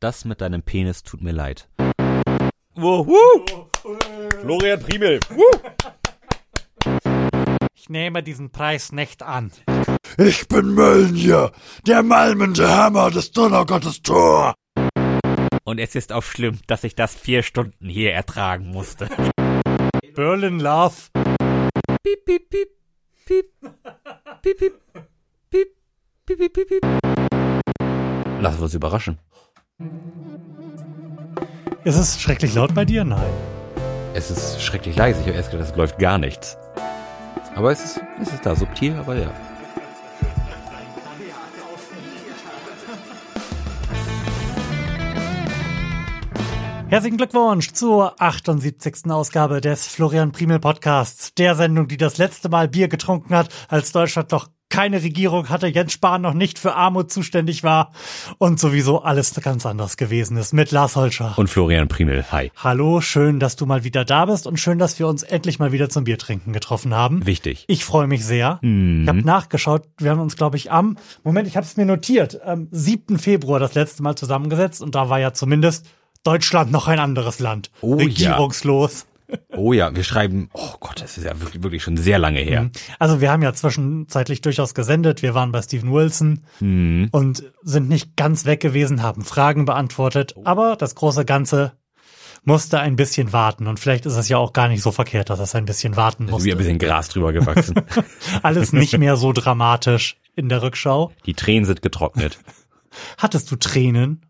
[0.00, 1.68] Das mit deinem Penis tut mir leid.
[2.74, 3.44] Wuhu!
[4.40, 5.20] Florian Primel.
[7.74, 9.52] Ich nehme diesen Preis nicht an.
[10.16, 11.52] Ich bin Mölnje,
[11.86, 14.54] der malmende Hammer des Donnergottes Tor.
[15.64, 19.06] Und es ist auch schlimm, dass ich das vier Stunden hier ertragen musste.
[20.14, 20.94] Berlin Love.
[22.02, 22.68] Piep, piep, piep,
[23.26, 23.52] piep.
[24.40, 24.80] Piep, piep,
[25.50, 25.68] piep,
[26.24, 26.86] piep, piep, piep.
[28.40, 29.18] Lassen wir uns überraschen.
[31.84, 33.04] Ist es schrecklich laut bei dir?
[33.04, 33.32] Nein.
[34.12, 35.20] Es ist schrecklich leise.
[35.20, 36.58] Ich habe erst gedacht, es läuft gar nichts.
[37.54, 39.30] Aber es ist, es ist da subtil, aber ja.
[46.90, 49.08] Herzlichen Glückwunsch zur 78.
[49.12, 53.92] Ausgabe des Florian Primel Podcasts, der Sendung, die das letzte Mal Bier getrunken hat, als
[53.92, 57.92] Deutschland noch keine Regierung hatte, Jens Spahn noch nicht für Armut zuständig war
[58.38, 61.34] und sowieso alles ganz anders gewesen ist mit Lars Holscher.
[61.36, 62.50] Und Florian Primel, hi.
[62.56, 65.70] Hallo, schön, dass du mal wieder da bist und schön, dass wir uns endlich mal
[65.70, 67.24] wieder zum Biertrinken getroffen haben.
[67.24, 67.66] Wichtig.
[67.68, 68.58] Ich freue mich sehr.
[68.62, 69.02] Mhm.
[69.02, 72.42] Ich habe nachgeschaut, wir haben uns, glaube ich, am, Moment, ich habe es mir notiert,
[72.44, 73.16] am 7.
[73.20, 75.86] Februar das letzte Mal zusammengesetzt und da war ja zumindest
[76.24, 77.70] Deutschland noch ein anderes Land.
[77.80, 78.04] Oh ja.
[78.04, 79.06] Regierungslos.
[79.56, 82.68] Oh ja, wir schreiben, oh Gott, das ist ja wirklich, wirklich schon sehr lange her.
[82.98, 85.22] Also wir haben ja zwischenzeitlich durchaus gesendet.
[85.22, 87.08] Wir waren bei Steven Wilson Mhm.
[87.12, 90.34] und sind nicht ganz weg gewesen, haben Fragen beantwortet.
[90.44, 91.72] Aber das große Ganze
[92.42, 93.68] musste ein bisschen warten.
[93.68, 96.24] Und vielleicht ist es ja auch gar nicht so verkehrt, dass es ein bisschen warten
[96.24, 96.56] Also wie ein musste.
[96.56, 97.74] bisschen Gras drüber gewachsen.
[98.42, 101.12] Alles nicht mehr so dramatisch in der Rückschau.
[101.26, 102.40] Die Tränen sind getrocknet.
[103.18, 104.22] Hattest du Tränen?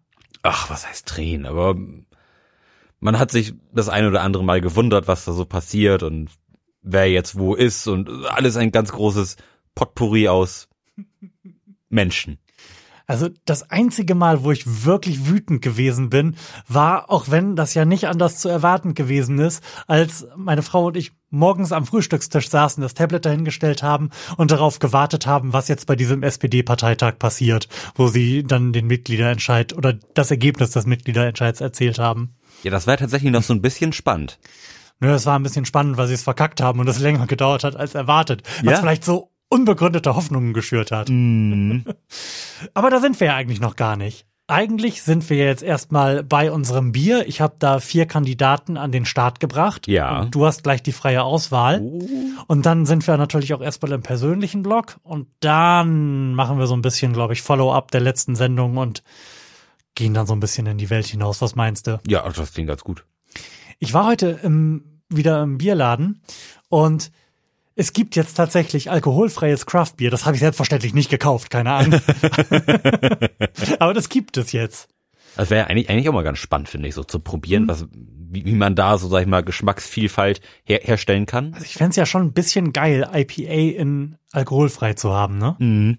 [0.42, 1.46] Ach, was heißt Tränen?
[1.46, 1.76] Aber
[2.98, 6.30] man hat sich das ein oder andere Mal gewundert, was da so passiert und
[6.82, 9.36] wer jetzt wo ist und alles ein ganz großes
[9.74, 10.68] Potpourri aus
[11.88, 12.38] Menschen.
[13.10, 16.36] Also das einzige Mal, wo ich wirklich wütend gewesen bin,
[16.68, 20.96] war, auch wenn das ja nicht anders zu erwarten gewesen ist, als meine Frau und
[20.96, 25.86] ich morgens am Frühstückstisch saßen, das Tablet dahingestellt haben und darauf gewartet haben, was jetzt
[25.88, 31.98] bei diesem SPD-Parteitag passiert, wo sie dann den Mitgliederentscheid oder das Ergebnis des Mitgliederentscheids erzählt
[31.98, 32.36] haben.
[32.62, 34.38] Ja, das war tatsächlich noch so ein bisschen spannend.
[35.00, 37.64] Nö, es war ein bisschen spannend, weil sie es verkackt haben und es länger gedauert
[37.64, 38.80] hat als erwartet, was Ja.
[38.80, 41.10] vielleicht so unbegründete Hoffnungen geschürt hat.
[42.74, 44.26] Aber da sind wir ja eigentlich noch gar nicht.
[44.46, 47.28] Eigentlich sind wir jetzt erstmal bei unserem Bier.
[47.28, 49.86] Ich habe da vier Kandidaten an den Start gebracht.
[49.86, 50.20] Ja.
[50.20, 51.80] Und du hast gleich die freie Auswahl.
[52.48, 54.98] Und dann sind wir natürlich auch erstmal im persönlichen Blog.
[55.04, 59.04] Und dann machen wir so ein bisschen, glaube ich, Follow-up der letzten Sendung und
[59.94, 61.40] gehen dann so ein bisschen in die Welt hinaus.
[61.42, 62.00] Was meinst du?
[62.08, 63.04] Ja, das klingt ganz gut.
[63.78, 66.22] Ich war heute im, wieder im Bierladen
[66.68, 67.12] und
[67.76, 70.10] es gibt jetzt tatsächlich alkoholfreies Craftbier.
[70.10, 72.00] Das habe ich selbstverständlich nicht gekauft, keine Ahnung.
[73.78, 74.88] Aber das gibt es jetzt.
[75.36, 78.44] Das wäre eigentlich, eigentlich auch mal ganz spannend, finde ich, so zu probieren, was, wie,
[78.44, 81.54] wie man da so, sag ich mal, Geschmacksvielfalt her, herstellen kann.
[81.54, 85.56] Also ich fänd's ja schon ein bisschen geil, IPA in alkoholfrei zu haben, ne?
[85.58, 85.98] Mhm.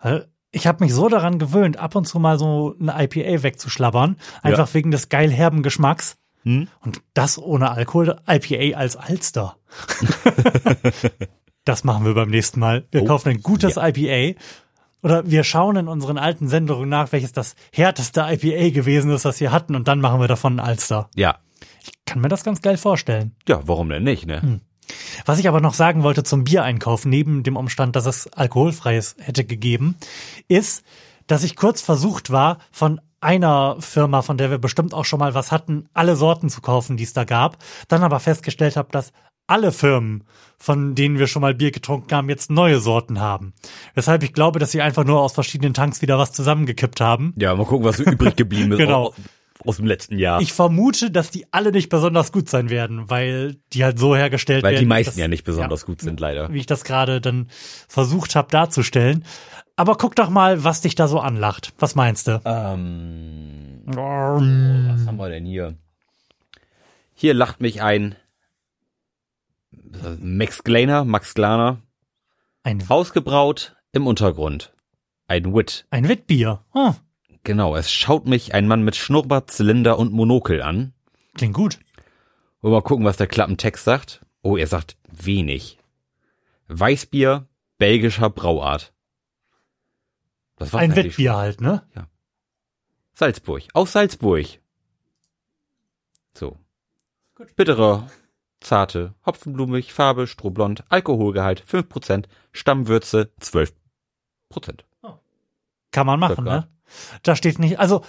[0.00, 4.16] Weil Ich habe mich so daran gewöhnt, ab und zu mal so eine IPA wegzuschlabbern,
[4.42, 6.18] einfach wegen des geil herben Geschmacks.
[6.46, 6.68] Hm?
[6.80, 9.56] Und das ohne Alkohol, IPA als Alster.
[11.64, 12.86] das machen wir beim nächsten Mal.
[12.92, 14.38] Wir Oh, kaufen ein gutes IPA.
[15.02, 19.40] Oder wir schauen in unseren alten Sendungen nach, welches das härteste IPA gewesen ist, das
[19.40, 21.10] wir hatten, und dann machen wir davon ein Alster.
[21.16, 21.38] Ja.
[22.06, 23.34] Kann mir das ganz geil vorstellen.
[23.48, 24.60] Ja, warum denn nicht, ne?
[25.24, 29.44] Was ich aber noch sagen wollte zum Biereinkauf, neben dem Umstand, dass es alkoholfreies hätte
[29.44, 29.96] gegeben,
[30.46, 30.84] ist,
[31.26, 35.34] dass ich kurz versucht war, von einer Firma, von der wir bestimmt auch schon mal
[35.34, 39.12] was hatten, alle Sorten zu kaufen, die es da gab, dann aber festgestellt habe, dass
[39.48, 40.24] alle Firmen,
[40.58, 43.54] von denen wir schon mal Bier getrunken haben, jetzt neue Sorten haben.
[43.94, 47.32] Weshalb ich glaube, dass sie einfach nur aus verschiedenen Tanks wieder was zusammengekippt haben.
[47.38, 49.14] Ja, mal gucken, was so übrig geblieben ist Genau.
[49.64, 50.40] aus, dem letzten Jahr.
[50.40, 54.64] Ich vermute, dass die alle nicht besonders gut sein werden, weil die halt so hergestellt
[54.64, 54.82] weil werden.
[54.82, 56.52] die meisten dass- ja nicht besonders gut sind, leider.
[56.52, 57.46] wie ich das gerade dann
[57.88, 59.24] versucht habe darzustellen.
[59.76, 61.72] Aber guck doch mal, was dich da so anlacht.
[61.78, 62.40] Was meinst du?
[62.44, 65.76] Ähm, was haben wir denn hier?
[67.14, 68.14] Hier lacht mich ein
[70.18, 71.80] Max Glaner, Max Glaner,
[72.62, 74.72] Ein, ausgebraut im Untergrund.
[75.28, 75.86] Ein Wit.
[75.90, 76.62] ein Witbier.
[76.72, 76.94] Oh,
[77.44, 80.94] Genau, es schaut mich ein Mann mit Schnurrbart, Zylinder und Monokel an.
[81.34, 81.78] klingt gut.
[82.60, 84.26] Wollen wir mal gucken, was der Klappentext sagt.
[84.42, 85.78] Oh, er sagt wenig.
[86.66, 87.46] Weißbier,
[87.78, 88.92] belgischer Brauart.
[90.56, 91.82] Das war's Ein eigentlich Witbier halt, ne?
[93.14, 93.62] Salzburg.
[93.72, 94.46] Aus Salzburg.
[96.34, 96.56] So.
[97.56, 98.08] Bittere,
[98.60, 103.72] zarte, hopfenblumig, Farbe, strohblond, Alkoholgehalt 5%, Stammwürze 12%.
[105.92, 106.68] Kann man machen, ne?
[107.22, 108.04] Da steht nicht, also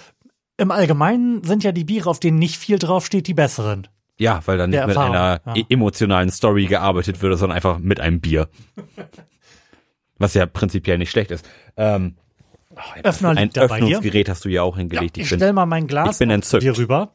[0.58, 3.88] Im Allgemeinen sind ja die Biere, auf denen nicht viel draufsteht, die besseren.
[4.20, 5.56] Ja, weil dann nicht mit Erfahrung, einer ja.
[5.56, 8.50] e- emotionalen Story gearbeitet würde, sondern einfach mit einem Bier.
[10.18, 11.48] Was ja prinzipiell nicht schlecht ist.
[11.76, 12.16] Ähm,
[12.78, 13.62] oh, ein Öffner ein liegt da.
[13.64, 15.18] Öffnungsgerät hast du ja auch hingelegt.
[15.18, 16.64] Ich ich bin, stell mal mein Glas ich bin entzückt.
[16.64, 17.12] hier rüber.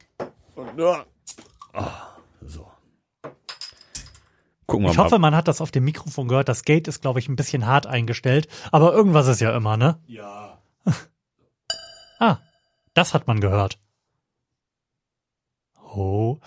[2.47, 2.67] so.
[4.67, 5.05] Gucken wir Ich mal.
[5.05, 6.49] hoffe, man hat das auf dem Mikrofon gehört.
[6.49, 8.49] Das Gate ist, glaube ich, ein bisschen hart eingestellt.
[8.71, 9.99] Aber irgendwas ist ja immer, ne?
[10.07, 10.59] Ja.
[12.19, 12.39] Ah,
[12.95, 13.79] das hat man gehört.
[15.95, 16.39] Oh.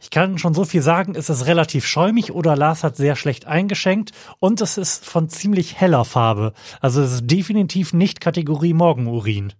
[0.00, 3.46] Ich kann schon so viel sagen, es ist relativ schäumig oder Lars hat sehr schlecht
[3.46, 6.52] eingeschenkt und es ist von ziemlich heller Farbe.
[6.80, 9.52] Also es ist definitiv nicht Kategorie Morgenurin.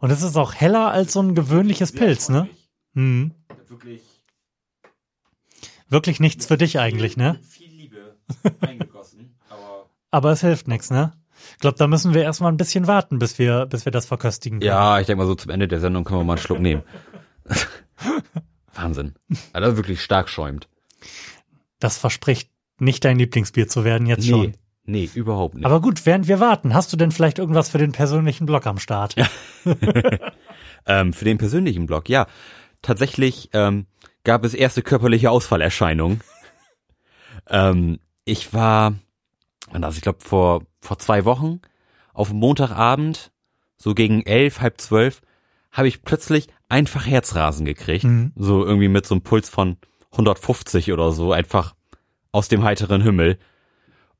[0.00, 2.48] Und es ist auch heller als so ein gewöhnliches Pilz, ne?
[2.94, 3.32] Hm.
[3.68, 4.02] Wirklich
[5.88, 7.40] Wirklich nichts für dich eigentlich, ne?
[7.48, 8.16] viel Liebe
[8.60, 11.12] eingegossen, aber Aber es hilft nichts, ne?
[11.52, 14.58] Ich glaube, da müssen wir erstmal ein bisschen warten, bis wir, bis wir das verköstigen
[14.58, 14.68] können.
[14.68, 16.82] Ja, ich denke mal so zum Ende der Sendung können wir mal einen Schluck nehmen.
[18.82, 19.14] Wahnsinn.
[19.52, 20.68] Also wirklich stark schäumt.
[21.78, 24.54] Das verspricht nicht dein Lieblingsbier zu werden jetzt schon.
[24.84, 25.66] nee, überhaupt nicht.
[25.66, 28.78] Aber gut, während wir warten, hast du denn vielleicht irgendwas für den persönlichen Blog am
[28.78, 29.14] Start?
[30.88, 32.26] Ähm, für den persönlichen Blog, ja.
[32.80, 33.86] Tatsächlich ähm,
[34.24, 36.22] gab es erste körperliche Ausfallerscheinungen.
[37.48, 38.94] ähm, ich war,
[39.72, 41.60] das, ich glaube vor vor zwei Wochen
[42.14, 43.32] auf Montagabend
[43.76, 45.20] so gegen elf, halb zwölf
[45.72, 48.32] habe ich plötzlich einfach Herzrasen gekriegt, Mhm.
[48.36, 49.76] so irgendwie mit so einem Puls von
[50.12, 51.74] 150 oder so, einfach
[52.32, 53.38] aus dem heiteren Himmel.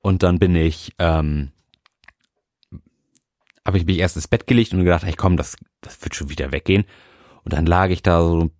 [0.00, 1.50] Und dann bin ich ähm,
[3.64, 6.30] habe ich mich erst ins Bett gelegt und gedacht, hey komm, das, das wird schon
[6.30, 6.84] wieder weggehen.
[7.44, 8.50] Und dann lag ich da so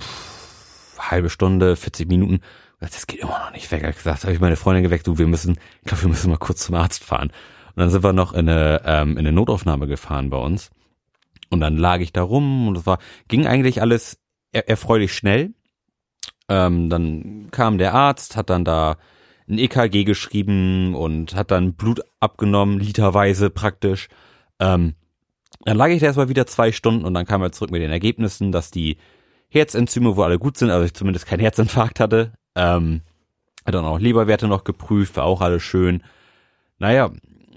[0.00, 2.40] pff, halbe Stunde, 40 Minuten.
[2.80, 3.82] Dachte, das geht immer noch nicht weg.
[3.82, 6.30] Hab ich gesagt, habe ich meine Freundin geweckt, du, wir müssen, ich glaube, wir müssen
[6.30, 7.30] mal kurz zum Arzt fahren.
[7.30, 10.70] Und dann sind wir noch in eine, ähm, in eine Notaufnahme gefahren bei uns.
[11.54, 12.98] Und dann lag ich da rum und es war,
[13.28, 14.18] ging eigentlich alles
[14.52, 15.54] er erfreulich schnell.
[16.48, 18.96] Ähm, dann kam der Arzt, hat dann da
[19.48, 24.08] ein EKG geschrieben und hat dann Blut abgenommen, literweise praktisch.
[24.60, 24.94] Ähm,
[25.64, 27.90] dann lag ich da erstmal wieder zwei Stunden und dann kam er zurück mit den
[27.90, 28.98] Ergebnissen, dass die
[29.48, 32.32] Herzenzyme wohl alle gut sind, also ich zumindest keinen Herzinfarkt hatte.
[32.54, 33.02] Ähm,
[33.64, 36.02] hat dann auch Leberwerte noch geprüft, war auch alles schön.
[36.78, 37.10] Naja,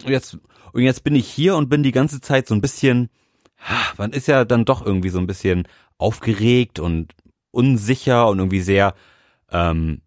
[0.05, 0.38] jetzt,
[0.73, 3.09] und jetzt bin ich hier und bin die ganze Zeit so ein bisschen,
[3.98, 5.68] man ist ja dann doch irgendwie so ein bisschen
[5.98, 7.14] aufgeregt und
[7.52, 8.94] unsicher und irgendwie sehr
[9.52, 10.02] ähm,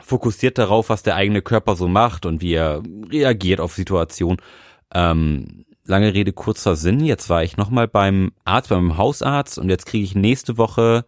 [0.00, 4.38] fokussiert darauf, was der eigene Körper so macht und wie er reagiert auf Situationen.
[4.94, 7.00] Ähm, lange Rede, kurzer Sinn.
[7.00, 11.04] Jetzt war ich nochmal beim Arzt, beim Hausarzt und jetzt kriege ich nächste Woche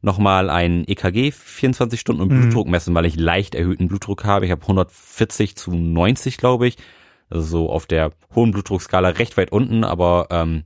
[0.00, 2.40] nochmal ein EKG 24 Stunden und Mhm.
[2.42, 4.44] Blutdruck messen, weil ich leicht erhöhten Blutdruck habe.
[4.44, 6.76] Ich habe 140 zu 90, glaube ich.
[7.30, 10.64] Also so auf der hohen Blutdruckskala recht weit unten, aber ähm,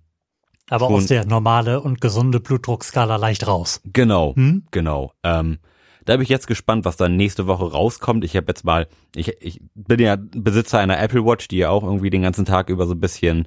[0.71, 0.95] Aber Schon.
[0.97, 3.81] aus der normale und gesunde Blutdruckskala leicht raus.
[3.93, 4.65] Genau, Hm?
[4.71, 5.13] genau.
[5.23, 5.59] Ähm,
[6.05, 8.25] da bin ich jetzt gespannt, was dann nächste Woche rauskommt.
[8.25, 11.83] Ich habe jetzt mal, ich, ich bin ja Besitzer einer Apple Watch, die ja auch
[11.83, 13.47] irgendwie den ganzen Tag über so ein bisschen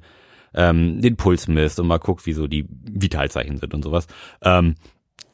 [0.54, 4.06] ähm, den Puls misst und mal guckt, wie so die Vitalzeichen sind und sowas.
[4.42, 4.74] Ähm,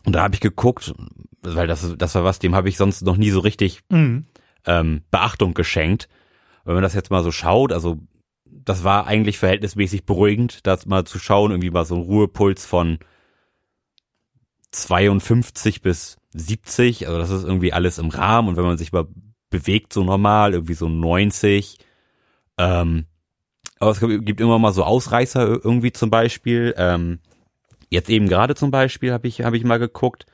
[0.06, 0.94] und da habe ich geguckt,
[1.42, 4.24] weil das, das war was, dem habe ich sonst noch nie so richtig Mhm.
[4.66, 6.08] ähm, Beachtung geschenkt.
[6.64, 7.98] Wenn man das jetzt mal so schaut, also
[8.68, 12.98] das war eigentlich verhältnismäßig beruhigend, das mal zu schauen, irgendwie mal so ein Ruhepuls von
[14.72, 18.48] 52 bis 70, also das ist irgendwie alles im Rahmen.
[18.48, 19.06] Und wenn man sich mal
[19.48, 21.78] bewegt so normal, irgendwie so 90,
[22.58, 23.06] ähm,
[23.78, 27.20] aber es gibt immer mal so Ausreißer irgendwie zum Beispiel, ähm,
[27.88, 30.26] jetzt eben gerade zum Beispiel habe ich, habe ich mal geguckt,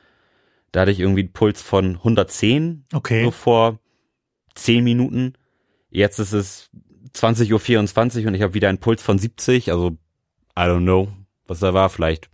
[0.73, 3.23] da hatte ich irgendwie einen Puls von 110 Okay.
[3.23, 3.79] so vor
[4.55, 5.35] 10 Minuten.
[5.89, 6.69] Jetzt ist es
[7.15, 9.71] 20.24 Uhr und ich habe wieder einen Puls von 70.
[9.71, 9.91] Also,
[10.57, 11.07] I don't know,
[11.47, 11.89] was da war.
[11.89, 12.29] Vielleicht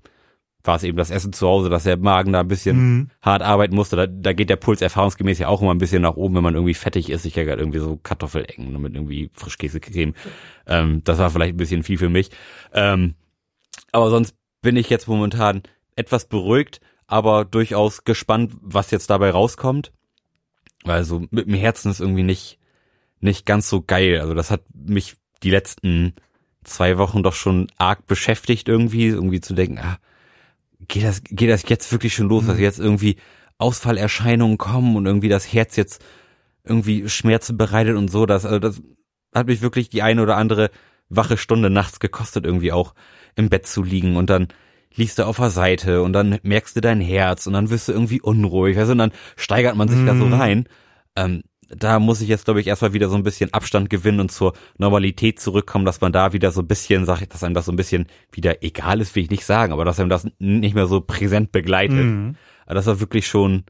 [0.63, 3.09] war es eben das Essen zu Hause, dass der Magen da ein bisschen Mhm.
[3.21, 3.95] hart arbeiten musste.
[3.95, 6.53] Da, da geht der Puls erfahrungsgemäß ja auch immer ein bisschen nach oben, wenn man
[6.53, 7.25] irgendwie fettig ist.
[7.25, 10.13] Ich ja gerade irgendwie so Kartoffelecken mit irgendwie Frischkäsecreme.
[10.67, 12.29] Ähm, das war vielleicht ein bisschen viel für mich.
[12.73, 13.15] Ähm,
[13.91, 15.63] aber sonst bin ich jetzt momentan
[15.95, 19.91] etwas beruhigt, aber durchaus gespannt, was jetzt dabei rauskommt.
[20.83, 22.59] Weil so mit dem Herzen ist irgendwie nicht,
[23.21, 24.19] nicht ganz so geil.
[24.19, 26.13] Also das hat mich die letzten
[26.63, 29.97] zwei Wochen doch schon arg beschäftigt irgendwie, irgendwie zu denken, ah,
[30.87, 33.17] geht das, geht das jetzt wirklich schon los, dass jetzt irgendwie
[33.57, 36.03] Ausfallerscheinungen kommen und irgendwie das Herz jetzt
[36.63, 38.81] irgendwie Schmerzen bereitet und so, das, also das
[39.33, 40.69] hat mich wirklich die eine oder andere
[41.09, 42.93] wache Stunde nachts gekostet, irgendwie auch
[43.35, 44.47] im Bett zu liegen und dann
[44.93, 47.93] liegst du auf der Seite und dann merkst du dein Herz und dann wirst du
[47.93, 50.33] irgendwie unruhig, weißt du, und dann steigert man sich da so Mhm.
[50.33, 50.69] rein.
[51.15, 51.43] Ähm,
[51.75, 54.53] da muss ich jetzt, glaube ich, erstmal wieder so ein bisschen Abstand gewinnen und zur
[54.77, 57.71] Normalität zurückkommen, dass man da wieder so ein bisschen, sag ich, dass einem das so
[57.71, 60.87] ein bisschen wieder egal ist, will ich nicht sagen, aber dass einem das nicht mehr
[60.87, 62.05] so präsent begleitet.
[62.05, 62.35] Mhm.
[62.65, 63.63] Aber das war wirklich schon,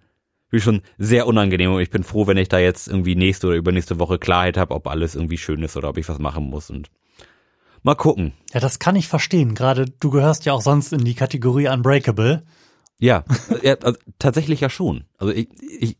[0.49, 3.55] wirklich schon sehr unangenehm und ich bin froh, wenn ich da jetzt irgendwie nächste oder
[3.55, 6.69] übernächste Woche Klarheit habe, ob alles irgendwie schön ist oder ob ich was machen muss
[6.69, 6.89] und
[7.83, 8.33] mal gucken.
[8.53, 9.55] Ja, das kann ich verstehen.
[9.55, 12.43] Gerade du gehörst ja auch sonst in die Kategorie Unbreakable.
[12.99, 13.23] Ja,
[13.63, 15.05] ja also, tatsächlich ja schon.
[15.17, 15.97] Also ich, ich, ich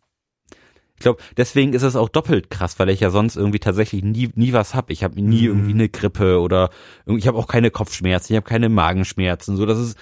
[1.01, 4.53] glaube, deswegen ist es auch doppelt krass, weil ich ja sonst irgendwie tatsächlich nie, nie
[4.53, 4.89] was hab.
[4.89, 6.70] Ich habe nie irgendwie eine Grippe oder
[7.05, 9.58] ich habe auch keine Kopfschmerzen, ich habe keine Magenschmerzen.
[9.58, 9.98] So, das ist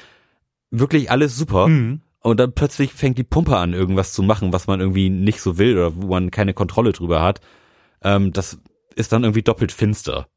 [0.71, 1.67] wirklich alles super.
[1.67, 2.01] Mhm.
[2.21, 5.57] Und dann plötzlich fängt die Pumpe an, irgendwas zu machen, was man irgendwie nicht so
[5.57, 7.39] will oder wo man keine Kontrolle drüber hat.
[8.03, 8.59] Ähm, das
[8.95, 10.27] ist dann irgendwie doppelt finster.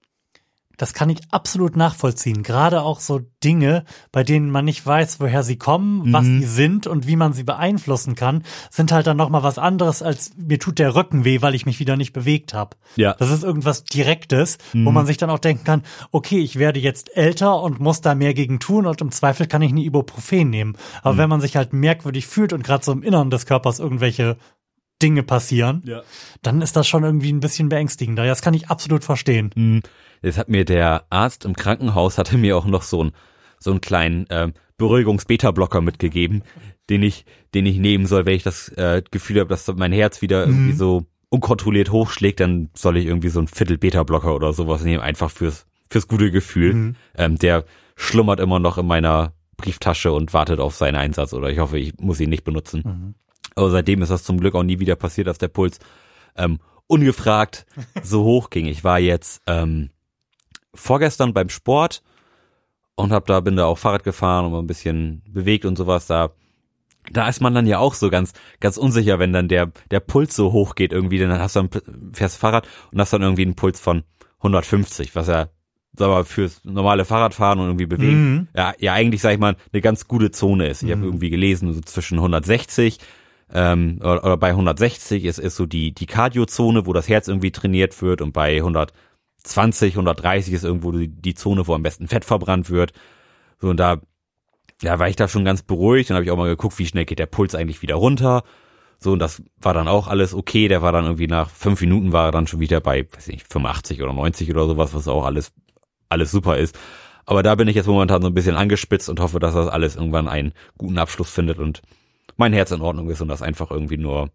[0.79, 2.43] Das kann ich absolut nachvollziehen.
[2.43, 6.87] Gerade auch so Dinge, bei denen man nicht weiß, woher sie kommen, was sie sind
[6.87, 10.79] und wie man sie beeinflussen kann, sind halt dann nochmal was anderes, als mir tut
[10.79, 12.76] der Rücken weh, weil ich mich wieder nicht bewegt habe.
[12.97, 13.14] Ja.
[13.19, 17.17] Das ist irgendwas Direktes, wo man sich dann auch denken kann, okay, ich werde jetzt
[17.17, 20.76] älter und muss da mehr gegen tun und im Zweifel kann ich eine Ibuprofen nehmen.
[21.02, 24.37] Aber wenn man sich halt merkwürdig fühlt und gerade so im Inneren des Körpers irgendwelche
[25.02, 26.02] Dinge passieren, Ja.
[26.43, 28.23] dann ist das schon irgendwie ein bisschen beängstigender.
[28.25, 29.83] Ja, das kann ich absolut verstehen.
[30.23, 33.12] Jetzt hat mir der Arzt im Krankenhaus hatte mir auch noch so einen
[33.59, 36.43] so einen kleinen ähm, Beruhigungs-Beta-Blocker mitgegeben,
[36.91, 37.25] den ich
[37.55, 40.73] den ich nehmen soll, wenn ich das äh, Gefühl habe, dass mein Herz wieder irgendwie
[40.73, 45.31] so unkontrolliert hochschlägt, dann soll ich irgendwie so einen Viertel Beta-Blocker oder sowas nehmen, einfach
[45.31, 46.75] fürs fürs gute Gefühl.
[47.17, 47.64] Ähm, der
[47.97, 51.95] schlummert immer noch in meiner Brieftasche und wartet auf seinen Einsatz oder ich hoffe, ich
[51.99, 52.83] muss ihn nicht benutzen.
[53.55, 55.79] Aber seitdem ist das zum Glück auch nie wieder passiert, dass der Puls
[56.37, 57.67] ähm, ungefragt
[58.02, 58.67] so hoch ging.
[58.67, 59.91] Ich war jetzt ähm,
[60.75, 62.02] vorgestern beim Sport
[62.95, 66.07] und hab da bin da auch Fahrrad gefahren und mal ein bisschen bewegt und sowas
[66.07, 66.31] da
[67.11, 70.37] da ist man dann ja auch so ganz ganz unsicher, wenn dann der der Puls
[70.37, 73.57] so hoch geht irgendwie, dann hast du dann fährst Fahrrad und hast dann irgendwie einen
[73.57, 74.05] Puls von
[74.38, 75.49] 150, was ja
[75.95, 78.49] sag mal fürs normale Fahrradfahren und irgendwie bewegen Mhm.
[78.57, 80.83] ja ja eigentlich sag ich mal eine ganz gute Zone ist.
[80.83, 82.99] Ich habe irgendwie gelesen so zwischen 160
[83.52, 87.50] ähm, oder, oder bei 160 ist ist so die die Cardio-Zone, wo das Herz irgendwie
[87.50, 88.62] trainiert wird und bei
[89.44, 92.92] 120, 130 ist irgendwo die, die Zone, wo am besten Fett verbrannt wird.
[93.61, 94.00] So und da
[94.82, 96.11] ja, war ich da schon ganz beruhigt.
[96.11, 98.42] Dann habe ich auch mal geguckt, wie schnell geht der Puls eigentlich wieder runter.
[98.99, 100.68] So, und das war dann auch alles okay.
[100.68, 103.34] Der war dann irgendwie nach fünf Minuten war er dann schon wieder bei, weiß ich
[103.34, 105.52] nicht, 85 oder 90 oder sowas, was auch alles,
[106.08, 106.78] alles super ist.
[107.25, 109.96] Aber da bin ich jetzt momentan so ein bisschen angespitzt und hoffe, dass das alles
[109.96, 111.82] irgendwann einen guten Abschluss findet und
[112.37, 114.30] mein Herz in Ordnung ist und das einfach irgendwie nur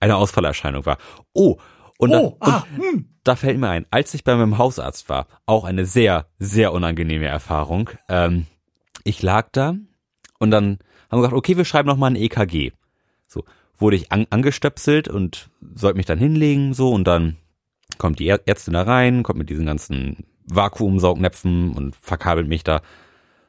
[0.00, 0.98] eine Ausfallerscheinung war.
[1.32, 1.58] Oh,
[2.00, 5.26] und, Oh, da, ah, und da fällt mir ein, als ich bei meinem Hausarzt war,
[5.46, 7.90] auch eine sehr, sehr unangenehme Erfahrung.
[8.08, 8.46] Ähm,
[9.04, 9.74] ich lag da
[10.38, 10.78] und dann
[11.10, 12.72] haben wir gesagt, okay, wir schreiben noch mal ein EKG.
[13.26, 13.44] So
[13.76, 17.36] wurde ich an, angestöpselt und sollte mich dann hinlegen so und dann
[17.98, 22.82] kommt die Är- Ärztin da rein, kommt mit diesen ganzen Vakuumsaugnäpfen und verkabelt mich da.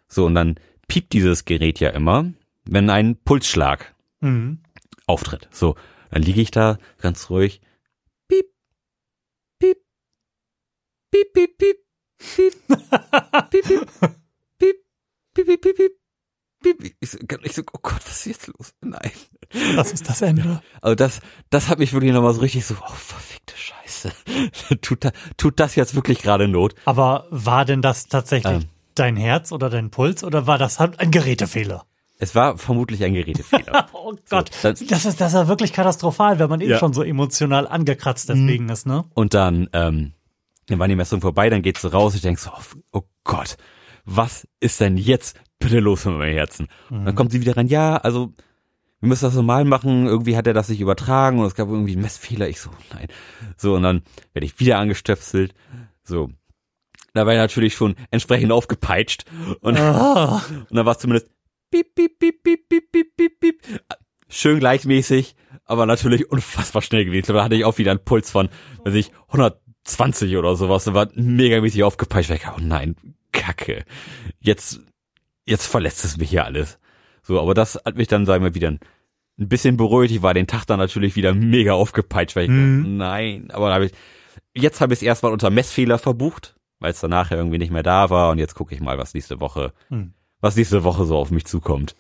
[0.08, 0.56] So und dann
[0.88, 2.26] piept dieses Gerät ja immer,
[2.66, 4.60] wenn ein Pulsschlag Mhm.
[5.08, 5.48] auftritt.
[5.52, 5.76] So,
[6.12, 7.62] dann liege ich da ganz ruhig.
[8.28, 8.46] Piep,
[9.60, 9.78] piep,
[11.12, 11.78] piep, piep, piep,
[12.18, 12.54] piep,
[13.52, 13.88] piep, piep,
[14.60, 14.76] piep,
[15.34, 15.92] piep, piep, piep,
[16.64, 16.96] piep.
[17.00, 18.74] Ich so, ich so, oh Gott, was ist jetzt los?
[18.82, 19.12] Nein.
[19.76, 20.62] Das ist das Ende.
[20.82, 24.12] Also das, das hat mich wirklich nochmal so richtig so, oh, verfickte Scheiße.
[24.82, 26.76] tut, da, tut das jetzt wirklich gerade Not?
[26.86, 28.70] Aber war denn das tatsächlich Ähm.
[28.96, 31.86] dein Herz oder dein Puls oder war das halt ein Gerätefehler?
[32.20, 33.88] Es war vermutlich ein Gerätefehler.
[33.94, 36.78] Oh Gott, dann- das ist das ist ja wirklich katastrophal, wenn man eben Ja.
[36.80, 39.04] schon so emotional angekratzt deswegen ist, ne?
[39.16, 40.14] Und dann, ähm,
[40.68, 43.58] dann war die Messung vorbei, dann geht's so raus, ich denk so, oh, oh Gott,
[44.06, 46.68] was ist denn jetzt bitte los mit meinem Herzen?
[46.90, 48.34] Und dann kommt sie wieder rein, ja, also
[49.00, 51.94] wir müssen das normal machen, irgendwie hat er das nicht übertragen und es gab irgendwie
[51.94, 52.48] einen Messfehler.
[52.48, 53.08] Ich so, nein.
[53.58, 54.04] So, und dann
[54.34, 55.56] werde ich wieder angestöpselt.
[56.04, 56.30] So.
[57.14, 59.26] Da war ich natürlich schon entsprechend aufgepeitscht.
[59.62, 61.30] Und, Ah, und dann war es zumindest
[61.72, 63.82] piep, piep, piep, piep, piep, piep, piep, piep.
[64.30, 67.34] Schön gleichmäßig, aber natürlich unfassbar schnell gewesen.
[67.34, 68.50] Da hatte ich auch wieder einen Puls von,
[68.86, 69.12] weiß ich,
[69.86, 70.84] 120 oder sowas.
[70.86, 72.32] Da war megamäßig aufgepeitscht.
[72.32, 72.96] Ich dachte, oh nein,
[73.32, 73.86] Kacke.
[74.40, 74.82] Jetzt,
[75.46, 76.80] jetzt verletzt es mich hier alles.
[77.24, 78.80] So, aber das hat mich dann, sagen wir, wieder ein
[79.38, 80.12] bisschen beruhigt.
[80.14, 82.98] Ich war den Tag dann natürlich wieder mega aufgepeitscht, weil ich Mhm.
[82.98, 83.92] nein, aber dann habe ich,
[84.54, 87.84] jetzt habe ich es erstmal unter Messfehler verbucht, weil es danach ja irgendwie nicht mehr
[87.84, 90.14] da war und jetzt gucke ich mal, was nächste Woche, Hm.
[90.42, 91.96] was nächste Woche so auf mich zukommt.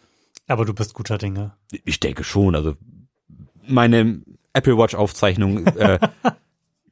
[0.47, 1.53] aber du bist guter Dinge.
[1.85, 2.75] Ich denke schon, also
[3.67, 4.21] meine
[4.53, 5.99] Apple Watch Aufzeichnung äh,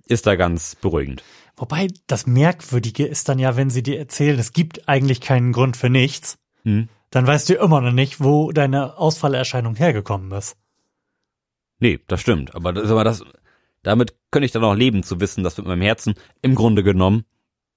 [0.10, 1.24] ist da ganz beruhigend.
[1.56, 5.78] Wobei das Merkwürdige ist dann ja, wenn sie dir erzählen, es gibt eigentlich keinen Grund
[5.78, 6.90] für nichts, Hm?
[7.12, 10.56] dann weißt du immer noch nicht, wo deine Ausfallerscheinung hergekommen ist.
[11.80, 13.24] Nee, das stimmt, aber das, aber das
[13.84, 17.24] Damit könnte ich dann auch leben, zu wissen, dass mit meinem Herzen im Grunde genommen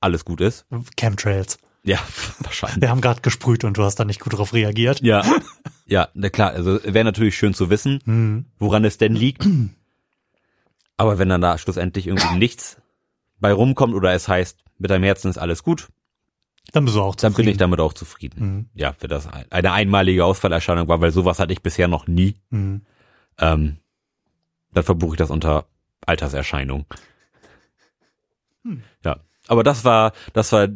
[0.01, 0.67] alles gut ist.
[0.99, 1.59] Chemtrails.
[1.85, 1.99] Ja,
[2.41, 2.81] wahrscheinlich.
[2.83, 5.01] Wir haben gerade gesprüht und du hast da nicht gut drauf reagiert.
[5.03, 5.25] Ja,
[5.87, 8.47] ja, na klar, also wäre natürlich schön zu wissen, Hm.
[8.59, 9.47] woran es denn liegt.
[10.97, 12.81] Aber wenn dann da schlussendlich irgendwie nichts
[13.41, 15.89] bei rumkommt oder es heißt, mit deinem Herzen ist alles gut,
[16.73, 17.59] Dann bist du auch dann bin ich zufrieden.
[17.59, 18.41] damit auch zufrieden.
[18.57, 18.69] Mhm.
[18.75, 22.35] Ja, wenn das ein- eine einmalige Ausfallerscheinung war, weil sowas hatte ich bisher noch nie,
[22.51, 22.83] Mhm.
[23.39, 23.79] ähm,
[24.73, 25.67] dann verbuche ich das unter
[26.07, 26.87] Alterserscheinung.
[28.65, 28.83] Hm.
[29.05, 29.17] Ja,
[29.49, 30.69] aber das war, das war,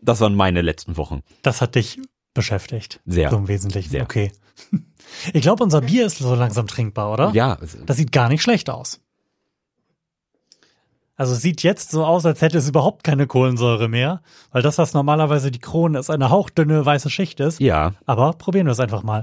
[0.00, 1.22] das waren meine letzten Wochen.
[1.42, 2.00] Das hat dich
[2.34, 3.00] beschäftigt.
[3.04, 3.30] Sehr.
[3.30, 3.90] So im Wesentlichen.
[3.90, 4.02] Sehr.
[4.04, 4.32] Okay.
[5.32, 7.30] Ich glaube, unser Bier ist so langsam trinkbar, oder?
[7.34, 9.00] Ja, Das sieht gar nicht schlecht aus.
[11.20, 14.22] Also es sieht jetzt so aus, als hätte es überhaupt keine Kohlensäure mehr,
[14.52, 17.60] weil das, was normalerweise die Krone ist, eine hauchdünne weiße Schicht ist.
[17.60, 19.22] ja, Aber probieren wir es einfach mal.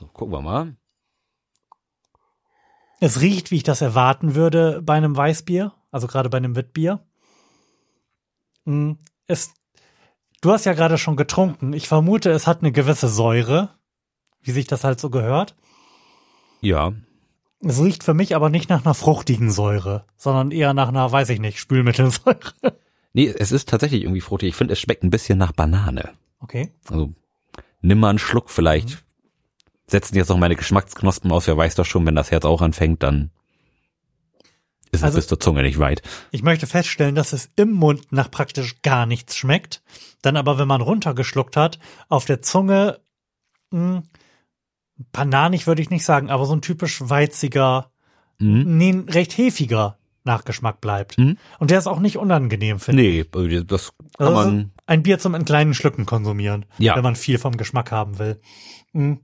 [0.00, 0.74] so, gucken wir mal.
[2.98, 6.98] Es riecht, wie ich das erwarten würde bei einem Weißbier, also gerade bei einem Witbier.
[8.64, 8.94] Mm,
[9.28, 9.54] Es,
[10.40, 11.72] du hast ja gerade schon getrunken.
[11.72, 13.68] Ich vermute, es hat eine gewisse Säure,
[14.40, 15.54] wie sich das halt so gehört.
[16.60, 16.94] Ja,
[17.64, 21.28] Es riecht für mich aber nicht nach einer fruchtigen Säure, sondern eher nach einer, weiß
[21.28, 22.54] ich nicht, Spülmittelsäure.
[23.12, 24.48] nee, es ist tatsächlich irgendwie fruchtig.
[24.50, 26.10] Ich finde, es schmeckt ein bisschen nach Banane.
[26.40, 26.72] Okay.
[26.90, 27.12] Also
[27.80, 29.04] nimm mal einen Schluck vielleicht.
[29.86, 31.46] Setzen jetzt noch meine Geschmacksknospen aus.
[31.46, 33.30] Wer weiß doch schon, wenn das Herz auch anfängt, dann
[34.90, 36.02] ist es Also- bis zur Zunge nicht weit.
[36.32, 39.82] Ich möchte feststellen, dass es im Mund nach praktisch gar nichts schmeckt.
[40.22, 41.78] Dann aber, wenn man runtergeschluckt hat,
[42.08, 43.00] auf der Zunge,
[43.70, 44.02] mh,
[45.12, 47.90] bananig würde ich nicht sagen, aber so ein typisch weiziger,
[48.38, 48.76] Mhm.
[48.78, 51.18] nee, recht hefiger Nachgeschmack bleibt.
[51.18, 51.36] Mhm.
[51.58, 53.26] Und der ist auch nicht unangenehm, finde ich.
[53.32, 54.70] Nee, also das kann Also man.
[54.86, 56.94] ein Bier zum in kleinen Schlücken konsumieren, Ja.
[56.96, 58.40] wenn man viel vom Geschmack haben will.
[58.92, 59.14] Mm.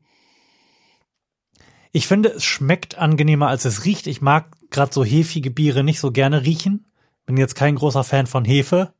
[1.92, 4.06] Ich finde, es schmeckt angenehmer, als es riecht.
[4.06, 6.86] Ich mag gerade so hefige Biere nicht so gerne riechen.
[7.26, 8.92] Bin jetzt kein großer Fan von Hefe.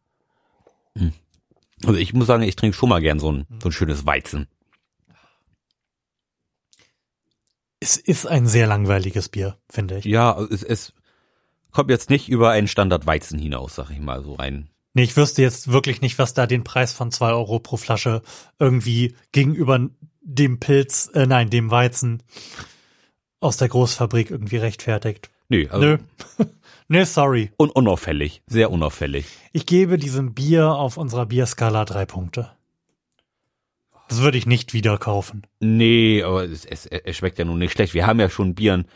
[1.84, 4.46] Also ich muss sagen, ich trinke schon mal gern so ein, so ein schönes Weizen.
[7.80, 10.04] Es ist ein sehr langweiliges Bier, finde ich.
[10.04, 10.92] Ja, es, es
[11.70, 14.68] kommt jetzt nicht über einen Standard Weizen hinaus, sag ich mal, so ein.
[14.94, 18.22] Nee, ich wüsste jetzt wirklich nicht, was da den Preis von zwei Euro pro Flasche
[18.58, 19.88] irgendwie gegenüber
[20.22, 22.22] dem Pilz, äh, nein, dem Weizen
[23.40, 25.30] aus der Großfabrik irgendwie rechtfertigt.
[25.48, 25.98] Nee, also Nö.
[26.88, 27.52] Nö, sorry.
[27.58, 29.26] Un unauffällig, sehr unauffällig.
[29.52, 32.50] Ich gebe diesem Bier auf unserer Bierskala drei Punkte.
[34.09, 35.42] Das würde ich nicht wieder kaufen.
[35.61, 37.94] Nee, aber es, es, es schmeckt ja nun nicht schlecht.
[37.94, 38.87] Wir haben ja schon Bieren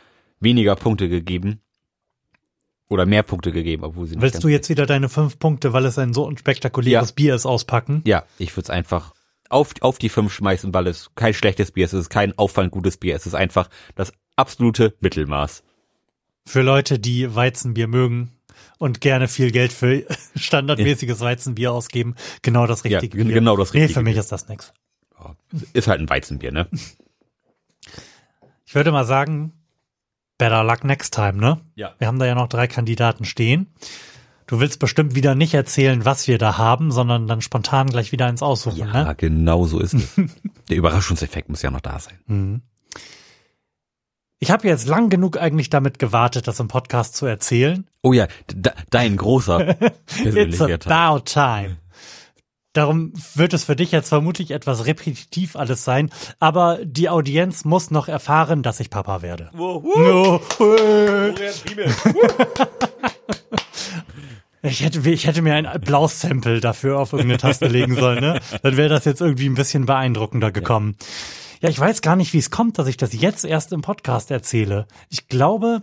[0.40, 1.60] weniger Punkte gegeben.
[2.88, 5.86] Oder mehr Punkte gegeben, obwohl sie nicht Willst du jetzt wieder deine fünf Punkte, weil
[5.86, 7.14] es ein so unspektakuläres Ja.
[7.14, 8.02] Bier ist, auspacken?
[8.06, 9.14] Ja, ich würde es einfach
[9.48, 12.70] auf, auf die fünf schmeißen, weil es kein schlechtes Bier ist, es ist kein auffallend
[12.72, 15.62] gutes Bier, es ist einfach das absolute Mittelmaß.
[16.46, 18.32] Für Leute, die Weizenbier mögen
[18.78, 20.04] und gerne viel Geld für
[20.36, 23.32] standardmäßiges Weizenbier ausgeben, genau das Ja, richtige Bier.
[23.34, 24.72] genau das Nee, richtige für mich ist das nix.
[25.72, 26.68] Ist halt ein Weizenbier, ne?
[28.64, 29.52] Ich würde mal sagen,
[30.38, 31.60] better luck next time, ne?
[31.74, 31.94] Ja.
[31.98, 33.66] Wir haben da ja noch drei Kandidaten stehen.
[34.46, 38.28] Du willst bestimmt wieder nicht erzählen, was wir da haben, sondern dann spontan gleich wieder
[38.28, 39.14] ins Aussuchen, Ja, ne?
[39.16, 40.14] genau so ist es.
[40.68, 42.18] Der Überraschungseffekt muss ja noch da sein.
[42.26, 42.62] Mhm.
[44.38, 47.86] Ich habe jetzt lang genug eigentlich damit gewartet, das im Podcast zu erzählen.
[48.02, 50.92] Oh ja, de dein großer It's persönlicher Teil.
[50.92, 51.76] about time.
[52.72, 57.90] Darum wird es für dich jetzt vermutlich etwas repetitiv alles sein, aber die Audienz muss
[57.90, 59.50] noch erfahren, dass ich Papa werde.
[59.54, 60.40] No.
[64.64, 68.38] Ich hätte, ich hätte mir ein Applaus-Sample dafür auf irgendeine Taste legen sollen, ne?
[68.62, 70.96] Dann wäre das jetzt irgendwie ein bisschen beeindruckender gekommen.
[71.60, 74.30] Ja, ich weiß gar nicht, wie es kommt, dass ich das jetzt erst im Podcast
[74.30, 74.86] erzähle.
[75.10, 75.82] Ich glaube,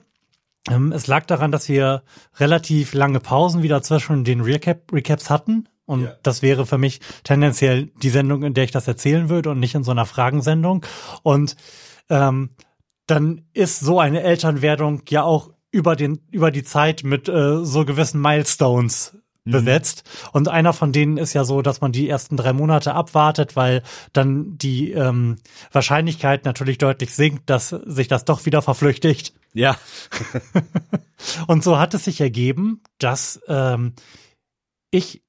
[0.69, 2.04] ähm, es lag daran, dass wir
[2.38, 5.67] relativ lange Pausen wieder zwischen den Recap Recaps hatten.
[5.89, 9.60] Und das wäre für mich tendenziell die Sendung, in der ich das erzählen würde und
[9.60, 10.86] nicht in so einer Fragensendung.
[11.23, 11.56] Und
[12.10, 12.52] ähm,
[13.08, 17.86] dann ist so eine Elternwerdung ja auch über den über die Zeit mit äh, so
[17.86, 20.04] gewissen Milestones besetzt.
[20.32, 23.82] Und einer von denen ist ja so, dass man die ersten drei Monate abwartet, weil
[24.13, 25.38] dann die ähm,
[25.71, 29.34] Wahrscheinlichkeit natürlich deutlich sinkt, dass sich das doch wieder verflüchtigt.
[29.54, 29.75] Ja.
[31.47, 33.93] Und so hat es sich ergeben, dass ähm,
[34.91, 35.23] ich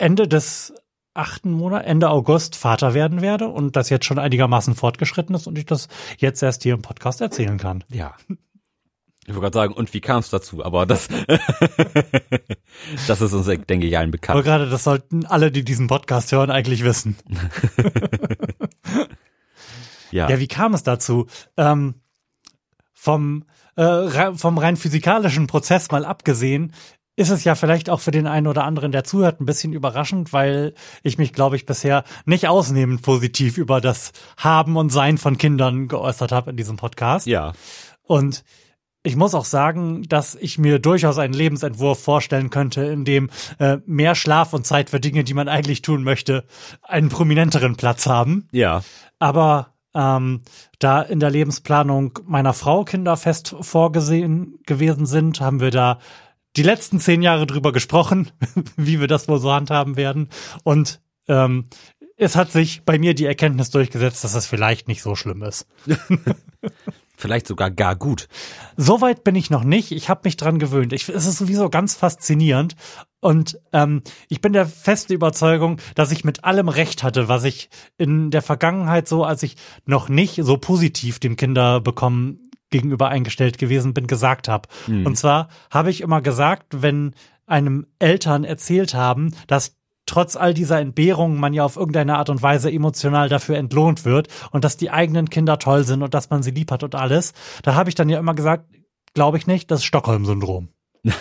[0.00, 0.72] Ende des
[1.14, 5.58] achten Monats, Ende August Vater werden werde und das jetzt schon einigermaßen fortgeschritten ist und
[5.58, 7.84] ich das jetzt erst hier im Podcast erzählen kann.
[7.88, 8.14] Ja.
[9.26, 10.64] Ich wollte gerade sagen, und wie kam es dazu?
[10.64, 11.08] Aber das,
[13.06, 14.44] das ist uns, denke ich, allen Aber bekannt.
[14.44, 17.16] gerade das sollten alle, die diesen Podcast hören, eigentlich wissen.
[20.12, 20.28] Ja.
[20.28, 21.26] Ja, wie kam es dazu?
[21.56, 21.94] Ähm,
[22.92, 23.44] vom,
[23.76, 26.74] äh, vom rein physikalischen Prozess mal abgesehen,
[27.20, 30.32] ist es ja vielleicht auch für den einen oder anderen, der zuhört, ein bisschen überraschend,
[30.32, 35.36] weil ich mich, glaube ich, bisher nicht ausnehmend positiv über das Haben und Sein von
[35.36, 37.26] Kindern geäußert habe in diesem Podcast.
[37.26, 37.52] Ja.
[38.02, 38.42] Und
[39.02, 43.28] ich muss auch sagen, dass ich mir durchaus einen Lebensentwurf vorstellen könnte, in dem
[43.58, 46.46] äh, mehr Schlaf und Zeit für Dinge, die man eigentlich tun möchte,
[46.82, 48.48] einen prominenteren Platz haben.
[48.50, 48.82] Ja.
[49.18, 50.40] Aber ähm,
[50.78, 55.98] da in der Lebensplanung meiner Frau Kinder fest vorgesehen gewesen sind, haben wir da
[56.56, 58.30] die letzten zehn Jahre drüber gesprochen,
[58.76, 60.28] wie wir das wohl so handhaben werden.
[60.64, 61.66] Und ähm,
[62.16, 65.66] es hat sich bei mir die Erkenntnis durchgesetzt, dass es vielleicht nicht so schlimm ist.
[67.16, 68.28] Vielleicht sogar gar gut.
[68.78, 69.92] Soweit bin ich noch nicht.
[69.92, 70.94] Ich habe mich dran gewöhnt.
[70.94, 72.76] Ich, es ist sowieso ganz faszinierend.
[73.20, 77.68] Und ähm, ich bin der festen Überzeugung, dass ich mit allem recht hatte, was ich
[77.98, 83.94] in der Vergangenheit so, als ich noch nicht so positiv dem Kinderbekommen gegenüber eingestellt gewesen
[83.94, 84.68] bin, gesagt habe.
[85.04, 87.14] Und zwar habe ich immer gesagt, wenn
[87.46, 92.42] einem Eltern erzählt haben, dass trotz all dieser Entbehrungen man ja auf irgendeine Art und
[92.42, 96.42] Weise emotional dafür entlohnt wird und dass die eigenen Kinder toll sind und dass man
[96.42, 98.66] sie lieb hat und alles, da habe ich dann ja immer gesagt,
[99.14, 100.68] glaube ich nicht, das ist Stockholm-Syndrom.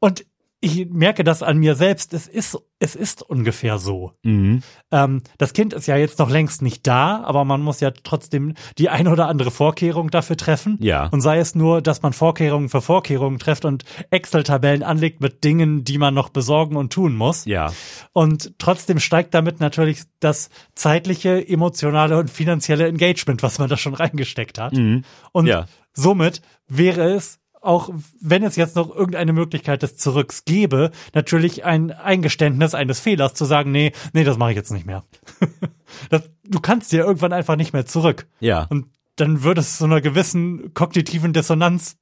[0.00, 0.24] und
[0.60, 4.12] ich merke das an mir selbst, es ist, es ist ungefähr so.
[4.22, 4.62] Mhm.
[4.90, 8.54] Ähm, das Kind ist ja jetzt noch längst nicht da, aber man muss ja trotzdem
[8.78, 10.78] die ein oder andere Vorkehrung dafür treffen.
[10.80, 11.06] Ja.
[11.08, 15.84] Und sei es nur, dass man Vorkehrungen für Vorkehrungen trifft und Excel-Tabellen anlegt mit Dingen,
[15.84, 17.44] die man noch besorgen und tun muss.
[17.44, 17.70] Ja.
[18.12, 23.94] Und trotzdem steigt damit natürlich das zeitliche, emotionale und finanzielle Engagement, was man da schon
[23.94, 24.72] reingesteckt hat.
[24.72, 25.46] Und Mhm.
[25.48, 25.66] Ja.
[25.92, 31.90] somit wäre es auch wenn es jetzt noch irgendeine Möglichkeit des Zurücks gäbe, natürlich ein
[31.90, 35.04] Eingeständnis eines Fehlers zu sagen, nee, nee, das mache ich jetzt nicht mehr.
[36.10, 38.26] das, du kannst ja irgendwann einfach nicht mehr zurück.
[38.40, 38.66] Ja.
[38.70, 41.96] Und dann würde es so einer gewissen kognitiven Dissonanz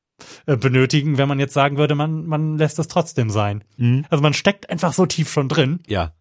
[0.47, 3.65] äh, benötigen, wenn man jetzt sagen würde, man, man lässt es trotzdem sein.
[4.11, 6.13] Also man steckt einfach so tief schon drin, Ja.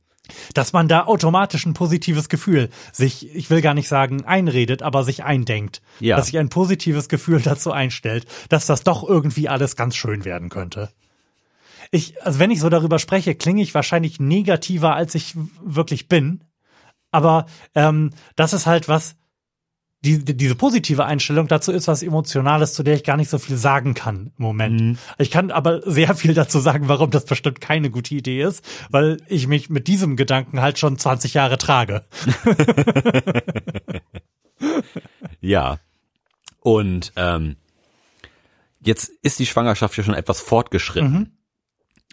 [0.54, 5.04] Dass man da automatisch ein positives Gefühl sich, ich will gar nicht sagen einredet, aber
[5.04, 5.82] sich eindenkt.
[6.00, 6.16] Ja.
[6.16, 10.50] Dass sich ein positives Gefühl dazu einstellt, dass das doch irgendwie alles ganz schön werden
[10.50, 10.90] könnte.
[11.92, 16.44] Ich, also wenn ich so darüber spreche, klinge ich wahrscheinlich negativer, als ich wirklich bin.
[17.12, 19.16] Aber ähm, das ist halt was,
[20.04, 23.38] die, die, diese positive Einstellung dazu ist was Emotionales, zu der ich gar nicht so
[23.38, 25.00] viel sagen kann im Moment.
[25.18, 29.18] Ich kann aber sehr viel dazu sagen, warum das bestimmt keine gute Idee ist, weil
[29.28, 32.06] ich mich mit diesem Gedanken halt schon 20 Jahre trage.
[35.44, 35.80] Ja.
[36.62, 37.58] Und ähm,
[38.80, 41.38] jetzt ist die Schwangerschaft ja schon etwas fortgeschritten.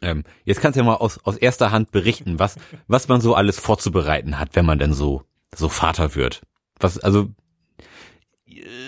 [0.03, 2.57] Ähm, jetzt kannst du ja mal aus, aus erster Hand berichten, was,
[2.88, 5.22] was man so alles vorzubereiten hat, wenn man denn so,
[5.55, 6.42] so Vater wird.
[6.81, 7.29] Was, also,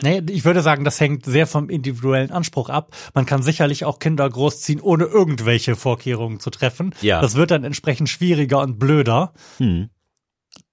[0.03, 2.95] Nee, ich würde sagen, das hängt sehr vom individuellen Anspruch ab.
[3.15, 6.95] Man kann sicherlich auch Kinder großziehen, ohne irgendwelche Vorkehrungen zu treffen.
[7.01, 7.21] Ja.
[7.21, 9.33] Das wird dann entsprechend schwieriger und blöder.
[9.59, 9.91] hm,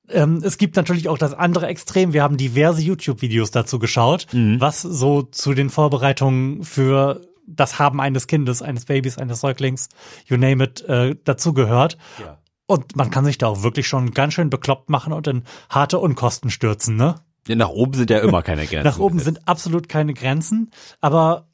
[0.10, 2.14] Ähm, es gibt natürlich auch das andere Extrem.
[2.14, 8.28] Wir haben diverse YouTube-Videos dazu geschaut, was so zu den Vorbereitungen für das Haben eines
[8.28, 9.90] Kindes, eines Babys, eines Säuglings,
[10.26, 11.98] you name it, äh, dazugehört.
[12.20, 12.38] Ja.
[12.66, 15.98] Und man kann sich da auch wirklich schon ganz schön bekloppt machen und in harte
[15.98, 17.16] Unkosten stürzen, ne?
[17.48, 18.86] Nach oben sind ja immer keine Grenzen.
[18.86, 20.72] Nach oben sind absolut keine Grenzen,
[21.02, 21.48] aber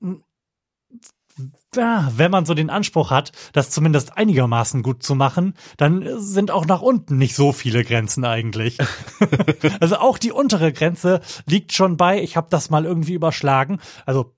[0.00, 0.22] m,
[1.74, 6.50] ja, wenn man so den Anspruch hat, das zumindest einigermaßen gut zu machen, dann sind
[6.50, 8.78] auch nach unten nicht so viele Grenzen eigentlich.
[9.80, 13.80] also auch die untere Grenze liegt schon bei, ich habe das mal irgendwie überschlagen.
[14.06, 14.32] Also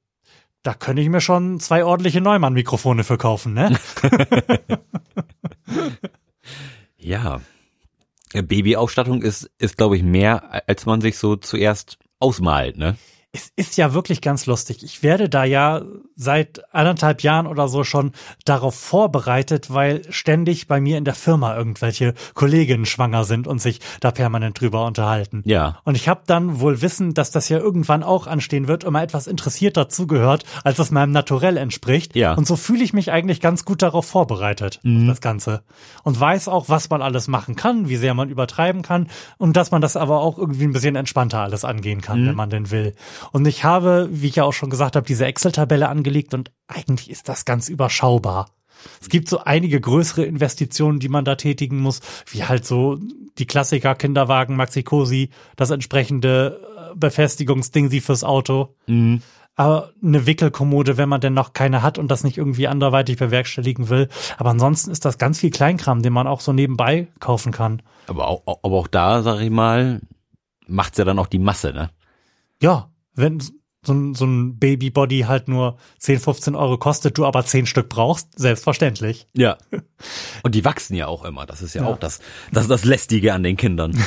[0.64, 3.78] da könnte ich mir schon zwei ordentliche Neumann-Mikrofone für kaufen, ne?
[6.98, 7.40] Ja.
[8.32, 12.96] Babyausstattung ist, ist glaube ich, mehr, als man sich so zuerst ausmalt, ne?
[13.38, 14.82] Es ist ja wirklich ganz lustig.
[14.82, 15.82] Ich werde da ja
[16.16, 18.10] seit anderthalb Jahren oder so schon
[18.44, 23.78] darauf vorbereitet, weil ständig bei mir in der Firma irgendwelche Kolleginnen schwanger sind und sich
[24.00, 25.42] da permanent drüber unterhalten.
[25.46, 25.78] Ja.
[25.84, 29.28] Und ich habe dann wohl wissen, dass das ja irgendwann auch anstehen wird, immer etwas
[29.28, 32.16] interessierter zugehört, als es meinem Naturell entspricht.
[32.16, 32.34] Ja.
[32.34, 35.62] Und so fühle ich mich eigentlich ganz gut darauf vorbereitet, auf das Ganze.
[36.02, 39.70] Und weiß auch, was man alles machen kann, wie sehr man übertreiben kann und dass
[39.70, 42.96] man das aber auch irgendwie ein bisschen entspannter alles angehen kann, wenn man denn will.
[43.32, 47.10] Und ich habe, wie ich ja auch schon gesagt habe, diese Excel-Tabelle angelegt und eigentlich
[47.10, 48.46] ist das ganz überschaubar.
[49.00, 52.98] Es gibt so einige größere Investitionen, die man da tätigen muss, wie halt so
[53.38, 58.74] die Klassiker Kinderwagen, Maxi-Cosi, das entsprechende äh, Befestigungsding sie fürs Auto.
[59.56, 63.88] Aber eine Wickelkommode, wenn man denn noch keine hat und das nicht irgendwie anderweitig bewerkstelligen
[63.88, 64.08] will.
[64.36, 67.82] Aber ansonsten ist das ganz viel Kleinkram, den man auch so nebenbei kaufen kann.
[68.06, 70.00] Aber auch, aber auch da, sag ich mal,
[70.68, 71.90] macht's ja dann auch die Masse, ne?
[72.62, 73.40] Ja, wenn
[73.84, 77.88] so ein, so ein Babybody halt nur 10, 15 Euro kostet, du aber 10 Stück
[77.88, 79.26] brauchst, selbstverständlich.
[79.34, 79.56] Ja.
[80.42, 81.46] Und die wachsen ja auch immer.
[81.46, 81.88] Das ist ja, Ja.
[81.88, 82.20] auch das,
[82.52, 83.96] das ist das Lästige an den Kindern.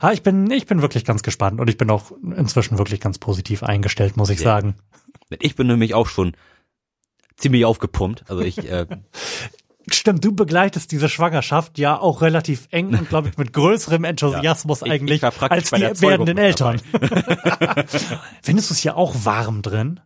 [0.00, 3.16] Ha, ich bin, ich bin wirklich ganz gespannt und ich bin auch inzwischen wirklich ganz
[3.18, 4.74] positiv eingestellt, muss ich sagen.
[5.40, 6.36] Ich bin nämlich auch schon
[7.38, 8.24] ziemlich aufgepumpt.
[8.28, 8.86] Also ich, äh,
[9.92, 14.82] Stimmt, du begleitest diese Schwangerschaft ja auch relativ eng und glaube ich mit größerem Enthusiasmus
[14.82, 16.80] Ich- ich eigentlich war praktisch als die werdenden Eltern.
[18.42, 20.00] Findest du es hier auch warm drin?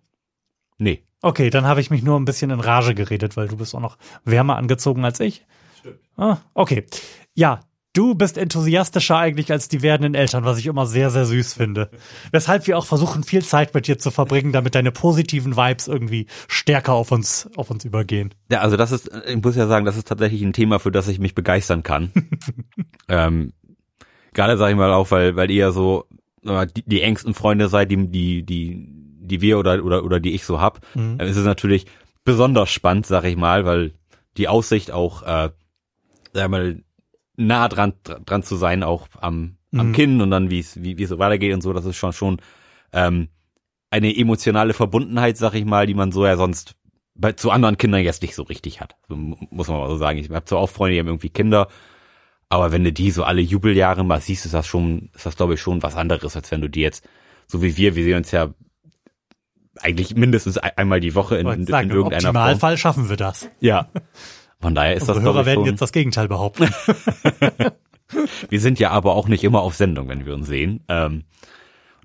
[0.78, 1.02] nee.
[1.22, 3.80] Okay, dann habe ich mich nur ein bisschen in Rage geredet, weil du bist auch
[3.80, 5.44] noch wärmer angezogen als ich.
[5.78, 5.98] Stimmt.
[6.16, 6.86] Ah, okay.
[7.34, 7.60] Ja,
[7.92, 11.90] du bist enthusiastischer eigentlich als die werdenden Eltern, was ich immer sehr, sehr süß finde.
[12.30, 16.26] Weshalb wir auch versuchen, viel Zeit mit dir zu verbringen, damit deine positiven Vibes irgendwie
[16.48, 18.32] stärker auf uns, auf uns übergehen.
[18.50, 21.08] Ja, also das ist, ich muss ja sagen, das ist tatsächlich ein Thema, für das
[21.08, 22.12] ich mich begeistern kann.
[23.08, 23.52] ähm,
[24.34, 26.04] gerade sage ich mal auch, weil, weil ihr so
[26.42, 28.86] die, die engsten Freunde seid, die, die, die,
[29.20, 31.18] die wir oder, oder, oder die ich so hab, Mhm.
[31.18, 31.86] dann ist es natürlich
[32.24, 33.92] besonders spannend, sag ich mal, weil
[34.36, 35.50] die Aussicht auch, äh,
[36.32, 36.82] sag ich mal,
[37.46, 39.92] nah dran, dran zu sein, auch am, am Mhm.
[39.92, 42.12] Kinn und dann, wie es, wie, wie es so weitergeht und so, das ist schon,
[42.12, 42.40] schon,
[42.92, 43.28] ähm,
[43.90, 46.76] eine emotionale Verbundenheit, sag ich mal, die man so ja sonst
[47.14, 48.94] bei, zu anderen Kindern jetzt nicht so richtig hat.
[49.08, 50.18] So, mu- muss man mal so sagen.
[50.18, 51.68] Ich habe zwar auch Freunde, die haben irgendwie Kinder,
[52.48, 55.54] aber wenn du die so alle Jubeljahre mal siehst, ist das schon, ist das glaube
[55.54, 57.04] ich schon was anderes, als wenn du die jetzt,
[57.46, 58.54] so wie wir, wir sehen uns ja
[59.80, 62.36] eigentlich mindestens ein- einmal die Woche in, Ich in, sagen, in Im irgendeiner Form.
[62.36, 63.48] Optimalfall schaffen wir das.
[63.60, 63.88] Ja.
[64.60, 66.68] Von daher ist das Unsere glaube Hörer ich werden jetzt das Gegenteil behaupten.
[68.48, 70.84] wir sind ja aber auch nicht immer auf Sendung, wenn wir uns sehen.
[70.88, 71.24] Ähm,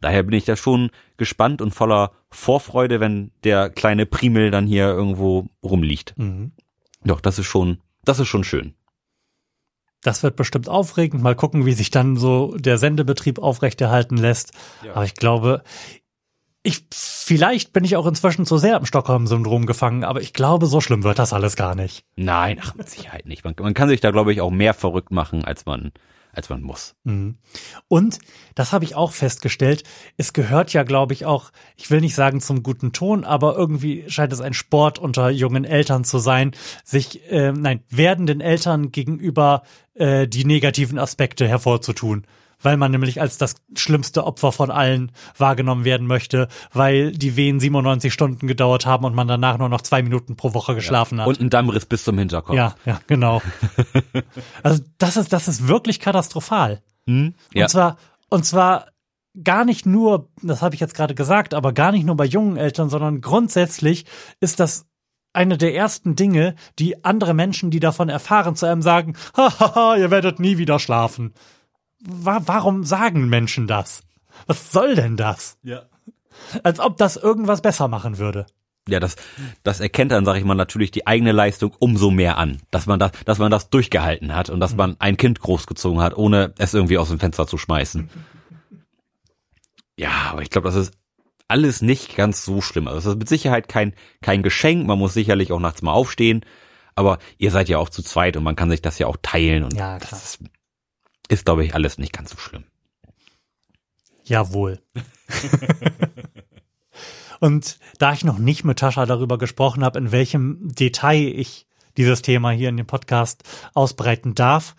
[0.01, 4.87] daher bin ich da schon gespannt und voller Vorfreude, wenn der kleine Primel dann hier
[4.87, 6.13] irgendwo rumliegt.
[6.17, 6.51] Mhm.
[7.03, 8.73] Doch, das ist schon, das ist schon schön.
[10.01, 11.23] Das wird bestimmt aufregend.
[11.23, 14.51] Mal gucken, wie sich dann so der Sendebetrieb aufrechterhalten lässt.
[14.93, 15.63] Aber ich glaube,
[16.65, 20.81] ich, vielleicht bin ich auch inzwischen zu sehr im Stockholm-Syndrom gefangen, aber ich glaube, so
[20.81, 22.03] schlimm wird das alles gar nicht.
[22.15, 23.43] Nein, ach, mit Sicherheit nicht.
[23.43, 25.91] Man, man kann sich da, glaube ich, auch mehr verrückt machen, als man,
[26.33, 26.95] als man muss.
[27.03, 27.37] Mhm.
[27.87, 28.17] Und
[28.55, 29.83] das habe ich auch festgestellt.
[30.17, 34.05] Es gehört ja, glaube ich, auch, ich will nicht sagen zum guten Ton, aber irgendwie
[34.07, 36.51] scheint es ein Sport unter jungen Eltern zu sein,
[36.83, 39.61] sich, äh, nein, werdenden Eltern gegenüber
[39.93, 42.25] äh, die negativen Aspekte hervorzutun.
[42.61, 47.59] Weil man nämlich als das schlimmste Opfer von allen wahrgenommen werden möchte, weil die Wehen
[47.59, 51.27] 97 Stunden gedauert haben und man danach nur noch zwei Minuten pro Woche geschlafen hat.
[51.27, 52.55] Und ein Dammriss bis zum Hinterkopf.
[52.55, 53.41] ja, ja, genau.
[54.63, 56.81] also das ist, das ist wirklich katastrophal.
[57.07, 57.35] Hm?
[57.53, 57.65] ja.
[57.65, 57.97] Und zwar,
[58.29, 58.87] und zwar
[59.43, 62.57] gar nicht nur, das habe ich jetzt gerade gesagt, aber gar nicht nur bei jungen
[62.57, 64.05] Eltern, sondern grundsätzlich
[64.39, 64.85] ist das
[65.33, 70.09] eine der ersten Dinge, die andere Menschen, die davon erfahren, zu einem sagen, hahaha, ihr
[70.09, 71.33] werdet nie wieder schlafen.
[72.07, 74.03] Wa warum sagen Menschen das?
[74.47, 75.57] Was soll denn das?
[75.63, 75.83] Ja.
[76.63, 78.45] Als ob das irgendwas besser machen würde.
[78.87, 79.15] Ja, das,
[79.63, 82.99] das erkennt dann, sage ich mal, natürlich die eigene Leistung umso mehr an, dass man
[82.99, 86.75] das, dass man das durchgehalten hat und dass man ein Kind großgezogen hat, ohne es
[86.75, 88.09] irgendwie aus dem Fenster zu schmeißen.
[89.97, 90.93] Ja, aber ich glaube, das ist
[91.47, 92.87] alles nicht ganz so schlimm.
[92.87, 94.85] Also es ist mit Sicherheit kein, kein Geschenk.
[94.85, 96.41] Man muss sicherlich auch nachts mal aufstehen.
[96.95, 99.63] Aber ihr seid ja auch zu zweit und man kann sich das ja auch teilen
[99.63, 100.11] und Ja, klar.
[100.11, 100.39] das ist,
[101.29, 102.63] ist glaube ich, alles nicht ganz so schlimm.
[104.23, 104.79] Jawohl.
[107.39, 112.21] Und da ich noch nicht mit Tascha darüber gesprochen habe, in welchem Detail ich dieses
[112.21, 114.75] Thema hier in dem Podcast ausbreiten darf,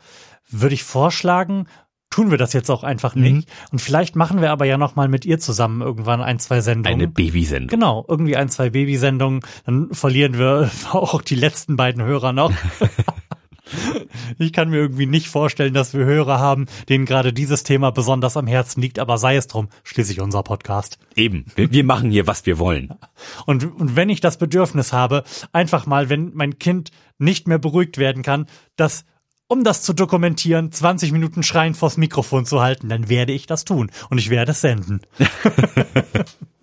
[0.48, 1.66] würde ich vorschlagen,
[2.10, 3.48] tun wir das jetzt auch einfach nicht.
[3.72, 7.00] Und vielleicht machen wir aber ja noch mal mit ihr zusammen irgendwann ein, zwei Sendungen.
[7.00, 7.68] Eine Babysendung.
[7.68, 9.40] Genau, irgendwie ein, zwei Babysendungen.
[9.64, 12.52] Dann verlieren wir auch die letzten beiden Hörer noch.
[14.38, 18.36] Ich kann mir irgendwie nicht vorstellen, dass wir Hörer haben, denen gerade dieses Thema besonders
[18.36, 20.98] am Herzen liegt, aber sei es drum, schließlich unser Podcast.
[21.14, 21.46] Eben.
[21.54, 22.94] Wir, wir machen hier, was wir wollen.
[23.46, 27.98] Und, und wenn ich das Bedürfnis habe, einfach mal, wenn mein Kind nicht mehr beruhigt
[27.98, 29.04] werden kann, das,
[29.48, 33.64] um das zu dokumentieren, 20 Minuten schreien vors Mikrofon zu halten, dann werde ich das
[33.64, 33.90] tun.
[34.10, 35.00] Und ich werde es senden.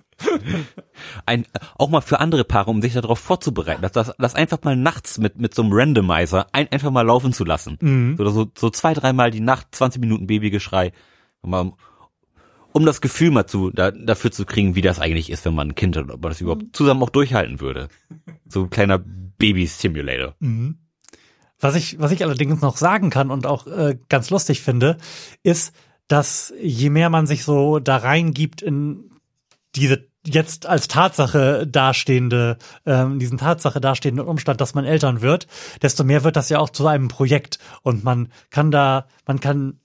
[1.26, 1.46] ein,
[1.78, 5.18] auch mal für andere Paare, um sich darauf vorzubereiten, das, das, das einfach mal nachts
[5.18, 7.78] mit, mit so einem Randomizer ein, einfach mal laufen zu lassen.
[7.82, 8.16] Mhm.
[8.20, 10.92] Oder so, so zwei, dreimal die Nacht, 20 Minuten Babygeschrei,
[11.42, 11.74] um,
[12.74, 15.70] um das Gefühl mal zu, da, dafür zu kriegen, wie das eigentlich ist, wenn man
[15.70, 17.88] ein Kind hat, ob man das überhaupt zusammen auch durchhalten würde.
[18.48, 20.36] So ein kleiner Baby-Simulator.
[21.60, 24.98] Was ich, was ich allerdings noch sagen kann und auch äh, ganz lustig finde,
[25.44, 25.74] ist,
[26.08, 29.12] dass je mehr man sich so da reingibt in
[29.76, 35.48] diese jetzt als Tatsache dastehende, ähm, diesen Tatsache dastehenden Umstand, dass man Eltern wird,
[35.82, 37.60] desto mehr wird das ja auch zu einem Projekt.
[37.82, 39.80] Und man kann da, man kann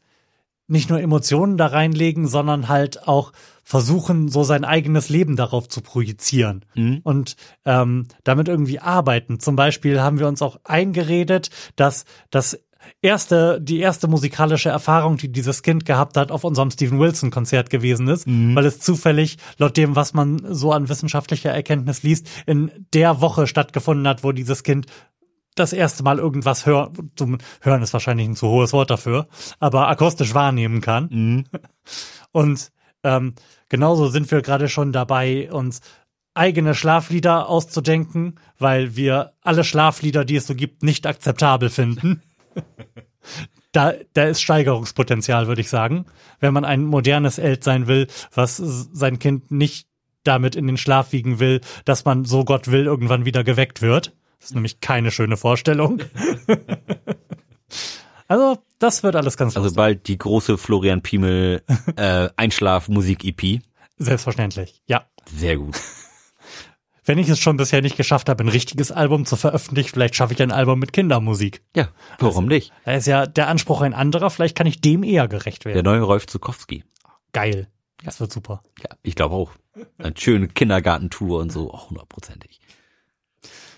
[0.68, 3.32] nicht nur Emotionen da reinlegen, sondern halt auch
[3.64, 6.64] versuchen, so sein eigenes Leben darauf zu projizieren.
[7.04, 9.40] Und ähm, damit irgendwie arbeiten.
[9.40, 12.60] Zum Beispiel haben wir uns auch eingeredet, dass das
[13.02, 17.70] erste, die erste musikalische Erfahrung, die dieses Kind gehabt hat, auf unserem Steven Wilson Konzert
[17.70, 22.70] gewesen ist, weil es zufällig, laut dem, was man so an wissenschaftlicher Erkenntnis liest, in
[22.92, 24.86] der Woche stattgefunden hat, wo dieses Kind
[25.54, 29.88] das erste Mal irgendwas hören, zum Hören ist wahrscheinlich ein zu hohes Wort dafür, aber
[29.88, 31.44] akustisch wahrnehmen kann.
[32.32, 32.70] Und
[33.02, 33.34] ähm,
[33.68, 35.80] genauso sind wir gerade schon dabei, uns
[36.34, 42.22] eigene Schlaflieder auszudenken, weil wir alle Schlaflieder, die es so gibt, nicht akzeptabel finden.
[43.72, 46.06] Da, da ist Steigerungspotenzial, würde ich sagen.
[46.40, 49.88] Wenn man ein modernes Elt sein will, was sein Kind nicht
[50.24, 54.14] damit in den Schlaf wiegen will, dass man so Gott will irgendwann wieder geweckt wird.
[54.38, 56.00] Das ist nämlich keine schöne Vorstellung.
[58.28, 61.62] also, das wird alles ganz Also bald die große Florian Piemel
[61.96, 63.60] äh, Einschlaf-Musik-EP.
[63.98, 65.06] Selbstverständlich, ja.
[65.26, 65.76] Sehr gut.
[67.08, 70.34] Wenn ich es schon bisher nicht geschafft habe, ein richtiges Album zu veröffentlichen, vielleicht schaffe
[70.34, 71.62] ich ein Album mit Kindermusik.
[71.74, 72.70] Ja, warum nicht?
[72.84, 75.86] Da ist ja der Anspruch ein anderer, vielleicht kann ich dem eher gerecht Der werden.
[75.86, 76.84] neue Rolf Zukowski.
[77.32, 77.68] Geil.
[78.04, 78.62] Das wird super.
[78.82, 79.52] Ja, ich glaube auch.
[79.96, 82.60] Eine schöne Kindergartentour und so, auch hundertprozentig.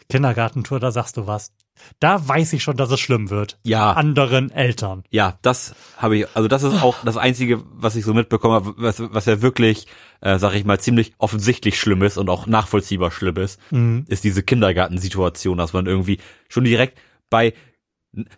[0.08, 1.52] Kindergartentour, da sagst du was.
[1.98, 3.58] Da weiß ich schon, dass es schlimm wird.
[3.62, 3.92] Ja.
[3.92, 5.04] Anderen Eltern.
[5.10, 8.74] Ja, das habe ich, also das ist auch das Einzige, was ich so mitbekommen habe,
[8.76, 9.86] was, was ja wirklich,
[10.20, 13.60] äh, sag ich mal, ziemlich offensichtlich schlimm ist und auch nachvollziehbar schlimm ist,
[14.08, 17.52] ist diese Kindergartensituation, dass man irgendwie schon direkt bei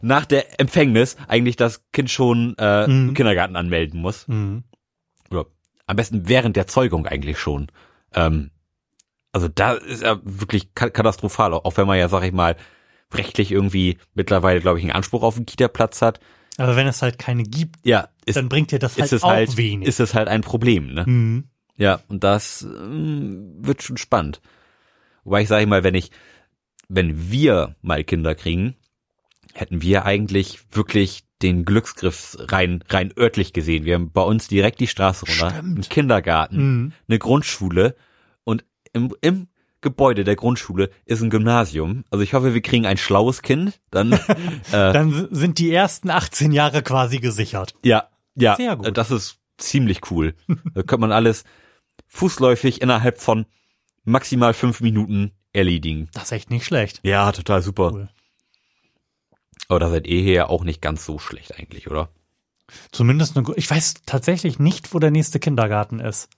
[0.03, 4.29] nach der Empfängnis eigentlich das Kind schon äh, im Kindergarten anmelden muss.
[4.29, 4.65] Mhm.
[5.31, 5.47] Oder
[5.87, 7.69] am besten während der Zeugung eigentlich schon.
[8.13, 8.51] Ähm,
[9.33, 12.55] also da ist ja wirklich ka- katastrophal, auch wenn man ja, sag ich mal,
[13.15, 16.21] rechtlich irgendwie mittlerweile, glaube ich, einen Anspruch auf einen Kita-Platz hat.
[16.59, 19.23] Aber wenn es halt keine gibt, Ja, ist, dann bringt dir das halt ist es
[19.23, 19.89] auch halt, wenig.
[19.89, 21.05] ist es halt ein Problem, ne?
[21.07, 21.45] Mhm.
[21.77, 24.41] Ja, und das ähm, wird schon spannend.
[25.25, 26.11] Wobei ich sage mal, wenn ich,
[26.89, 28.77] wenn wir mal Kinder kriegen,
[29.55, 33.85] hätten wir eigentlich wirklich den Glücksgriff rein, rein örtlich gesehen.
[33.85, 36.93] Wir haben bei uns direkt die Straße runter, einen Kindergarten, Mhm.
[37.09, 37.97] eine Grundschule
[38.45, 39.49] und im, im
[39.83, 42.05] Gebäude der Grundschule ist ein Gymnasium.
[42.11, 43.81] Also ich hoffe, wir kriegen ein schlaues Kind.
[43.91, 44.21] Dann, äh,
[44.71, 47.75] Dann sind die ersten 18 Jahre quasi gesichert.
[47.85, 48.97] ja, ja, Sehr gut.
[48.97, 50.35] das ist ziemlich cool.
[50.75, 51.45] da könnte man alles
[52.07, 53.45] fußläufig innerhalb von
[54.05, 56.09] maximal fünf Minuten erledigen.
[56.15, 57.01] Das ist echt nicht schlecht.
[57.03, 57.93] Ja, total super.
[57.93, 58.09] Cool.
[59.69, 62.09] Aber da seid ihr hier auch nicht ganz so schlecht eigentlich, oder?
[62.91, 66.29] Zumindest eine, ich weiß tatsächlich nicht, wo der nächste Kindergarten ist.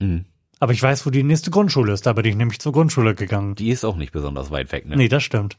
[0.00, 0.24] Mhm.
[0.60, 2.06] Aber ich weiß, wo die nächste Grundschule ist.
[2.06, 3.54] Da bin ich nämlich zur Grundschule gegangen.
[3.54, 4.96] Die ist auch nicht besonders weit weg, ne?
[4.96, 5.58] Nee, das stimmt.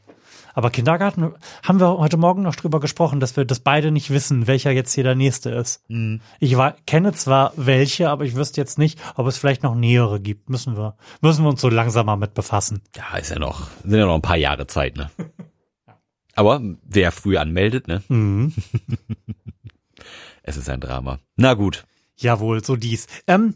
[0.54, 4.46] Aber Kindergarten haben wir heute Morgen noch drüber gesprochen, dass wir das beide nicht wissen,
[4.46, 5.82] welcher jetzt hier der nächste ist.
[6.40, 10.20] Ich war, kenne zwar welche, aber ich wüsste jetzt nicht, ob es vielleicht noch nähere
[10.20, 10.50] gibt.
[10.50, 12.82] Müssen wir, müssen wir uns so langsam mal mit befassen.
[12.94, 15.10] Ja, ist ja noch, sind ja noch ein paar Jahre Zeit, ne?
[16.34, 18.02] Aber wer früh anmeldet, ne?
[18.08, 18.54] Mhm.
[20.44, 21.20] Es ist ein Drama.
[21.36, 21.84] Na gut.
[22.16, 23.06] Jawohl, so dies.
[23.28, 23.54] Ähm,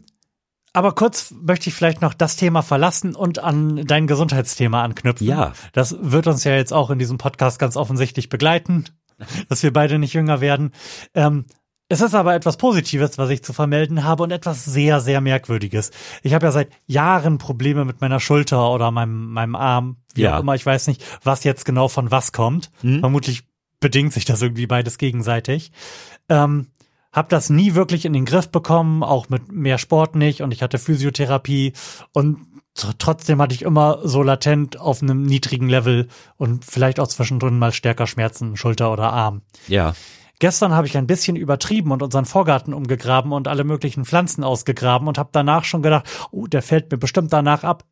[0.77, 5.25] aber kurz möchte ich vielleicht noch das Thema verlassen und an dein Gesundheitsthema anknüpfen.
[5.27, 5.53] Ja.
[5.73, 8.85] Das wird uns ja jetzt auch in diesem Podcast ganz offensichtlich begleiten,
[9.49, 10.71] dass wir beide nicht jünger werden.
[11.13, 11.45] Ähm,
[11.89, 15.91] es ist aber etwas Positives, was ich zu vermelden habe und etwas sehr, sehr Merkwürdiges.
[16.21, 20.35] Ich habe ja seit Jahren Probleme mit meiner Schulter oder meinem, meinem Arm, wie Ja.
[20.35, 20.53] auch immer.
[20.55, 22.71] Ich weiß nicht, was jetzt genau von was kommt.
[22.81, 23.43] Vermutlich
[23.79, 25.71] bedingt sich das irgendwie beides gegenseitig.
[26.29, 26.67] Ähm,
[27.17, 30.61] hab das nie wirklich in den Griff bekommen, auch mit mehr Sport nicht und ich
[30.61, 31.73] hatte Physiotherapie
[32.13, 32.37] und
[32.77, 37.57] tr- trotzdem hatte ich immer so latent auf einem niedrigen Level und vielleicht auch zwischendrin
[37.57, 39.41] mal stärker Schmerzen, Schulter oder Arm.
[39.67, 39.95] Ja.
[40.39, 45.07] Gestern habe ich ein bisschen übertrieben und unseren Vorgarten umgegraben und alle möglichen Pflanzen ausgegraben
[45.07, 47.83] und habe danach schon gedacht, oh, der fällt mir bestimmt danach ab.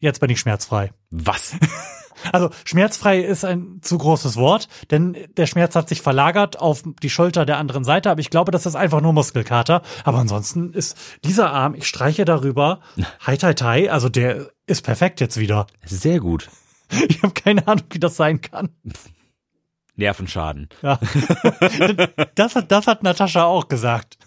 [0.00, 0.92] Jetzt bin ich schmerzfrei.
[1.10, 1.56] Was?
[2.32, 7.10] Also schmerzfrei ist ein zu großes Wort, denn der Schmerz hat sich verlagert auf die
[7.10, 9.82] Schulter der anderen Seite, aber ich glaube, das ist einfach nur Muskelkater.
[10.04, 12.80] Aber ansonsten ist dieser Arm, ich streiche darüber,
[13.20, 15.66] hi tai tai, also der ist perfekt jetzt wieder.
[15.84, 16.48] Sehr gut.
[17.08, 18.70] Ich habe keine Ahnung, wie das sein kann.
[19.94, 20.68] Nervenschaden.
[20.82, 20.98] Ja.
[22.34, 24.18] Das hat, das hat Natascha auch gesagt.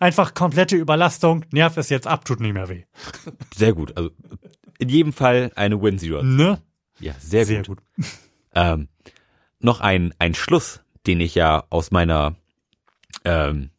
[0.00, 2.84] Einfach komplette Überlastung, Nerv ist jetzt ab, tut nicht mehr weh.
[3.54, 3.96] Sehr gut.
[3.96, 4.10] Also
[4.78, 6.36] in jedem Fall eine Win-Situation.
[6.36, 6.58] Ne?
[7.00, 7.78] Ja, sehr, Sehr gut.
[7.96, 8.06] gut.
[8.54, 8.88] Ähm,
[9.60, 12.36] noch ein, ein Schluss, den ich ja aus meiner,
[13.24, 13.70] ähm,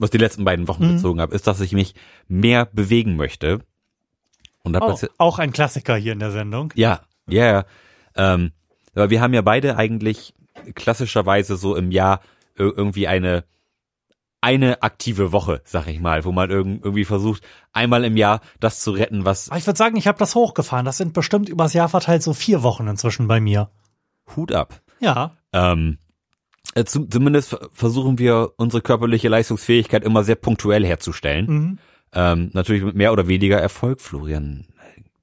[0.00, 0.96] aus den letzten beiden Wochen Mhm.
[0.96, 1.94] gezogen habe, ist, dass ich mich
[2.28, 3.60] mehr bewegen möchte.
[4.62, 6.72] Und Oh, auch ein Klassiker hier in der Sendung.
[6.74, 7.64] ja, ja, ja.
[8.16, 8.52] Ähm,
[8.94, 10.34] aber wir haben ja beide eigentlich
[10.74, 12.20] klassischerweise so im Jahr
[12.56, 13.44] ir- irgendwie eine
[14.44, 17.42] eine aktive Woche, sag ich mal, wo man irg- irgendwie versucht,
[17.72, 20.84] einmal im Jahr das zu retten, was Aber ich würde sagen, ich habe das hochgefahren.
[20.84, 23.70] Das sind bestimmt übers Jahr verteilt so vier Wochen inzwischen bei mir.
[24.36, 24.80] Hut ab.
[25.00, 25.36] Ja.
[25.52, 25.98] Ähm,
[26.74, 31.46] äh, zu, zumindest ver- versuchen wir unsere körperliche Leistungsfähigkeit immer sehr punktuell herzustellen.
[31.46, 31.78] Mhm.
[32.12, 34.00] Ähm, natürlich mit mehr oder weniger Erfolg.
[34.00, 34.66] Florian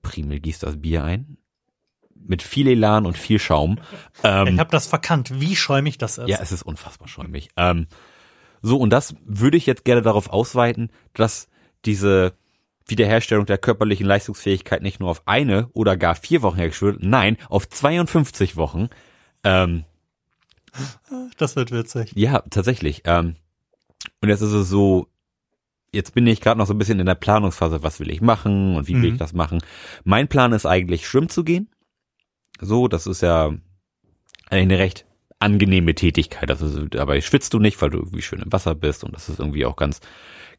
[0.02, 1.38] Primel gießt das Bier ein.
[2.24, 3.80] Mit viel Elan und viel Schaum.
[4.24, 6.28] Ähm, Ich habe das verkannt, wie schäumig das ist.
[6.30, 7.50] ja, es ist unfassbar schäumig.
[7.58, 7.88] Ähm,
[8.62, 11.48] so, und das würde ich jetzt gerne darauf ausweiten, dass
[11.86, 12.34] diese
[12.88, 17.38] Wiederherstellung der körperlichen Leistungsfähigkeit nicht nur auf eine oder gar vier Wochen hergestellt wird, nein,
[17.50, 18.90] auf 52 Wochen.
[19.44, 19.86] Ähm,
[21.38, 22.12] Das wird witzig.
[22.16, 23.02] ja, tatsächlich.
[23.06, 23.36] Ähm,
[24.22, 25.08] und jetzt ist es so,
[25.92, 28.76] jetzt bin ich gerade noch so ein bisschen in der Planungsphase, was will ich machen
[28.76, 29.14] und wie will Mhm.
[29.14, 29.62] ich das machen.
[30.04, 31.70] Mein Plan ist eigentlich, schwimmen zu gehen.
[32.60, 33.62] So, das ist ja eigentlich
[34.52, 35.06] eine recht
[35.42, 36.50] angenehme Tätigkeit.
[36.50, 39.30] Das ist, dabei schwitzt du nicht, weil du irgendwie schön im Wasser bist und das
[39.30, 40.00] ist irgendwie auch ganz,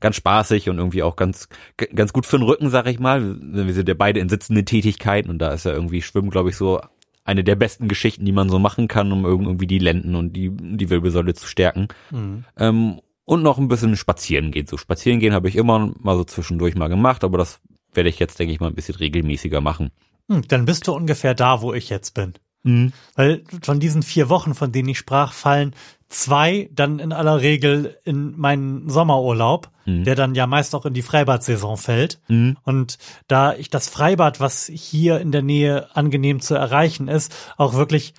[0.00, 1.48] ganz spaßig und irgendwie auch ganz,
[1.94, 3.36] ganz gut für den Rücken, sag ich mal.
[3.40, 6.56] Wir sind ja beide in sitzenden Tätigkeiten und da ist ja irgendwie Schwimmen, glaube ich,
[6.56, 6.80] so
[7.24, 10.50] eine der besten Geschichten, die man so machen kann, um irgendwie die Lenden und die,
[10.50, 11.88] die Wirbelsäule zu stärken.
[12.10, 12.44] Mhm.
[12.56, 14.66] Ähm, und noch ein bisschen spazieren gehen.
[14.66, 17.60] So spazieren gehen habe ich immer mal so zwischendurch mal gemacht, aber das
[17.94, 19.90] werde ich jetzt, denke ich mal, ein bisschen regelmäßiger machen.
[20.28, 22.34] Hm, dann bist du ungefähr da, wo ich jetzt bin.
[22.62, 22.92] Mhm.
[23.14, 25.74] Weil von diesen vier Wochen, von denen ich sprach, fallen
[26.08, 30.04] zwei dann in aller Regel in meinen Sommerurlaub, Mhm.
[30.04, 32.20] der dann ja meist auch in die Freibad-Saison fällt.
[32.28, 32.56] Mhm.
[32.62, 37.74] Und da ich das Freibad, was hier in der Nähe angenehm zu erreichen ist, auch
[37.74, 38.14] wirklich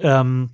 [0.00, 0.50] ähm,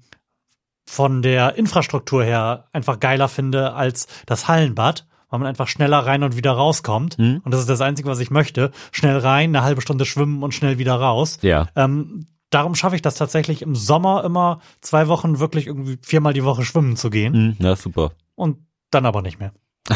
[0.89, 6.23] von der Infrastruktur her einfach geiler finde als das Hallenbad, weil man einfach schneller rein
[6.23, 7.19] und wieder rauskommt.
[7.19, 7.43] Mhm.
[7.45, 8.71] Und das ist das Einzige, was ich möchte.
[8.93, 11.39] Schnell rein, eine halbe Stunde schwimmen und schnell wieder raus.
[11.43, 11.67] Ja.
[11.77, 16.43] Ähm, darum schaffe ich das tatsächlich im Sommer immer zwei Wochen wirklich irgendwie viermal die
[16.43, 17.65] Woche schwimmen zu gehen Mhm.
[17.65, 18.13] Ja, super.
[18.35, 18.59] und
[18.91, 19.53] dann aber nicht mehr.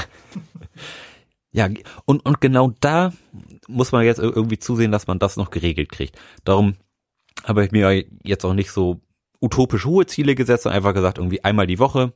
[1.52, 1.68] Ja,
[2.04, 3.12] und, und genau da
[3.66, 6.16] muss man jetzt ir- irgendwie zusehen, dass man das noch geregelt kriegt.
[6.44, 6.76] Darum
[7.42, 9.00] habe ich mir jetzt auch nicht so
[9.40, 12.12] utopisch hohe Ziele gesetzt, sondern einfach gesagt, irgendwie einmal die Woche,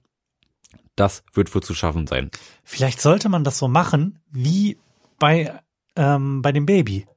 [0.94, 2.30] das wird wohl zu schaffen sein.
[2.62, 4.78] Vielleicht sollte man das so machen wie
[5.18, 5.52] bei,
[5.96, 7.08] ähm, bei dem Baby.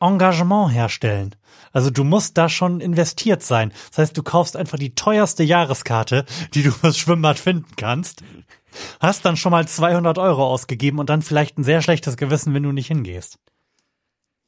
[0.00, 1.34] Engagement herstellen.
[1.72, 3.72] Also du musst da schon investiert sein.
[3.90, 6.24] Das heißt, du kaufst einfach die teuerste Jahreskarte,
[6.54, 8.22] die du fürs Schwimmbad finden kannst.
[9.00, 12.62] Hast dann schon mal 200 Euro ausgegeben und dann vielleicht ein sehr schlechtes Gewissen, wenn
[12.62, 13.38] du nicht hingehst.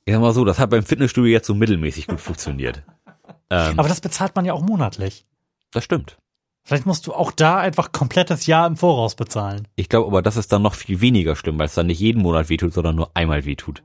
[0.05, 2.83] Ich sag mal so, das hat beim Fitnessstudio jetzt so mittelmäßig gut funktioniert.
[3.53, 5.25] Ähm, Aber das bezahlt man ja auch monatlich.
[5.73, 6.19] das stimmt.
[6.63, 9.67] Vielleicht musst du auch da einfach komplettes Jahr im Voraus bezahlen.
[9.75, 12.23] Ich glaube aber, das ist dann noch viel weniger schlimm, weil es dann nicht jeden
[12.23, 13.83] Monat wehtut, sondern nur einmal wehtut.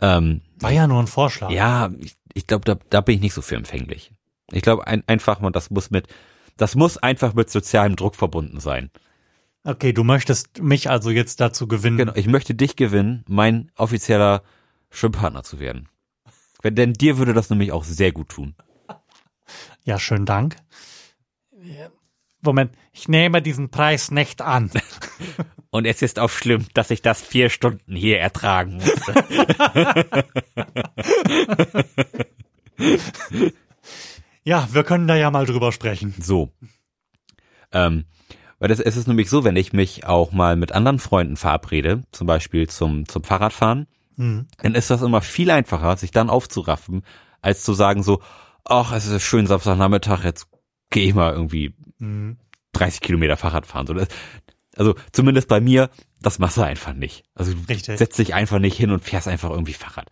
[0.00, 1.50] Ähm, War ja nur ein Vorschlag.
[1.50, 4.12] ja, ich, ich glaube, da, da bin ich nicht so für empfänglich.
[4.52, 6.06] Ich glaube ein, einfach mal, das muss mit,
[6.56, 8.90] das muss einfach mit sozialem Druck verbunden sein.
[9.64, 11.96] Okay, du möchtest mich also jetzt dazu gewinnen.
[11.96, 14.42] Genau, ich möchte dich gewinnen, mein offizieller
[14.90, 15.88] Schwimmpartner zu werden.
[16.62, 18.54] Wenn- Denn dir würde das nämlich auch sehr gut tun.
[19.84, 20.56] Ja, schönen Dank.
[22.42, 24.70] Moment, ich nehme diesen Preis nicht an.
[25.76, 29.14] Und es ist auch schlimm, dass ich das vier Stunden hier ertragen musste.
[34.44, 36.14] Ja, wir können da ja mal drüber sprechen.
[36.20, 36.52] So.
[37.72, 38.04] Ähm,
[38.60, 42.04] weil das, es ist nämlich so, wenn ich mich auch mal mit anderen Freunden verabrede,
[42.12, 43.86] zum Beispiel zum, zum Fahrradfahren,
[44.18, 44.46] Mhm.
[44.62, 47.02] dann ist das immer viel einfacher, sich dann aufzuraffen,
[47.42, 48.22] als zu sagen so,
[48.64, 50.46] ach, es ist schön Samstagnachmittag, jetzt
[50.90, 52.38] gehe ich mal irgendwie Mhm.
[52.72, 53.86] 30 Kilometer Fahrrad fahren.
[53.86, 54.08] So, das,
[54.76, 57.24] also zumindest bei mir, das machst du einfach nicht.
[57.34, 57.98] Also du Richtig.
[57.98, 60.08] setzt dich einfach nicht hin und fährst einfach irgendwie Fahrrad.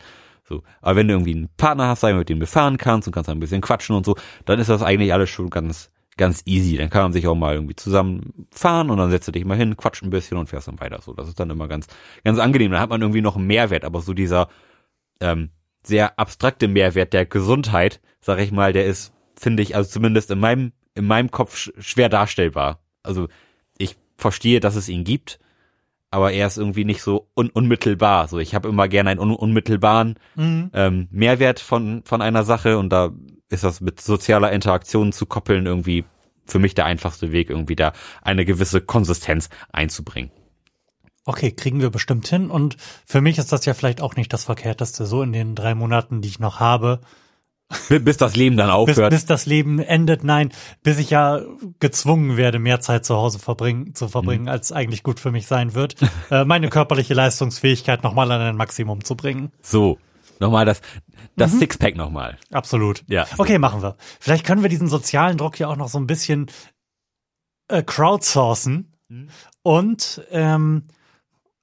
[0.47, 3.31] So, aber wenn du irgendwie einen Partner hast, mit dem du fahren kannst und kannst
[3.31, 6.77] ein bisschen quatschen und so, dann ist das eigentlich alles schon ganz ganz easy.
[6.77, 9.57] Dann kann man sich auch mal irgendwie zusammen fahren und dann setzt du dich mal
[9.57, 11.01] hin, quatscht ein bisschen und fährst dann weiter.
[11.03, 11.87] So, das ist dann immer ganz
[12.25, 12.73] ganz angenehm.
[12.73, 14.49] Dann hat man irgendwie noch einen Mehrwert, aber so dieser
[15.21, 15.51] ähm,
[15.83, 20.41] sehr abstrakte Mehrwert der Gesundheit, sag ich mal, der ist, finde ich, also zumindest in
[20.41, 22.81] meinem in meinem Kopf sch schwer darstellbar.
[23.03, 23.29] Also
[24.17, 25.39] verstehe, dass es ihn gibt,
[26.11, 28.29] aber er ist irgendwie nicht so un unmittelbar.
[28.29, 30.71] So, ich habe immer gerne einen un unmittelbaren Mhm.
[30.73, 33.11] ähm, Mehrwert von von einer Sache und da
[33.49, 36.05] ist das mit sozialer Interaktion zu koppeln irgendwie
[36.47, 37.93] für mich der einfachste Weg, irgendwie da
[38.23, 40.31] eine gewisse Konsistenz einzubringen.
[41.27, 42.51] Okay, kriegen wir bestimmt hin.
[42.51, 45.75] Und für mich ist das ja vielleicht auch nicht das Verkehrteste, so in den drei
[45.75, 47.01] Monaten, die ich noch habe,
[47.89, 49.11] Bis, bis das Leben dann bis, aufhört.
[49.11, 50.23] bis das Leben endet.
[50.23, 50.53] Nein,
[50.83, 51.41] bis ich ja
[51.81, 55.75] gezwungen werde, mehr Zeit zu Hause verbringen, zu verbringen, als eigentlich gut für mich sein
[55.75, 55.97] wird,
[56.31, 59.51] äh, meine körperliche Leistungsfähigkeit nochmal an ein Maximum zu bringen.
[59.62, 59.99] so,
[60.41, 60.81] nochmal das
[61.37, 62.39] das Sixpack nochmal.
[62.53, 63.03] Absolut.
[63.09, 63.27] Ja.
[63.39, 63.97] Okay, machen wir.
[64.21, 66.47] Vielleicht können wir diesen sozialen Druck ja auch noch so ein bisschen
[67.69, 68.93] äh, crowdsourcen.
[69.62, 70.85] und ähm,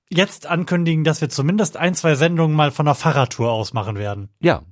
[0.09, 4.29] jetzt ankündigen, dass wir zumindest ein, zwei Sendungen mal von der Fahrradtour aus machen werden.
[4.41, 4.63] Ja,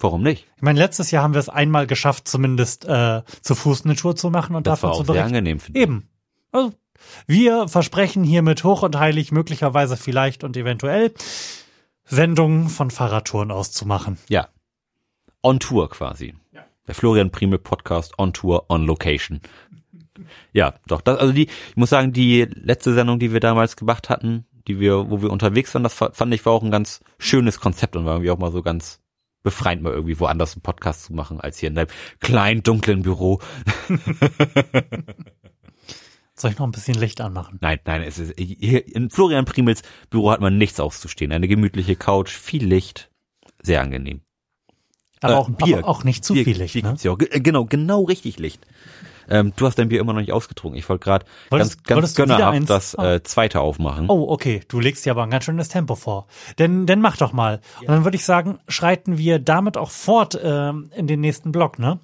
[0.00, 0.46] warum nicht?
[0.56, 4.16] Ich meine, letztes Jahr haben wir es einmal geschafft, zumindest äh, zu Fuß eine Tour
[4.16, 5.28] zu machen und Das davon war zu auch sehr berichten.
[5.36, 5.60] angenehm.
[5.60, 5.82] finde ich.
[5.82, 6.08] Eben.
[6.52, 6.72] Also,
[7.26, 11.12] wir versprechen hiermit hoch und heilig, möglicherweise vielleicht und eventuell
[12.04, 14.18] Sendungen von Fahrradtouren auszumachen.
[14.28, 14.48] Ja.
[15.42, 16.34] On Tour quasi.
[16.86, 19.40] Der Florian Primel Podcast on Tour, on Location.
[20.52, 21.00] Ja, doch.
[21.02, 24.80] Das, also die, ich muss sagen, die letzte Sendung, die wir damals gemacht hatten, die
[24.80, 27.94] wir, wo wir unterwegs waren, das fa- fand ich war auch ein ganz schönes Konzept
[27.94, 29.00] und war irgendwie auch mal so ganz
[29.50, 31.88] befreiend, mal irgendwie woanders einen Podcast zu machen, als hier in deinem
[32.20, 33.40] kleinen, dunklen Büro.
[36.34, 37.58] Soll ich noch ein bisschen Licht anmachen?
[37.60, 41.32] Nein, nein, es ist, hier in Florian Primels Büro hat man nichts auszustehen.
[41.32, 43.10] Eine gemütliche Couch, viel Licht,
[43.60, 44.20] sehr angenehm.
[45.20, 45.78] Aber, Äh, auch, Bier.
[45.78, 46.74] aber auch nicht zu Bier- viel Licht.
[46.74, 46.96] Bier Ne?
[47.00, 47.18] ja auch.
[47.18, 48.64] Äh, Genau, genau richtig Licht.
[49.28, 50.78] Ähm, du hast dein Bier immer noch nicht ausgetrunken.
[50.78, 53.14] Ich wollte gerade ganz, ganz gönnerhaft das Ah.
[53.14, 54.06] äh, zweite aufmachen.
[54.08, 54.62] Oh, okay.
[54.68, 56.26] Du legst dir aber ein ganz schönes Tempo vor.
[56.58, 57.60] Denn, denn mach doch mal.
[57.80, 61.78] Und dann würde ich sagen, schreiten wir damit auch fort ähm, in den nächsten Block,
[61.78, 62.00] ne?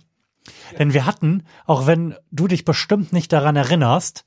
[0.78, 4.26] Denn wir hatten, auch wenn du dich bestimmt nicht daran erinnerst,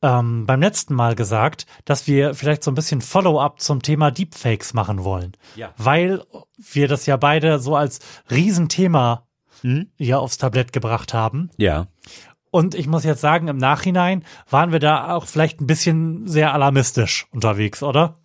[0.00, 4.74] ähm, beim letzten Mal gesagt, dass wir vielleicht so ein bisschen Follow-up zum Thema Deepfakes
[4.74, 5.32] machen wollen.
[5.56, 5.72] Ja.
[5.76, 6.22] Weil
[6.56, 8.00] wir das ja beide so als
[8.30, 9.26] Riesenthema
[9.62, 9.88] Hm?
[9.96, 11.50] hier aufs Tablett gebracht haben.
[11.56, 11.86] Ja.
[12.50, 16.52] Und ich muss jetzt sagen, im Nachhinein waren wir da auch vielleicht ein bisschen sehr
[16.52, 18.18] alarmistisch unterwegs, oder?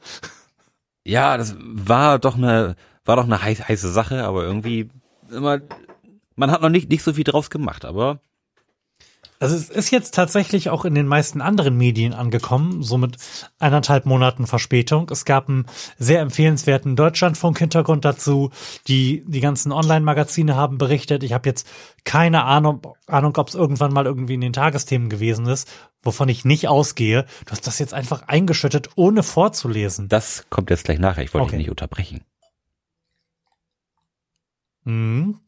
[1.05, 2.75] Ja, das war doch eine,
[3.05, 4.89] war doch eine heiß, heiße Sache, aber irgendwie
[5.31, 5.61] immer,
[6.35, 8.19] man hat noch nicht, nicht so viel draus gemacht, aber
[9.39, 13.17] Also es ist jetzt tatsächlich auch in den meisten anderen Medien angekommen, so mit
[13.59, 15.09] eineinhalb Monaten Verspätung.
[15.11, 15.67] Es gab einen
[15.99, 18.49] sehr empfehlenswerten Deutschlandfunk-Hintergrund dazu.
[18.88, 21.23] Die, die ganzen Online-Magazine haben berichtet.
[21.23, 21.67] Ich habe jetzt
[22.03, 25.71] keine Ahnung, Ahnung ob es irgendwann mal irgendwie in den Tagesthemen gewesen ist,
[26.01, 27.25] wovon ich nicht ausgehe.
[27.45, 30.07] Du hast das jetzt einfach eingeschüttet, ohne vorzulesen.
[30.07, 31.23] das kommt jetzt gleich nachher.
[31.23, 31.57] Ich wollte Okay.
[31.57, 32.21] dich nicht unterbrechen.
[34.83, 35.39] Mhm.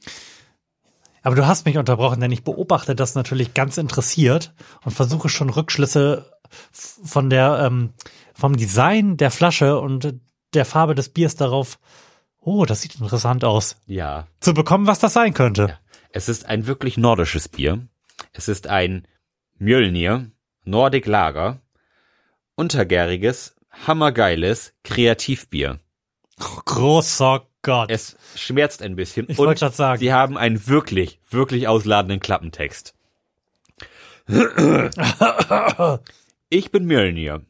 [1.22, 4.54] Aber du hast mich unterbrochen, denn ich beobachte das natürlich ganz interessiert
[4.84, 6.32] und versuche schon Rückschlüsse
[6.72, 7.94] von der ähm,
[8.34, 10.16] vom Design der Flasche und
[10.54, 11.80] der Farbe des Biers darauf.
[12.40, 13.76] Oh, das sieht interessant aus.
[13.86, 14.28] Ja.
[14.40, 15.68] Zu bekommen, was das sein könnte.
[15.70, 15.80] Ja.
[16.12, 17.88] Es ist ein wirklich nordisches Bier.
[18.34, 19.08] Es ist ein
[19.58, 20.32] Mjölnir,
[20.64, 21.62] Nordic Lager,
[22.56, 25.80] untergäriges, hammergeiles Kreativbier.
[26.38, 27.90] Großer Gott.
[27.92, 29.26] Es schmerzt ein bisschen.
[29.30, 30.00] Ich wollte grad sagen.
[30.00, 32.94] Sie haben einen wirklich, wirklich ausladenden Klappentext.
[36.50, 37.42] Ich bin Mjölnir,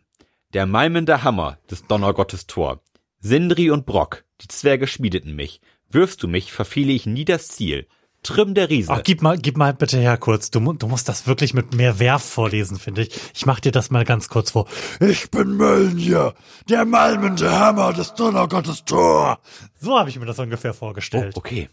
[0.53, 2.81] der malmende Hammer des Donnergottes Tor.
[3.19, 5.61] Sindri und Brock, die Zwerge schmiedeten mich.
[5.89, 7.87] Wirfst du mich, verfehle ich nie das Ziel.
[8.23, 8.91] Trimm der Riese.
[8.91, 10.51] Ach, gib mal, gib mal bitte her kurz.
[10.51, 13.11] Du, du musst das wirklich mit mehr Werf vorlesen, finde ich.
[13.33, 14.67] Ich mach dir das mal ganz kurz vor.
[14.99, 16.33] Ich bin Mölnir,
[16.69, 19.39] der malmende Hammer des Donnergottes Tor.
[19.79, 21.37] So habe ich mir das ungefähr oh, vorgestellt.
[21.37, 21.69] okay.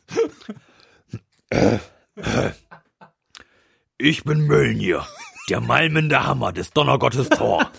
[3.98, 5.06] Ich bin Mölnir,
[5.50, 7.70] der malmende Hammer des Donnergottes Tor.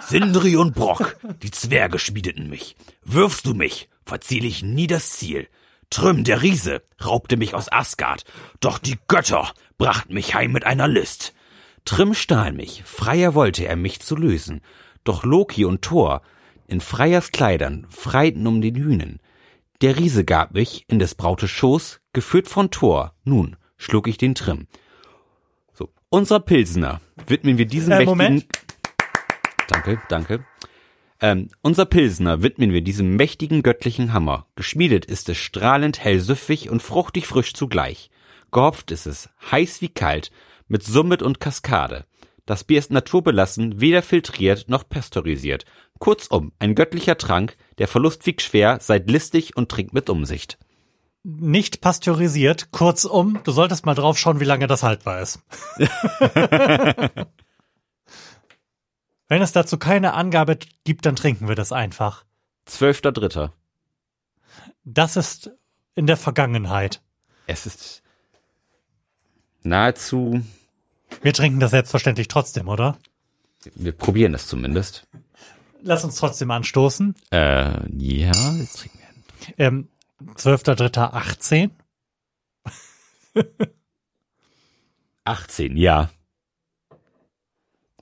[0.00, 2.76] Sindri und Brock, die Zwerge schmiedeten mich.
[3.04, 5.48] Wirfst du mich, verziele ich nie das Ziel.
[5.90, 8.24] Trüm der Riese raubte mich aus Asgard,
[8.60, 11.34] doch die Götter brachten mich heim mit einer List.
[11.84, 14.60] Trim stahl mich, freier wollte er mich zu lösen.
[15.02, 16.22] Doch Loki und Thor
[16.68, 19.18] in Freiers Kleidern freiten um den Hühnen.
[19.80, 23.14] Der Riese gab mich in des Brautes Schoß, geführt von Thor.
[23.24, 24.68] Nun schlug ich den Trim.
[25.72, 28.18] So, unserer Pilsener widmen wir diesen Äh, mächtigen...
[28.18, 28.46] Moment.
[29.66, 30.44] Danke, danke.
[31.20, 34.46] Ähm, unser Pilsener widmen wir diesem mächtigen göttlichen Hammer.
[34.56, 38.10] Geschmiedet ist es strahlend hellsüffig und fruchtig frisch zugleich.
[38.50, 40.30] Gehopft ist es, heiß wie kalt,
[40.66, 42.06] mit Summit und Kaskade.
[42.46, 45.66] Das Bier ist naturbelassen, weder filtriert noch pasteurisiert.
[45.98, 50.58] Kurzum, ein göttlicher Trank, der Verlust wiegt schwer, seid listig und trinkt mit Umsicht.
[51.22, 52.72] Nicht pasteurisiert.
[52.72, 55.40] Kurzum, du solltest mal drauf schauen, wie lange das haltbar ist.
[59.30, 62.24] Wenn es dazu keine Angabe gibt, dann trinken wir das einfach.
[62.64, 63.52] Zwölfter Dritter.
[64.82, 65.52] Das ist
[65.94, 67.00] in der Vergangenheit.
[67.46, 68.02] Es ist
[69.62, 70.42] nahezu,
[71.22, 72.98] Wir trinken das selbstverständlich trotzdem, oder?
[73.76, 75.06] wir probieren es zumindest.
[75.80, 77.14] Lass uns trotzdem anstoßen.
[77.30, 79.58] Äh, ja, jetzt trinken wir.
[79.64, 79.88] Ähm,
[80.34, 81.70] 12.03.18.
[85.24, 86.10] 18, ja.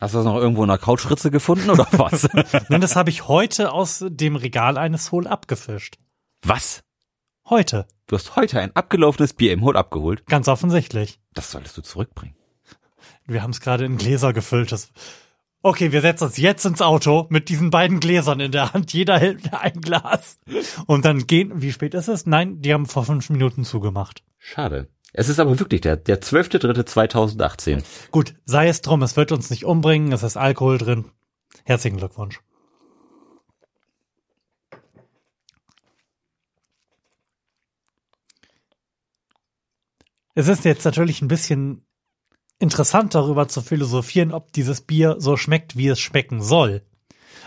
[0.00, 2.28] Hast du das noch irgendwo in der Couchritze gefunden oder was?
[2.68, 5.96] Nein, das habe ich heute aus dem Regal eines Hol abgefischt.
[6.42, 6.82] was?
[7.48, 7.86] Heute.
[8.06, 10.26] Du hast heute ein abgelaufenes Bier im Hol abgeholt?
[10.26, 11.18] Ganz offensichtlich.
[11.32, 12.36] Das solltest du zurückbringen.
[13.26, 14.70] Wir haben es gerade in Gläser gefüllt.
[14.72, 14.92] Das
[15.60, 18.92] Okay, wir setzen uns jetzt ins Auto mit diesen beiden Gläsern in der Hand.
[18.92, 20.38] Jeder hält ein Glas.
[20.86, 22.26] Und dann gehen, wie spät ist es?
[22.26, 24.22] Nein, die haben vor fünf Minuten zugemacht.
[24.38, 24.88] Schade.
[25.12, 27.82] Es ist aber wirklich der, der 12.3.2018.
[28.10, 31.06] Gut, sei es drum, es wird uns nicht umbringen, es ist Alkohol drin.
[31.64, 32.40] Herzlichen Glückwunsch.
[40.34, 41.84] Es ist jetzt natürlich ein bisschen
[42.60, 46.82] interessant darüber zu philosophieren, ob dieses Bier so schmeckt, wie es schmecken soll.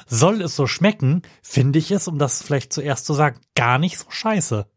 [0.07, 3.97] Soll es so schmecken, finde ich es, um das vielleicht zuerst zu sagen, gar nicht
[3.97, 4.67] so scheiße.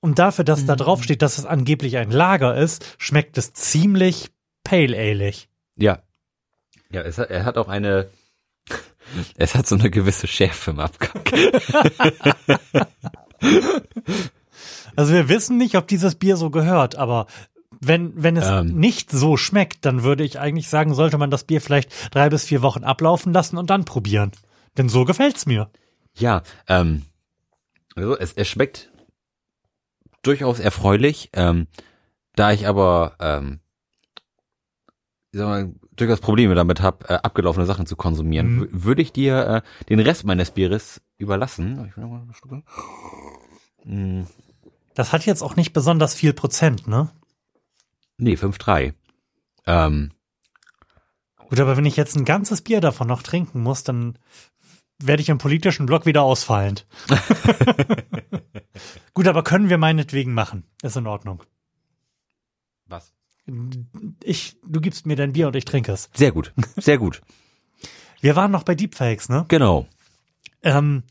[0.00, 4.30] Und dafür, dass da drauf steht, dass es angeblich ein Lager ist, schmeckt es ziemlich
[4.64, 5.48] pale aleig.
[5.76, 6.02] Ja.
[6.90, 8.08] Ja, es hat, er hat auch eine,
[9.36, 11.22] es hat so eine gewisse Schärfe im Abgang.
[14.96, 17.26] Also wir wissen nicht, ob dieses Bier so gehört, aber
[17.80, 18.74] wenn, wenn es Ähm.
[18.76, 22.44] nicht so schmeckt, dann würde ich eigentlich sagen, sollte man das Bier vielleicht drei bis
[22.44, 24.32] vier Wochen ablaufen lassen und dann probieren.
[24.76, 25.70] Denn so gefällt's mir.
[26.18, 27.02] Ja, ähm,
[27.94, 28.90] also es, es schmeckt
[30.22, 31.66] durchaus erfreulich, ähm,
[32.36, 33.60] da ich aber, ähm,
[35.32, 38.62] ich sag mal, durchaus Probleme damit habe, äh, abgelaufene Sachen zu konsumieren, Mhm.
[38.62, 41.92] wü- würde ich dir äh, den Rest meines Bieres überlassen.
[43.84, 44.22] Mm,
[44.94, 47.10] Das hat jetzt auch nicht besonders viel Prozent, ne?
[48.18, 48.92] nee, 5,3.
[49.66, 50.10] Ähm,
[51.48, 54.18] Gut, aber wenn ich jetzt ein ganzes Bier davon noch trinken muss, dann
[55.02, 56.86] werde ich im politischen Block wieder ausfallend.
[59.14, 60.64] Gut, aber können wir meinetwegen machen.
[60.82, 61.42] Ist in Ordnung.
[62.86, 63.12] was?
[64.22, 66.08] Ich, du gibst mir dein Bier und ich trinke es.
[66.14, 67.20] Sehr gut, sehr gut.
[68.20, 69.44] Wir waren noch bei Deepfakes, ne?
[69.48, 69.86] Genau.
[70.62, 71.02] Ähm,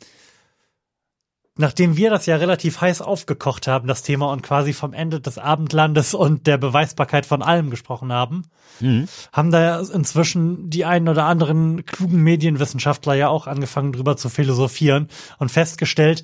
[1.59, 5.37] nachdem wir das ja relativ heiß aufgekocht haben, das Thema, und quasi vom Ende des
[5.37, 8.43] Abendlandes und der Beweisbarkeit von allem gesprochen haben,
[8.79, 9.09] Mhm.
[9.33, 15.09] haben da inzwischen die einen oder anderen klugen Medienwissenschaftler ja auch angefangen drüber zu philosophieren
[15.37, 16.23] und festgestellt,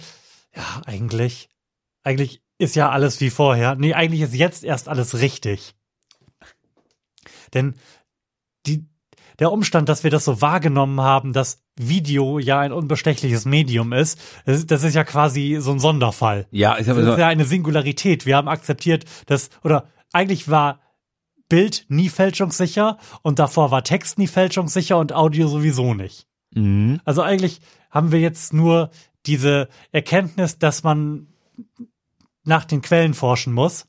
[0.56, 1.50] ja, eigentlich,
[2.04, 3.76] eigentlich ist ja alles wie vorher.
[3.76, 5.76] Nee, eigentlich ist jetzt erst alles richtig.
[7.54, 7.76] Denn
[8.68, 8.86] die,
[9.40, 14.20] der Umstand, dass wir das so wahrgenommen haben, dass Video ja ein unbestechliches Medium ist,
[14.46, 16.48] das, ist- das ist ja quasi so ein Sonderfall.
[16.52, 18.26] Ja, ich habe Das ist ja eine Singularität.
[18.26, 20.80] Wir haben akzeptiert, dass, oder eigentlich war
[21.50, 26.28] Bild nie fälschungssicher und davor war Text nie fälschungssicher und Audio sowieso nicht.
[26.56, 27.02] mhm.
[27.06, 27.60] Also eigentlich
[27.92, 28.90] haben wir jetzt nur
[29.26, 31.28] diese Erkenntnis, dass man
[32.44, 33.88] nach den Quellen forschen muss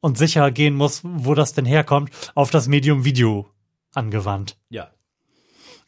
[0.00, 3.48] und sicher gehen muss, wo das denn herkommt, auf das Medium Video
[3.96, 4.58] angewandt.
[4.68, 4.90] ja.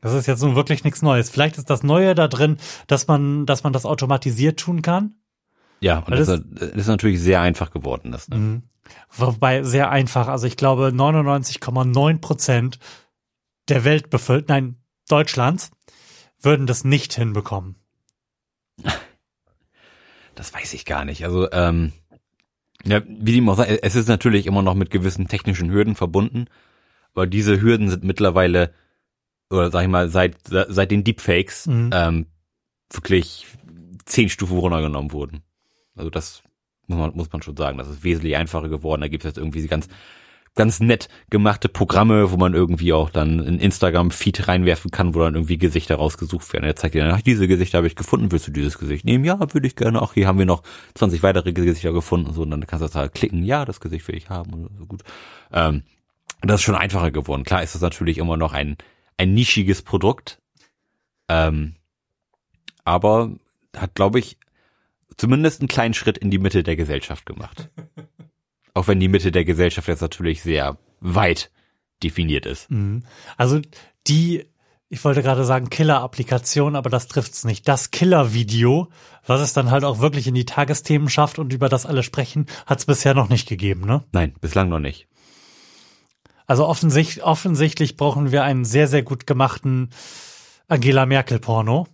[0.02, 1.30] Das ist jetzt nun wirklich nichts Neues.
[1.30, 5.14] Vielleicht ist das Neue da drin, dass man, dass man das automatisiert tun kann.
[5.80, 6.40] Ja, und das, das-
[6.70, 8.12] ist- natürlich sehr einfach geworden.
[8.12, 8.36] Das, ne?
[8.36, 8.62] Mhm.
[9.16, 10.28] Wobei sehr einfach.
[10.28, 12.78] Also ich glaube 99,9 Prozent
[13.68, 14.76] der Weltbevölkerung, nein,
[15.08, 15.70] Deutschlands,
[16.40, 17.76] würden das nicht hinbekommen.
[20.34, 21.24] Das weiß ich gar nicht.
[21.24, 21.92] Also, ähm,
[22.84, 26.46] ja, wie dem auch sei, es ist natürlich immer noch mit gewissen technischen Hürden verbunden,
[27.16, 28.72] aber diese Hürden sind mittlerweile,
[29.50, 31.90] oder sag ich mal, seit, seit den Deepfakes, Mhm.
[31.92, 32.26] ähm,
[32.92, 33.46] wirklich
[34.04, 35.42] zehn Stufen runtergenommen wurden.
[35.96, 36.42] Also das
[36.86, 37.78] muss man, muss man schon sagen.
[37.78, 39.00] Das ist wesentlich einfacher geworden.
[39.00, 39.88] Da gibt es jetzt irgendwie ganz,
[40.54, 45.34] ganz nett gemachte Programme, wo man irgendwie auch dann in Instagram-Feed reinwerfen kann, wo dann
[45.34, 46.64] irgendwie Gesichter rausgesucht werden.
[46.64, 49.24] Er zeigt dir dann, ach, diese Gesichter habe ich gefunden, willst du dieses Gesicht nehmen?
[49.24, 50.00] Ja, würde ich gerne.
[50.00, 50.62] Ach, hier haben wir noch
[50.94, 52.32] 20 weitere Gesichter gefunden.
[52.32, 54.54] So, und dann kannst du da klicken, ja, das Gesicht will ich haben.
[54.54, 55.02] Oder so gut.
[55.52, 55.82] Ähm,
[56.46, 57.42] und das ist schon einfacher geworden.
[57.42, 58.76] Klar ist das natürlich immer noch ein,
[59.16, 60.40] ein nischiges Produkt.
[61.28, 61.74] Ähm,
[62.84, 63.32] aber
[63.76, 64.38] hat, glaube ich,
[65.16, 67.68] zumindest einen kleinen Schritt in die Mitte der Gesellschaft gemacht.
[68.74, 71.50] Auch wenn die Mitte der Gesellschaft jetzt natürlich sehr weit
[72.04, 72.70] definiert ist.
[72.70, 73.02] Mhm.
[73.36, 73.60] Also
[74.06, 74.46] die,
[74.88, 77.66] ich wollte gerade sagen Killer-Applikation, aber das trifft's nicht.
[77.66, 78.88] Das Killer-Video,
[79.26, 82.46] was es dann halt auch wirklich in die Tagesthemen schafft und über das alle sprechen,
[82.66, 84.04] hat's bisher noch nicht gegeben, ne?
[84.12, 85.08] Nein, bislang noch nicht.
[86.46, 89.90] Also offensichtlich, offensichtlich brauchen wir einen sehr, sehr gut gemachten
[90.68, 91.86] Angela Merkel-Porno.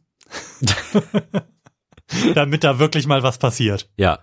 [2.35, 3.91] Damit da wirklich mal was passiert.
[3.97, 4.19] Ja,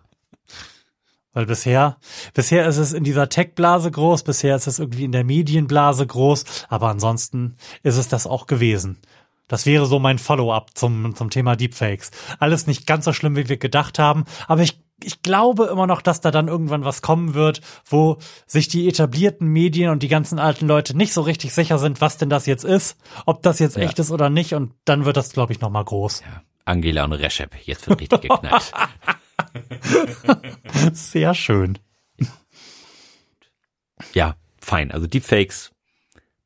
[1.33, 1.97] Weil bisher,
[2.33, 6.43] bisher ist es in dieser Tech-Blase groß, bisher ist es irgendwie in der Medienblase groß,
[6.69, 8.99] aber ansonsten ist es das auch gewesen.
[9.47, 12.11] Das wäre so mein Follow-up zum, zum Thema Deepfakes.
[12.39, 16.01] Alles nicht ganz so schlimm, wie wir gedacht haben, aber ich, ich glaube immer noch,
[16.01, 20.39] dass da dann irgendwann was kommen wird, wo sich die etablierten Medien und die ganzen
[20.39, 23.77] alten Leute nicht so richtig sicher sind, was denn das jetzt ist, ob das jetzt
[23.77, 23.83] Ja.
[23.83, 26.21] echt ist oder nicht und dann wird das, glaube ich, nochmal groß.
[26.21, 26.41] ja.
[26.65, 28.71] Angela und Recep, jetzt wird richtig geknallt.
[30.93, 31.79] Sehr schön.
[34.13, 34.91] ja, fein.
[34.91, 35.71] Also Deepfakes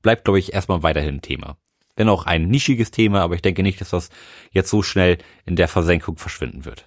[0.01, 1.57] bleibt, glaube ich, erstmal weiterhin ein Thema.
[1.95, 4.09] wenn auch ein nischiges Thema, aber ich denke nicht, dass das
[4.51, 6.85] jetzt so schnell in der Versenkung verschwinden wird.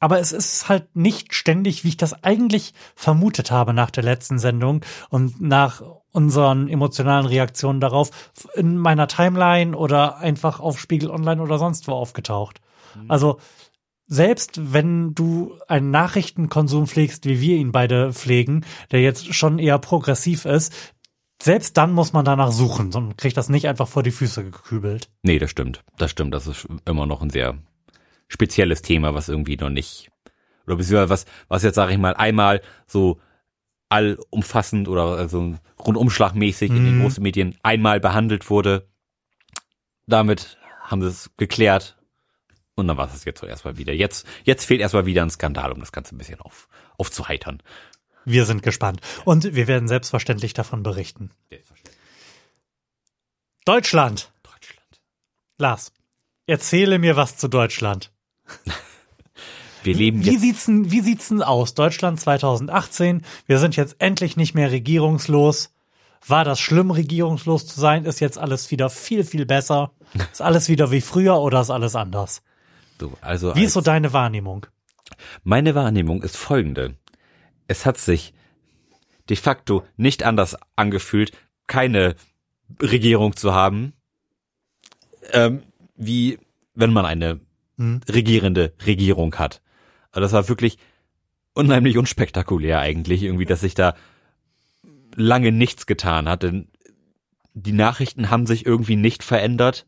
[0.00, 4.38] Aber es ist halt nicht ständig, wie ich das eigentlich vermutet habe nach der letzten
[4.38, 8.10] Sendung und nach unseren emotionalen Reaktionen darauf
[8.54, 12.60] in meiner Timeline oder einfach auf Spiegel Online oder sonst wo aufgetaucht.
[13.08, 13.38] Also
[14.06, 19.78] selbst wenn du einen Nachrichtenkonsum pflegst, wie wir ihn beide pflegen, der jetzt schon eher
[19.78, 20.72] progressiv ist,
[21.40, 25.10] selbst dann muss man danach suchen, sonst kriegt das nicht einfach vor die Füße gekübelt.
[25.22, 25.84] Nee, das stimmt.
[25.96, 26.34] Das stimmt.
[26.34, 27.58] Das ist immer noch ein sehr
[28.28, 30.10] spezielles Thema, was irgendwie noch nicht,
[30.66, 33.20] oder beziehungsweise was, was jetzt, sage ich mal, einmal so
[33.88, 38.86] allumfassend oder also rundumschlagmäßig in den großen Medien einmal behandelt wurde.
[40.06, 41.96] Damit haben sie es geklärt.
[42.74, 43.92] Und dann war es jetzt so erstmal wieder.
[43.92, 47.62] Jetzt, jetzt fehlt erstmal wieder ein Skandal, um das Ganze ein bisschen auf, aufzuheitern.
[48.24, 49.00] Wir sind gespannt.
[49.24, 51.30] Und wir werden selbstverständlich davon berichten.
[53.64, 54.30] Deutschland.
[54.42, 55.00] Deutschland.
[55.56, 55.92] Lars,
[56.46, 58.12] erzähle mir was zu Deutschland.
[59.82, 61.74] Wir leben Wie jetzt, sieht's denn, wie sieht's denn aus?
[61.74, 63.22] Deutschland 2018.
[63.46, 65.72] Wir sind jetzt endlich nicht mehr regierungslos.
[66.26, 68.04] War das schlimm, regierungslos zu sein?
[68.04, 69.92] Ist jetzt alles wieder viel, viel besser?
[70.32, 72.42] Ist alles wieder wie früher oder ist alles anders?
[72.98, 74.66] so, also Wie ist so deine Wahrnehmung?
[75.44, 76.96] Meine Wahrnehmung ist folgende.
[77.66, 78.34] Es hat sich
[79.28, 81.32] de facto nicht anders angefühlt,
[81.66, 82.16] keine
[82.82, 83.92] Regierung zu haben,
[85.32, 85.62] ähm,
[85.96, 86.38] wie
[86.74, 87.40] wenn man eine
[88.08, 89.62] regierende Regierung hat.
[90.10, 90.78] Also das war wirklich
[91.54, 93.94] unheimlich unspektakulär eigentlich, irgendwie, dass sich da
[95.14, 96.68] lange nichts getan hat, denn
[97.54, 99.86] die Nachrichten haben sich irgendwie nicht verändert.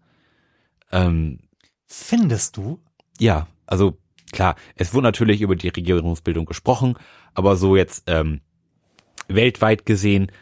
[0.91, 1.39] Ähm,
[1.87, 2.81] Findest du?
[3.21, 3.99] ja, also
[4.33, 6.97] klar, es wurde natürlich über die Regierungsbildung gesprochen,
[7.35, 8.41] aber so jetzt ähm,
[9.29, 10.33] weltweit gesehen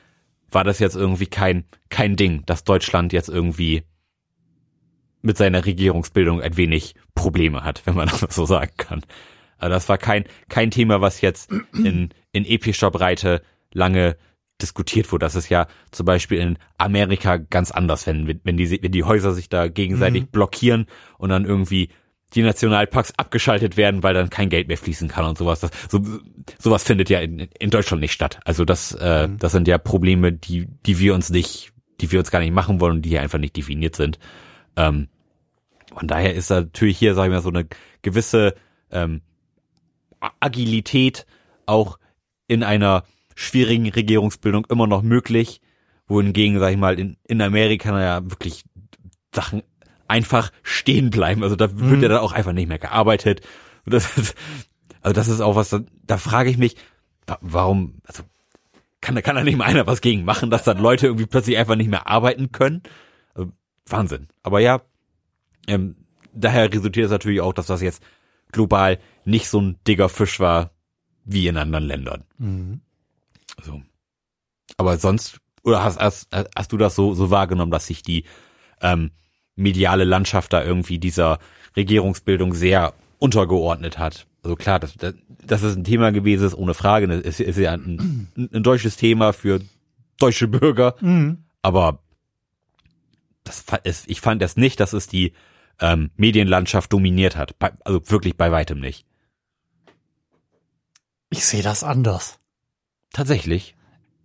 [0.51, 3.83] war das jetzt irgendwie kein kein Ding, dass Deutschland jetzt irgendwie
[5.23, 9.03] mit seiner Regierungsbildung ein wenig Probleme hat, wenn man das so sagen kann.
[9.59, 13.43] Also das war kein kein Thema, was jetzt in in epischer Breite
[13.73, 14.17] lange
[14.61, 15.27] diskutiert wurde.
[15.27, 19.33] Das ist ja zum Beispiel in Amerika ganz anders, wenn wenn die wenn die Häuser
[19.33, 20.87] sich da gegenseitig blockieren
[21.19, 21.91] und dann irgendwie
[22.35, 25.61] die Nationalparks abgeschaltet werden, weil dann kein Geld mehr fließen kann und sowas.
[25.61, 26.01] Das, so,
[26.59, 28.41] sowas findet ja in, in Deutschland nicht statt.
[28.45, 32.31] Also das, äh, das sind ja Probleme, die, die wir uns nicht, die wir uns
[32.31, 34.19] gar nicht machen wollen und die hier einfach nicht definiert sind.
[34.79, 35.09] Ähm,
[35.95, 37.67] von daher ist da natürlich hier, sag ich mal, so eine
[38.03, 38.55] gewisse
[38.93, 39.23] ähm,
[40.41, 41.27] Agilität
[41.67, 41.99] auch
[42.47, 43.03] in einer
[43.35, 45.61] schwierigen Regierungsbildung immer noch möglich,
[46.07, 48.65] wohingegen, sag ich mal, in, in Amerika ja wirklich
[49.35, 49.63] Sachen
[50.07, 51.43] einfach stehen bleiben.
[51.43, 53.43] Also da wird ja dann auch einfach nicht mehr gearbeitet.
[53.85, 54.35] Das ist,
[55.03, 56.77] also das ist auch was, da, da frage ich mich,
[57.27, 58.23] wa- warum, also
[59.01, 61.59] kann, da kann da nicht mal einer was gegen machen, dass dann Leute irgendwie plötzlich
[61.59, 62.83] einfach nicht mehr arbeiten können?
[63.91, 64.29] Wahnsinn.
[64.43, 64.83] Aber ja,
[65.67, 65.97] ähm,
[66.33, 68.03] daher resultiert es natürlich auch, dass das jetzt
[68.53, 70.71] global nicht so ein dicker Fisch war
[71.25, 72.25] wie in anderen Ländern.
[73.63, 73.83] So.
[74.77, 78.25] Aber sonst, oder hast, hast, hast du das so, so wahrgenommen, dass sich die
[78.81, 79.11] ähm,
[79.57, 81.39] mediale Landschaft da irgendwie dieser
[81.77, 84.27] Regierungsbildung sehr untergeordnet hat?
[84.43, 85.15] Also klar, das, das,
[85.45, 87.09] das ist ein Thema gewesen, ist ohne Frage.
[87.09, 89.61] Das ist, ist ja ein, ein, ein deutsches Thema für
[90.19, 90.95] deutsche Bürger.
[91.61, 91.99] Aber
[93.49, 95.33] das, es, ich fand es nicht, dass es die
[95.81, 97.55] ähm, Medienlandschaft dominiert hat.
[97.85, 99.07] Also wirklich bei weitem nicht.
[101.31, 102.39] Ich sehe das anders.
[103.13, 103.77] Tatsächlich.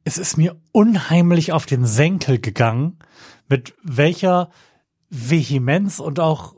[0.03, 2.99] Es ist mir unheimlich auf den Senkel gegangen,
[3.47, 4.51] mit welcher
[5.09, 6.55] Vehemenz und auch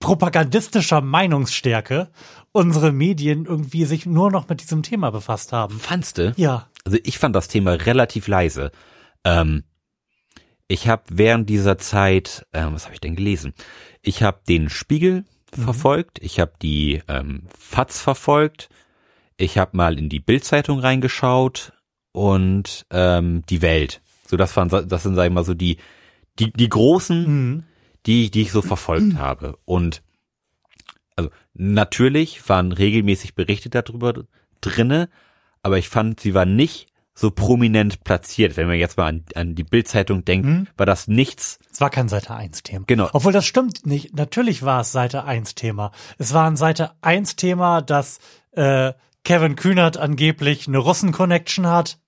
[0.00, 2.10] propagandistischer Meinungsstärke
[2.52, 5.78] unsere Medien irgendwie sich nur noch mit diesem Thema befasst haben.
[5.78, 6.32] Fandste?
[6.36, 6.68] Ja.
[6.84, 8.70] Also ich fand das Thema relativ leise.
[9.24, 9.64] Ähm,
[10.68, 13.54] ich habe während dieser Zeit, ähm, was habe ich denn gelesen?
[14.02, 18.68] Ich habe den Spiegel verfolgt, ich habe die ähm, FAZ verfolgt,
[19.36, 21.72] ich habe mal in die Bildzeitung reingeschaut
[22.12, 24.02] und ähm, die Welt.
[24.26, 25.78] So das waren, das sind sag ich mal so die
[26.38, 27.64] die die großen,
[28.06, 30.02] die die ich so verfolgt habe und
[31.14, 34.24] also natürlich waren regelmäßig Berichte darüber
[34.60, 35.08] drinne,
[35.62, 38.56] aber ich fand, sie war nicht so prominent platziert.
[38.56, 41.58] Wenn man jetzt mal an, an die Bildzeitung denkt, war das nichts.
[41.72, 42.84] Es war kein Seite 1 Thema.
[42.86, 43.08] Genau.
[43.12, 44.14] Obwohl das stimmt nicht.
[44.14, 45.92] Natürlich war es Seite 1 Thema.
[46.18, 48.18] Es war ein Seite 1 Thema, dass
[48.52, 48.92] äh,
[49.24, 51.98] Kevin Kühnert angeblich eine Russen-Connection hat.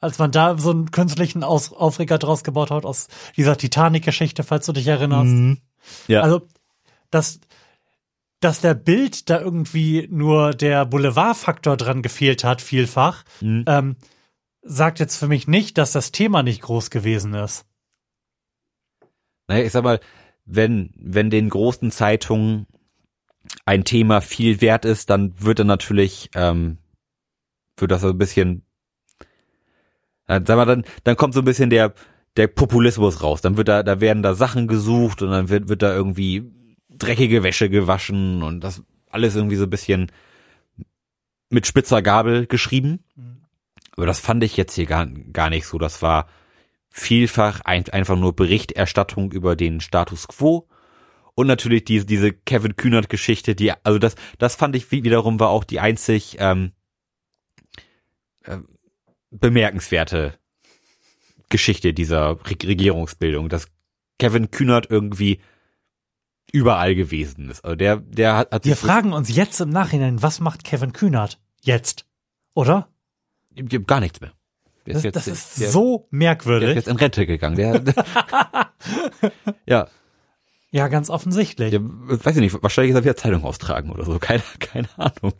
[0.00, 4.64] Als man da so einen künstlichen Aus Aufreger draus gebaut hat aus dieser Titanic-Geschichte, falls
[4.64, 5.60] du dich erinnerst.
[6.06, 6.20] Ja.
[6.20, 6.46] Also,
[7.10, 7.40] dass,
[8.40, 13.24] dass der Bild da irgendwie nur der Boulevardfaktor dran gefehlt hat, vielfach,
[13.66, 13.96] ähm,
[14.62, 17.64] sagt jetzt für mich nicht, dass das Thema nicht groß gewesen ist.
[19.48, 20.00] naja, ich sag mal,
[20.44, 22.66] wenn, wenn den großen Zeitungen
[23.64, 26.78] ein Thema viel wert ist, dann wird er natürlich, ähm,
[27.76, 28.62] wird das so ein bisschen,
[30.26, 31.94] äh, sag mal, dann, dann kommt so ein bisschen der,
[32.36, 33.40] der Populismus raus.
[33.40, 36.50] Dann wird da, da werden da Sachen gesucht und dann wird, wird da irgendwie
[36.98, 40.12] dreckige Wäsche gewaschen und das alles irgendwie so ein bisschen
[41.50, 43.04] mit spitzer Gabel geschrieben.
[43.96, 45.78] Aber das fand ich jetzt hier gar, gar nicht so.
[45.78, 46.28] Das war
[46.88, 50.68] vielfach ein, einfach nur Berichterstattung über den Status quo.
[51.34, 55.64] Und natürlich diese, diese Kevin Kühnert-Geschichte, die, also das, das fand ich wiederum war auch
[55.64, 56.72] die einzig ähm,
[58.42, 58.58] äh,
[59.30, 60.34] bemerkenswerte
[61.48, 63.68] Geschichte dieser Re Regierungsbildung, dass
[64.18, 65.40] Kevin Kühnert irgendwie
[66.52, 67.64] überall gewesen ist.
[67.64, 71.40] Also der, der hat, hat Wir fragen uns jetzt im Nachhinein, was macht Kevin Kühnert
[71.62, 72.04] jetzt?
[72.54, 72.88] Oder?
[73.86, 74.32] gar nichts mehr.
[74.86, 76.68] Der Das, jetzt- das ist der, so der merkwürdig.
[76.70, 77.56] ist jetzt in Rente gegangen.
[77.56, 77.82] Der,
[79.66, 79.88] ja,
[80.70, 81.70] ja, ganz offensichtlich.
[81.70, 84.18] der, weiß ich nicht, wahrscheinlich ist er wieder Zeitung austragen oder so.
[84.20, 85.34] Keine, keine Ahnung.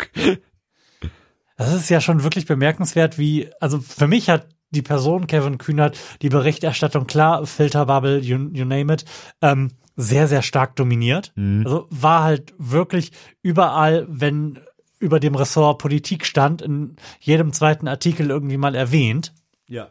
[1.57, 5.99] Das ist ja schon wirklich bemerkenswert, wie, also für mich hat die Person Kevin Kühnert
[6.23, 9.05] die Berichterstattung, klar, Filterbubble, you, you name it,
[9.43, 11.33] ähm, sehr, sehr stark dominiert.
[11.65, 13.13] Also war halt wirklich
[13.43, 14.61] überall, wenn
[14.99, 19.33] über dem Ressort Politik stand, in jedem zweiten Artikel irgendwie mal erwähnt.
[19.67, 19.91] Ja.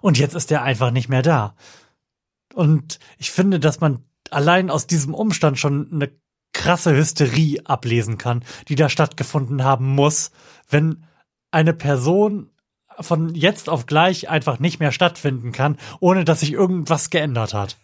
[0.00, 1.54] Und jetzt ist er einfach nicht mehr da.
[2.54, 6.10] Und ich finde, dass man allein aus diesem Umstand schon eine
[6.52, 10.32] krasse Hysterie ablesen kann, die da stattgefunden haben muss,
[10.68, 11.04] wenn
[11.50, 12.50] eine Person
[13.00, 17.76] von jetzt auf gleich einfach nicht mehr stattfinden kann, ohne dass sich irgendwas geändert hat.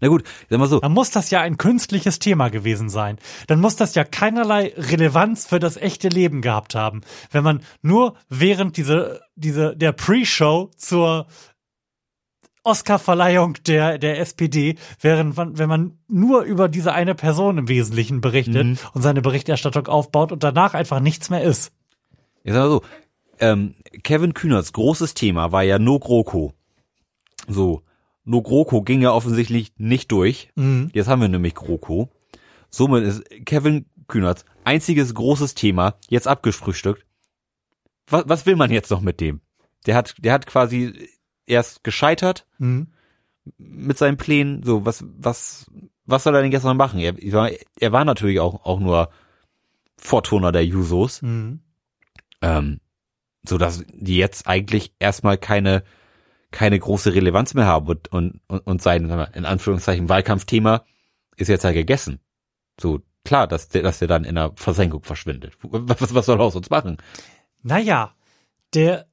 [0.00, 0.80] Na gut, sag mal so.
[0.80, 3.18] Dann muss das ja ein künstliches Thema gewesen sein.
[3.48, 7.00] Dann muss das ja keinerlei Relevanz für das echte Leben gehabt haben.
[7.30, 11.26] Wenn man nur während diese, diese, der Pre-Show zur
[12.62, 18.20] Oscar-Verleihung der, der SPD, während man, wenn man nur über diese eine Person im Wesentlichen
[18.20, 21.72] berichtet und seine Berichterstattung aufbaut und danach einfach nichts mehr ist.
[22.42, 22.82] Ich sag mal so,
[23.40, 26.52] ähm, Kevin Kühnerts großes Thema war ja No GroKo.
[27.48, 27.82] So,
[28.24, 30.50] No GroKo ging ja offensichtlich nicht durch.
[30.92, 32.10] Jetzt haben wir nämlich GroKo.
[32.70, 37.04] Somit ist Kevin Kühnerts einziges großes Thema jetzt abgefrühstückt.
[38.08, 39.40] Was, was will man jetzt noch mit dem?
[39.86, 41.08] Der hat, der hat quasi
[41.46, 42.88] erst gescheitert Mhm.
[43.56, 44.62] mit seinen Plänen.
[44.62, 45.66] So, was, was,
[46.04, 47.00] was soll er denn jetzt noch machen?
[47.00, 49.10] Er, war- er war natürlich auch, auch nur
[49.96, 51.22] Vortoner der Jusos.
[51.22, 51.60] Mhm.
[52.42, 52.80] ähm,
[53.46, 55.82] so dass die jetzt eigentlich erstmal keine
[56.50, 60.84] keine große Relevanz mehr haben und und und, sein in Anführungszeichen Wahlkampfthema
[61.36, 62.20] ist jetzt ja gegessen.
[62.80, 65.54] So klar, dass der dass der dann in der Versenkung verschwindet.
[65.62, 66.98] Was was soll er aus uns machen?
[67.62, 68.14] Naja,
[68.74, 69.06] der,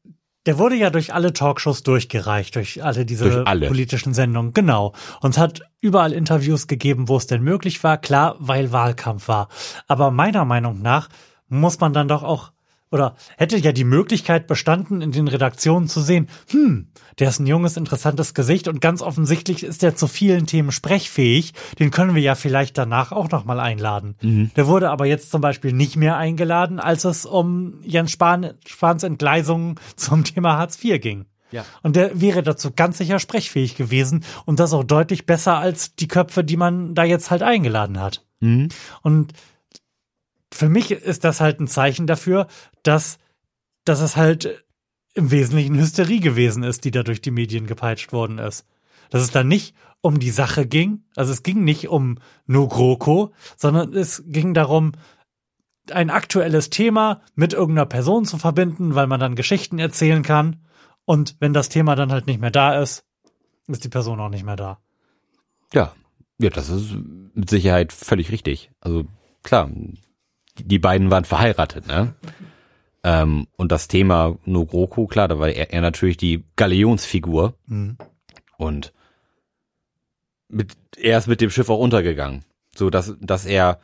[0.45, 3.67] der wurde ja durch alle Talkshows durchgereicht, durch alle diese Durch alle.
[3.67, 4.93] politischen Sendungen, genau.
[5.21, 9.49] Und hat überall Interviews gegeben, wo es denn möglich war, klar, weil Wahlkampf war.
[9.88, 11.09] Aber meiner Meinung nach
[11.49, 12.51] muss man dann doch auch,
[12.92, 16.88] oder hätte ja die Möglichkeit bestanden, in den Redaktionen zu sehen, hm,
[17.20, 21.54] der ist ein junges, interessantes Gesicht und ganz offensichtlich ist er zu vielen Themen sprechfähig.
[21.80, 24.16] Den können wir ja vielleicht danach auch nochmal einladen.
[24.56, 29.04] Der wurde aber jetzt zum Beispiel nicht mehr eingeladen, als es um Jens Spahn, Spahns
[29.04, 31.26] Entgleisung zum Thema Hartz IV ging.
[31.52, 31.66] Ja.
[31.82, 36.08] Und der wäre dazu ganz sicher sprechfähig gewesen und das auch deutlich besser als die
[36.08, 38.26] Köpfe, die man da jetzt halt eingeladen hat.
[39.02, 39.34] Und
[40.54, 42.48] für mich ist das halt ein Zeichen dafür,
[42.84, 43.18] dass,
[43.86, 44.66] dass es halt
[45.14, 48.66] im Wesentlichen Hysterie gewesen ist, die da durch die Medien gepeitscht worden ist.
[49.10, 53.34] Dass es da nicht um die Sache ging, also es ging nicht um nur GroKo,
[53.56, 54.91] sondern es ging darum,
[55.91, 60.62] ein aktuelles Thema mit irgendeiner Person zu verbinden, weil man dann Geschichten erzählen kann.
[61.06, 63.06] Und wenn das Thema dann halt nicht mehr da ist,
[63.68, 64.80] ist die Person auch nicht mehr da.
[65.74, 65.93] Ja,
[66.39, 66.95] ja, das ist
[67.34, 68.72] mit Sicherheit völlig richtig.
[68.82, 69.06] Also
[69.43, 69.70] klar,
[70.64, 72.14] die- beiden waren verheiratet, ne?
[73.03, 77.53] Ähm, und das Thema No GroKo, klar, da war er, er natürlich die Galeonsfigur.
[78.58, 78.93] Und
[80.49, 82.43] mit, er ist mit dem Schiff auch untergegangen,
[82.76, 83.80] so dass dass er,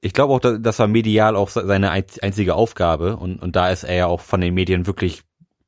[0.00, 3.16] ich glaube auch, da- das war medial auch se- seine ein- einzige Aufgabe.
[3.16, 5.22] Und und da ist er ja auch von den Medien wirklich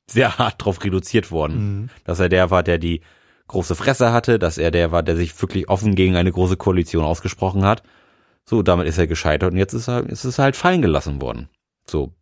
[0.07, 3.01] sehr hart drauf reduziert worden, dass er der war, der die
[3.49, 7.05] große Fresse hatte, dass er der war, der sich wirklich offen gegen eine große Koalition
[7.05, 7.83] ausgesprochen hat.
[8.47, 11.49] So, damit ist er gescheitert und jetzt ist er, ist es halt fallen gelassen worden.
[11.87, 12.15] So,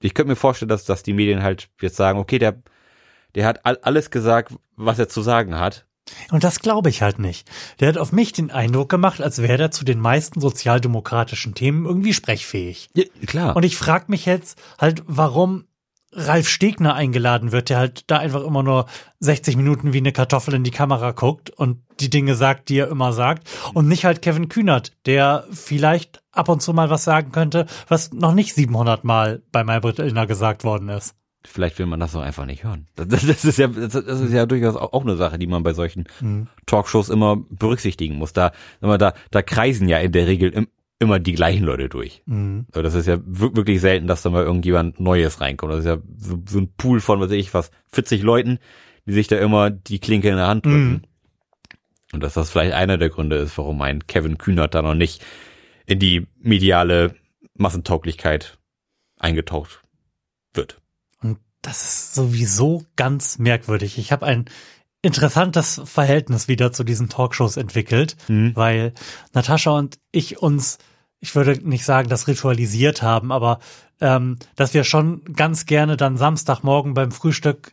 [0.00, 2.62] ich könnte mir vorstellen, dass, dass die Medien halt jetzt sagen, okay, der,
[3.34, 5.86] der hat all, alles gesagt, was er zu sagen hat.
[6.30, 7.48] Und das glaube ich halt nicht.
[7.80, 11.86] Der hat auf mich den Eindruck gemacht, als wäre er zu den meisten sozialdemokratischen Themen
[11.86, 12.90] irgendwie sprechfähig.
[12.94, 13.56] Ja, klar.
[13.56, 15.64] Und ich frage mich jetzt halt, warum
[16.12, 18.86] Ralf Stegner eingeladen wird, der halt da einfach immer nur
[19.20, 22.88] 60 Minuten wie eine Kartoffel in die Kamera guckt und die Dinge sagt, die er
[22.88, 23.48] immer sagt.
[23.72, 28.12] Und nicht halt Kevin Kühnert, der vielleicht ab und zu mal was sagen könnte, was
[28.12, 31.14] noch nicht 700 Mal bei Maybrit Illner gesagt worden ist.
[31.44, 32.86] Vielleicht will man das doch einfach nicht hören.
[32.94, 36.04] Das, das ist ja, das ist ja durchaus auch eine Sache, die man bei solchen
[36.20, 36.46] Mhm.
[36.66, 38.32] Talkshows immer berücksichtigen muss.
[38.32, 40.68] Da, immer da, da kreisen ja in der Regel im,
[41.02, 42.22] immer die gleichen Leute durch.
[42.26, 42.66] Mhm.
[42.72, 45.72] Also das ist ja wir- wirklich selten, dass da mal irgendjemand Neues reinkommt.
[45.72, 48.58] Das ist ja so, so ein Pool von, was weiß ich, was, 40 Leuten,
[49.06, 50.88] die sich da immer die Klinke in der Hand drücken.
[50.90, 51.02] Mhm.
[52.14, 55.22] Und dass das vielleicht einer der Gründe ist, warum ein Kevin Kühnert da noch nicht
[55.86, 57.14] in die mediale
[57.54, 58.58] Massentauglichkeit
[59.18, 59.82] eingetaucht
[60.54, 60.80] wird.
[61.22, 63.98] Und das ist sowieso ganz merkwürdig.
[63.98, 64.44] Ich habe ein
[65.00, 68.92] interessantes Verhältnis wieder zu diesen Talkshows entwickelt, weil
[69.32, 70.78] Natascha und ich uns,
[71.22, 73.60] ich würde nicht sagen, das ritualisiert haben, aber
[74.02, 77.72] ähm, dass wir schon ganz gerne dann Samstagmorgen beim Frühstück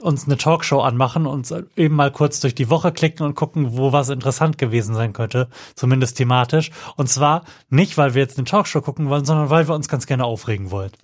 [0.00, 3.92] uns eine Talkshow anmachen und eben mal kurz durch die Woche klicken und gucken, wo
[3.92, 6.70] was interessant gewesen sein könnte, zumindest thematisch.
[6.96, 10.06] Und zwar nicht, weil wir jetzt eine Talkshow gucken wollen, sondern weil wir uns ganz
[10.06, 10.90] gerne aufregen wollen.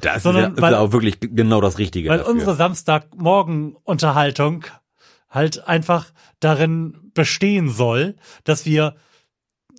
[0.00, 2.32] Das Sondern ist, ja, weil- ist auch wirklich genau das Richtige Weil dafür.
[2.32, 4.64] unsere Samstagmorgen-Unterhaltung
[5.28, 6.06] halt einfach
[6.40, 8.14] darin bestehen soll,
[8.44, 8.94] dass wir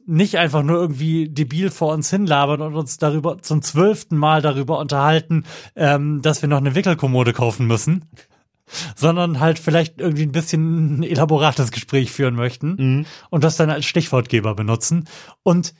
[0.09, 4.79] nicht einfach nur irgendwie debil vor uns hinlabern und uns darüber zum zwölften Mal darüber
[4.79, 5.45] unterhalten,
[5.75, 8.05] ähm, dass wir noch eine Wickelkommode kaufen müssen,
[8.95, 13.85] sondern halt vielleicht irgendwie ein bisschen ein elaborates Gespräch führen möchten und das dann als
[13.85, 15.07] Stichwortgeber benutzen.
[15.43, 15.73] Und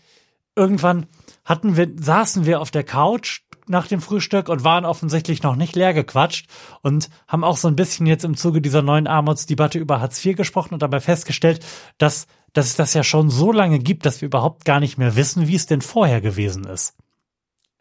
[0.56, 1.08] irgendwann
[1.46, 5.76] hatten wir, saßen wir auf der Couch nach dem Frühstück und waren offensichtlich noch nicht
[5.76, 6.48] leer gequatscht
[6.82, 10.36] und haben auch so ein bisschen jetzt im Zuge dieser neuen Armutsdebatte über Hartz IV
[10.36, 11.64] gesprochen und dabei festgestellt,
[12.00, 15.16] dass, dass es das ja schon so lange gibt, dass wir überhaupt gar nicht mehr
[15.16, 16.96] wissen, wie es denn vorher gewesen ist.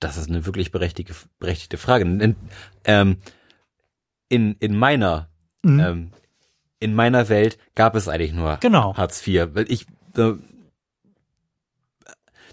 [0.00, 2.04] Das ist eine wirklich berechtigte, berechtigte Frage.
[2.04, 2.36] In,
[2.84, 3.16] ähm,
[4.28, 5.28] in, in meiner,
[5.62, 5.80] Mhm.
[5.80, 6.10] ähm,
[6.80, 8.96] in meiner Welt gab es eigentlich nur Genau.
[8.96, 10.34] Hartz IV, weil ich äh,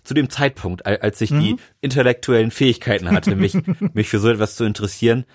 [0.03, 1.39] zu dem Zeitpunkt, al- als ich Mhm.
[1.39, 3.55] die intellektuellen Fähigkeiten hatte, mich,
[3.93, 5.25] mich für so etwas zu interessieren,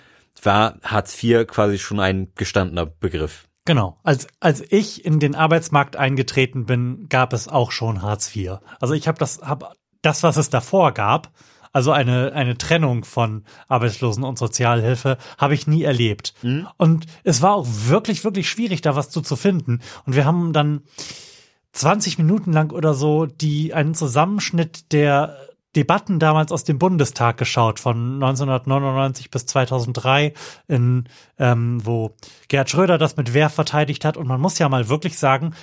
[0.43, 3.49] war Hartz IV quasi schon ein gestandener Begriff.
[3.65, 3.99] Genau.
[4.03, 8.59] Als, als ich in den Arbeitsmarkt eingetreten bin, gab es auch schon Hartz IV.
[8.81, 11.31] Also ich habe das, hab das, was es davor gab,
[11.73, 16.35] also eine, eine Trennung von Arbeitslosen und Sozialhilfe, habe ich nie erlebt.
[16.79, 19.81] Und es war auch wirklich, wirklich schwierig, da was zu, zu finden.
[20.05, 20.83] Und wir haben dann
[21.73, 25.37] 20 Minuten lang oder so die einen Zusammenschnitt der
[25.77, 30.35] Debatten damals aus dem Bundestag geschaut, von 1999 bis 2003,
[30.67, 31.09] in,
[31.39, 32.17] ähm, wo
[32.49, 34.17] Gerhard Schröder das mit Wehr verteidigt hat.
[34.17, 35.55] Und man muss ja mal wirklich sagen,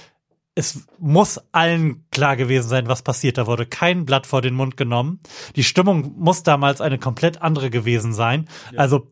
[0.55, 3.37] es muss allen klar gewesen sein, was passiert.
[3.37, 5.19] Da wurde kein Blatt vor den Mund genommen.
[5.55, 8.47] Die Stimmung muss damals eine komplett andere gewesen sein.
[8.75, 9.07] Also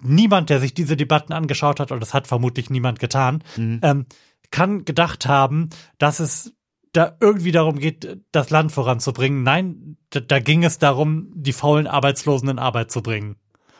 [0.00, 3.42] niemand, der sich diese Debatten angeschaut hat, und das hat vermutlich niemand getan,
[3.82, 4.06] ähm,
[4.50, 6.54] kann gedacht haben, dass es
[6.92, 9.42] da irgendwie darum geht, das Land voranzubringen.
[9.42, 13.36] Nein, da, da ging es darum, die faulen Arbeitslosen in Arbeit zu bringen.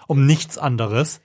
[0.06, 1.20] Um nichts anderes.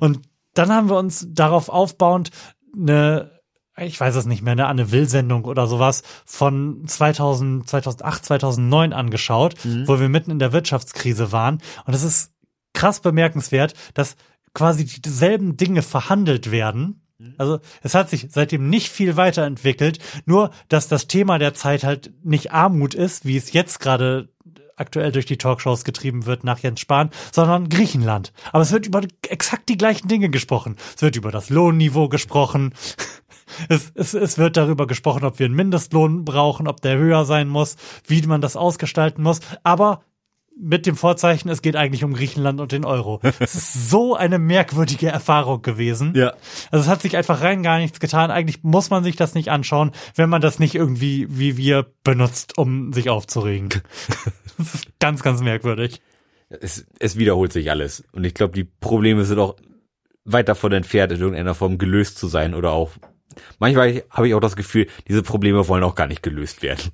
[0.00, 0.20] Und
[0.54, 2.30] dann haben wir uns darauf aufbauend
[2.74, 3.40] eine,
[3.76, 9.54] ich weiß es nicht mehr, eine Anne Will-Sendung oder sowas von 2000, 2008, 2009 angeschaut,
[9.86, 11.60] wo wir mitten in der Wirtschaftskrise waren.
[11.86, 12.32] Und es ist
[12.74, 14.16] krass bemerkenswert, dass
[14.54, 17.02] quasi dieselben Dinge verhandelt werden.
[17.38, 22.12] Also es hat sich seitdem nicht viel weiterentwickelt, nur dass das Thema der Zeit halt
[22.22, 24.28] nicht Armut ist, wie es jetzt gerade
[24.76, 28.32] aktuell durch die Talkshows getrieben wird nach Jens Spahn, sondern Griechenland.
[28.50, 30.76] Aber es wird über exakt die gleichen Dinge gesprochen.
[30.96, 32.74] Es wird über das Lohnniveau gesprochen.
[33.68, 37.48] Es, es, es wird darüber gesprochen, ob wir einen Mindestlohn brauchen, ob der höher sein
[37.48, 37.74] muss,
[38.06, 39.40] wie man das ausgestalten muss.
[39.64, 40.02] Aber
[40.60, 43.20] mit dem Vorzeichen, es geht eigentlich um Griechenland und den Euro.
[43.40, 46.12] Es ist so eine merkwürdige Erfahrung gewesen.
[46.14, 46.34] Ja.
[46.70, 48.30] Also es hat sich einfach rein gar nichts getan.
[48.30, 52.58] Eigentlich muss man sich das nicht anschauen, wenn man das nicht irgendwie wie wir benutzt,
[52.58, 53.70] um sich aufzuregen.
[54.58, 56.02] Das ist ganz, ganz merkwürdig.
[56.50, 58.04] Es, es wiederholt sich alles.
[58.12, 59.56] Und ich glaube, die Probleme sind auch
[60.26, 62.90] weit davon entfernt, in irgendeiner Form gelöst zu sein oder auch
[63.58, 66.92] manchmal habe ich auch das Gefühl, diese Probleme wollen auch gar nicht gelöst werden.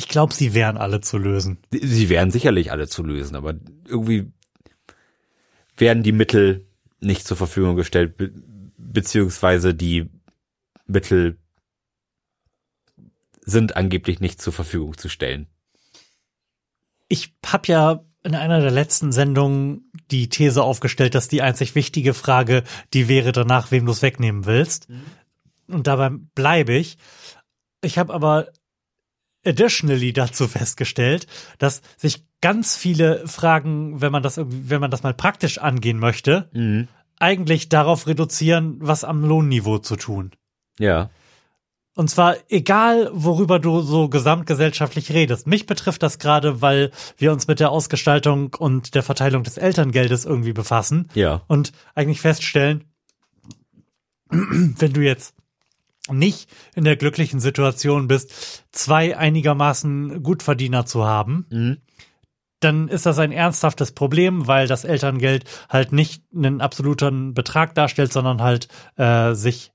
[0.00, 1.58] Ich glaube, sie wären alle zu lösen.
[1.78, 3.52] Sie wären sicherlich alle zu lösen, aber
[3.86, 4.32] irgendwie
[5.76, 6.66] werden die Mittel
[7.00, 8.32] nicht zur Verfügung gestellt, be
[8.78, 10.08] beziehungsweise die
[10.86, 11.36] Mittel
[13.42, 15.48] sind angeblich nicht zur Verfügung zu stellen.
[17.08, 22.14] Ich habe ja in einer der letzten Sendungen die These aufgestellt, dass die einzig wichtige
[22.14, 24.88] Frage die wäre danach, wem du es wegnehmen willst.
[25.66, 26.96] Und dabei bleibe ich.
[27.82, 28.48] Ich habe aber
[29.44, 31.26] additionally dazu festgestellt,
[31.58, 36.48] dass sich ganz viele Fragen, wenn man das wenn man das mal praktisch angehen möchte,
[36.52, 36.88] Mhm.
[37.18, 40.30] eigentlich darauf reduzieren, was am Lohnniveau zu tun.
[40.78, 41.10] Ja.
[41.96, 45.46] Und zwar egal, worüber du so gesamtgesellschaftlich redest.
[45.46, 50.24] Mich betrifft das gerade, weil wir uns mit der Ausgestaltung und der Verteilung des Elterngeldes
[50.24, 51.42] irgendwie befassen Ja.
[51.48, 52.84] und eigentlich feststellen,
[54.30, 55.34] wenn du jetzt
[56.12, 61.78] nicht in der glücklichen Situation bist, zwei einigermaßen Gutverdiener zu haben, Mhm.
[62.60, 68.12] dann ist das ein ernsthaftes Problem, weil das Elterngeld halt nicht einen absoluten Betrag darstellt,
[68.12, 69.72] sondern halt äh, sich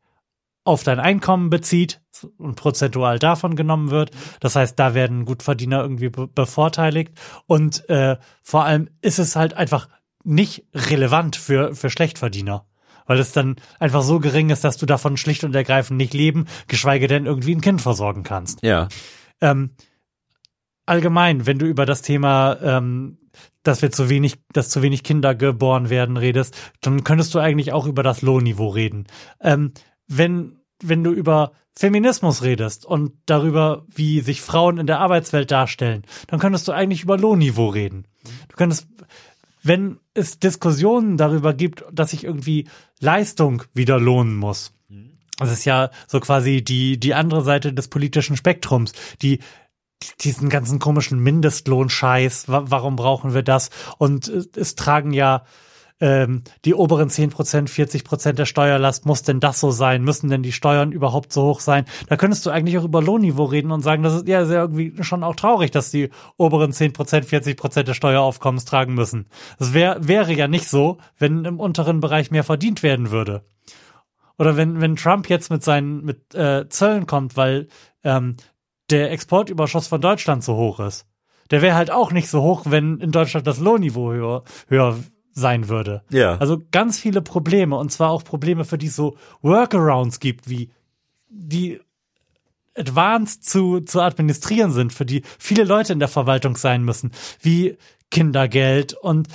[0.63, 2.01] auf dein Einkommen bezieht
[2.37, 4.11] und prozentual davon genommen wird.
[4.39, 7.13] Das heißt, da werden Gutverdiener irgendwie be bevorteiligt
[7.45, 9.89] und äh, vor allem ist es halt einfach
[10.23, 12.65] nicht relevant für, für Schlechtverdiener.
[13.05, 16.45] Weil es dann einfach so gering ist, dass du davon schlicht und ergreifend nicht leben,
[16.67, 18.63] geschweige denn irgendwie ein Kind versorgen kannst.
[18.63, 18.87] Ja.
[19.41, 19.71] Ähm,
[20.85, 23.17] allgemein, wenn du über das Thema, ähm,
[23.63, 27.73] dass wir zu wenig, dass zu wenig Kinder geboren werden, redest, dann könntest du eigentlich
[27.73, 29.07] auch über das Lohnniveau reden.
[29.41, 29.73] Ähm,
[30.07, 36.03] wenn, wenn du über Feminismus redest und darüber, wie sich Frauen in der Arbeitswelt darstellen,
[36.27, 38.07] dann könntest du eigentlich über Lohnniveau reden.
[38.47, 38.87] Du könntest,
[39.65, 42.67] wenn es Diskussionen darüber gibt, dass sich irgendwie
[42.99, 44.73] Leistung wieder lohnen muss.
[45.37, 49.39] Das ist ja so quasi die, die andere Seite des politischen Spektrums, die
[50.21, 53.69] diesen ganzen komischen Mindestlohnscheiß, wa warum brauchen wir das?
[53.97, 55.43] Und äh, es tragen ja
[56.01, 60.03] ähm, die oberen 10 Prozent, 40 Prozent der Steuerlast, muss denn das so sein?
[60.03, 61.85] Müssen denn die Steuern überhaupt so hoch sein?
[62.07, 65.01] Da könntest du eigentlich auch über Lohnniveau reden und sagen, das ist ja sehr irgendwie
[65.03, 69.27] schon auch traurig, dass die oberen 10 Prozent, 40 Prozent des Steueraufkommens tragen müssen.
[69.57, 73.45] Das wär, wäre ja nicht so, wenn im unteren Bereich mehr verdient werden würde.
[74.37, 77.67] Oder wenn, wenn Trump jetzt mit seinen mit äh, Zöllen kommt, weil
[78.03, 78.35] ähm,
[78.89, 81.07] der Exportüberschuss von Deutschland so hoch ist.
[81.51, 84.97] Der wäre halt auch nicht so hoch, wenn in Deutschland das Lohnniveau höher, höher
[85.35, 86.01] sein würde.
[86.09, 86.37] Ja.
[86.37, 90.71] Also ganz viele Probleme und zwar auch Probleme, für die es so Workarounds gibt, wie
[91.29, 91.81] die
[92.77, 97.11] advanced zu, zu administrieren sind, für die viele Leute in der Verwaltung sein müssen,
[97.41, 97.77] wie
[98.15, 99.27] Kindergeld und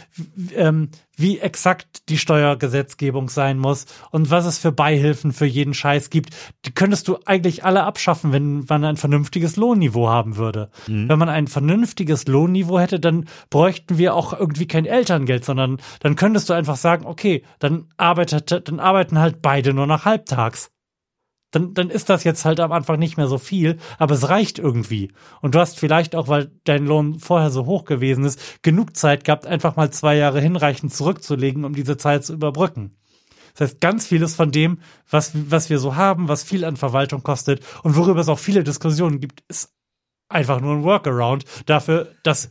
[0.56, 6.08] ähm, wie exakt die Steuergesetzgebung sein muss und was es für Beihilfen für jeden Scheiß
[6.08, 6.34] gibt.
[6.64, 10.70] Die könntest du eigentlich alle abschaffen, wenn man ein vernünftiges Lohnniveau haben würde.
[11.08, 16.16] Wenn man ein vernünftiges Lohnniveau hätte, dann bräuchten wir auch irgendwie kein Elterngeld, sondern dann
[16.16, 20.70] könntest du einfach sagen, okay, dann arbeitet, dann arbeiten halt beide nur nach halbtags
[21.50, 24.58] dann, dann ist das jetzt halt am Anfang nicht mehr so viel, aber es reicht
[24.58, 25.12] irgendwie.
[25.40, 29.24] Und du hast vielleicht auch, weil dein Lohn vorher so hoch gewesen ist, genug Zeit
[29.24, 32.96] gehabt, einfach mal zwei Jahre hinreichend zurückzulegen, um diese Zeit zu überbrücken.
[33.54, 34.78] Das heißt, ganz vieles von dem,
[35.10, 38.62] was, was wir so haben, was viel an Verwaltung kostet und worüber es auch viele
[38.62, 39.74] Diskussionen gibt, ist
[40.28, 42.50] einfach nur ein Workaround dafür, dass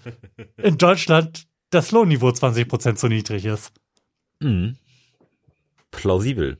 [0.57, 3.71] in Deutschland das Lohnniveau 20 Prozent zu niedrig ist.
[4.41, 4.77] Mhm.
[5.91, 6.59] Plausibel.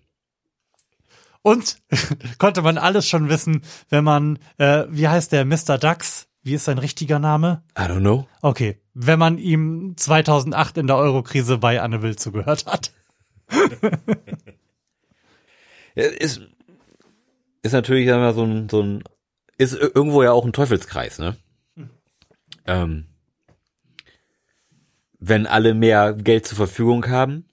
[1.42, 1.78] Und
[2.38, 5.78] konnte man alles schon wissen, wenn man, äh, wie heißt der, Mr.
[5.78, 6.28] Dax?
[6.42, 7.64] Wie ist sein richtiger Name?
[7.78, 8.26] I don't know.
[8.42, 12.92] Okay, wenn man ihm 2008 in der Eurokrise bei Anne Will zugehört hat.
[15.96, 16.42] Ist,
[17.62, 19.04] ist natürlich mal, so ein, so ein,
[19.58, 21.36] ist ir- irgendwo ja auch ein Teufelskreis, ne?
[22.66, 23.08] Ähm,
[25.20, 27.49] wenn alle mehr Geld zur Verfügung haben,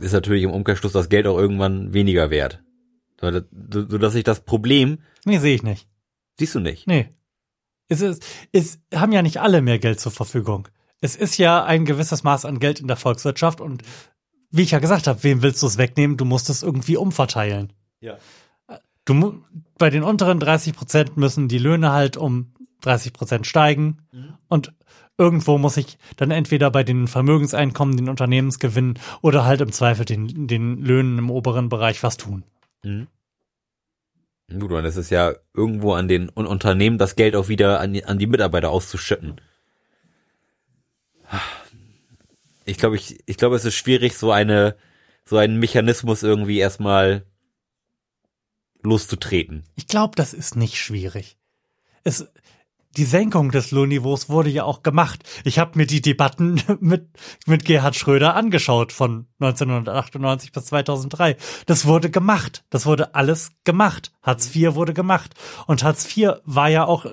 [0.00, 2.62] ist natürlich im Umkehrschluss das Geld auch irgendwann weniger wert.
[3.20, 5.88] So, das- so- Sodass sich das Problem, Nee, sehe ich nicht.
[6.38, 6.86] siehst du nicht.
[6.86, 7.08] Nee.
[7.88, 10.68] Es ist, es haben ja nicht alle mehr Geld zur Verfügung.
[11.00, 13.82] Es ist ja ein gewisses Maß an Geld in der Volkswirtschaft und
[14.50, 16.16] wie ich ja gesagt habe, wem willst du es wegnehmen?
[16.16, 17.72] Du musst es irgendwie umverteilen.
[18.00, 18.18] Ja.
[19.04, 19.42] Du,
[19.78, 22.52] bei den unteren 30 Prozent müssen die Löhne halt um
[22.82, 23.98] 30 Prozent steigen
[24.48, 24.72] und
[25.20, 30.46] irgendwo muss ich dann entweder bei den Vermögenseinkommen, den Unternehmensgewinnen oder halt im Zweifel den,
[30.46, 32.42] den Löhnen im oberen Bereich was tun.
[32.82, 33.06] Mhm.
[34.58, 37.92] Gut, und es ist ja irgendwo an den Un- Unternehmen das Geld auch wieder an
[37.92, 39.40] die, an die Mitarbeiter auszuschütten.
[42.64, 44.74] Ich glaube, ich, ich glaube, es ist schwierig, so eine,
[45.24, 47.24] so einen Mechanismus irgendwie erstmal
[48.82, 49.64] loszutreten.
[49.76, 51.36] Ich glaube, das ist nicht schwierig.
[52.02, 52.26] Es,
[52.96, 55.22] die Senkung des Lohnniveaus wurde ja auch gemacht.
[55.44, 57.08] Ich habe mir die Debatten mit,
[57.46, 61.36] mit Gerhard Schröder angeschaut von 1998 bis 2003.
[61.66, 62.64] Das wurde gemacht.
[62.70, 64.12] Das wurde alles gemacht.
[64.22, 65.34] Hartz IV wurde gemacht.
[65.66, 67.06] Und Hartz IV war ja auch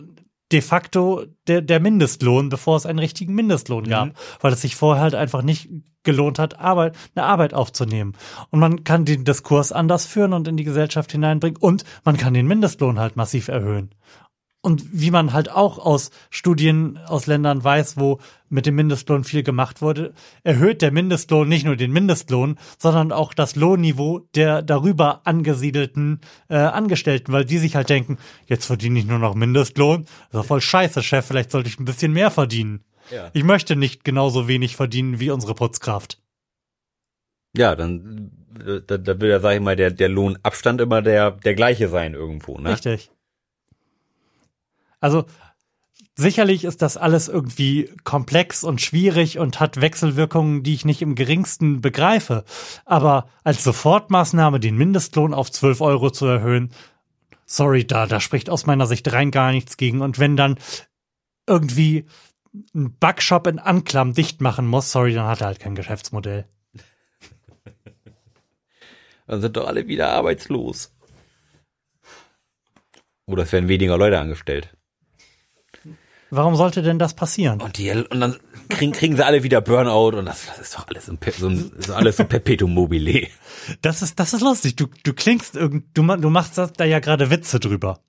[0.52, 5.04] de facto der, der Mindestlohn, bevor es einen richtigen Mindestlohn gab, weil es sich vorher
[5.04, 5.70] halt einfach nicht
[6.04, 8.14] gelohnt hat, Arbeit, eine Arbeit aufzunehmen.
[8.50, 12.34] Und man kann den Diskurs anders führen und in die Gesellschaft hineinbringen und man kann
[12.34, 13.94] den Mindestlohn halt massiv erhöhen.
[14.68, 18.20] Und wie man halt auch aus Studien aus Ländern weiß, wo
[18.50, 20.14] mit dem Mindestlohn viel gemacht wurde,
[20.44, 26.20] erhöht der Mindestlohn nicht nur den Mindestlohn, sondern auch das Lohnniveau der darüber angesiedelten
[26.50, 30.04] äh, Angestellten, weil die sich halt denken, jetzt verdiene ich nur noch Mindestlohn.
[30.04, 32.84] Das ist doch voll scheiße, Chef, vielleicht sollte ich ein bisschen mehr verdienen.
[33.10, 33.30] Ja.
[33.32, 36.22] Ich möchte nicht genauso wenig verdienen wie unsere Putzkraft.
[37.56, 41.32] Ja, dann äh, da, da will ja, sag ich mal, der, der Lohnabstand immer der,
[41.32, 42.74] der gleiche sein irgendwo, ne?
[42.74, 43.12] Richtig.
[45.00, 45.26] Also
[46.16, 51.16] sicherlich ist das alles irgendwie komplex und schwierig und hat Wechselwirkungen, die ich nicht im
[51.16, 52.44] geringsten begreife.
[52.86, 56.72] Aber als Sofortmaßnahme den Mindestlohn auf 12 Euro zu erhöhen,
[57.46, 60.02] sorry, da, da spricht aus meiner Sicht rein gar nichts gegen.
[60.02, 60.58] Und wenn dann
[61.48, 62.06] irgendwie
[62.74, 66.46] ein Backshop in Anklam dicht machen muss, sorry, dann hat er halt kein Geschäftsmodell.
[69.28, 70.96] Dann sind doch alle wieder arbeitslos.
[73.26, 74.77] Oder es werden weniger Leute angestellt.
[76.30, 77.62] Warum sollte denn das passieren?
[77.62, 78.36] Und die, und dann
[78.70, 81.72] kriegen, kriegen sie alle wieder Burnout und das, das ist doch alles, ein, so ein,
[81.78, 83.28] so alles so Perpetuum mobile.
[83.82, 84.76] Das ist, das ist lustig.
[84.78, 88.00] Du, du klingst irgend, du, du machst da ja gerade Witze drüber.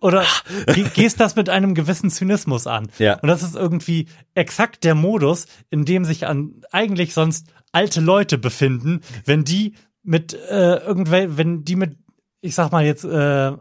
[0.00, 0.24] Oder
[0.66, 2.88] ge- gehst das mit einem gewissen Zynismus an.
[2.98, 3.18] Ja.
[3.20, 8.38] Und das ist irgendwie exakt der Modus, in dem sich an eigentlich sonst alte Leute
[8.38, 11.96] befinden, wenn die mit äh, irgendwel, wenn die mit,
[12.40, 13.52] ich sag mal jetzt, äh,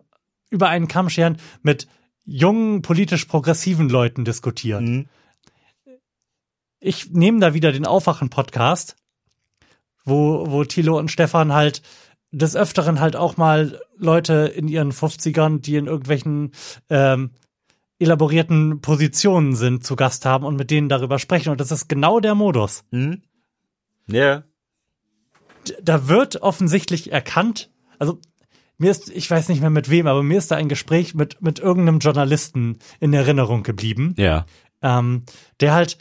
[0.50, 1.88] über einen Kamm scheren, mit
[2.26, 5.10] jungen, politisch progressiven Leuten diskutieren.
[6.80, 8.96] Ich nehme da wieder den Aufwachen-Podcast,
[10.04, 11.82] wo, wo Thilo und Stefan halt
[12.32, 16.52] des Öfteren halt auch mal Leute in ihren 50ern, die in irgendwelchen
[16.90, 17.32] ähm,
[18.00, 21.50] elaborierten Positionen sind, zu Gast haben und mit denen darüber sprechen.
[21.50, 22.84] Und das ist genau der Modus.
[22.92, 23.22] Hm?
[24.08, 24.44] Ja.
[25.84, 27.70] Da wird offensichtlich erkannt,
[28.00, 28.20] also
[28.82, 31.42] mir ist, ich weiß nicht mehr mit wem, aber mir ist da ein Gespräch mit,
[31.42, 34.16] mit irgendeinem Journalisten in Erinnerung geblieben.
[34.18, 34.46] Ja.
[34.82, 35.24] ähm,
[35.60, 35.98] der halt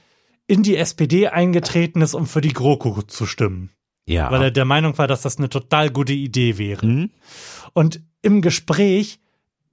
[0.47, 3.71] in die SPD eingetreten ist, um für die GroKo zu stimmen.
[4.07, 4.31] Ja.
[4.33, 6.83] Weil er der Meinung war, dass das eine total gute Idee wäre.
[6.83, 7.11] Hm?
[7.75, 9.21] Und im Gespräch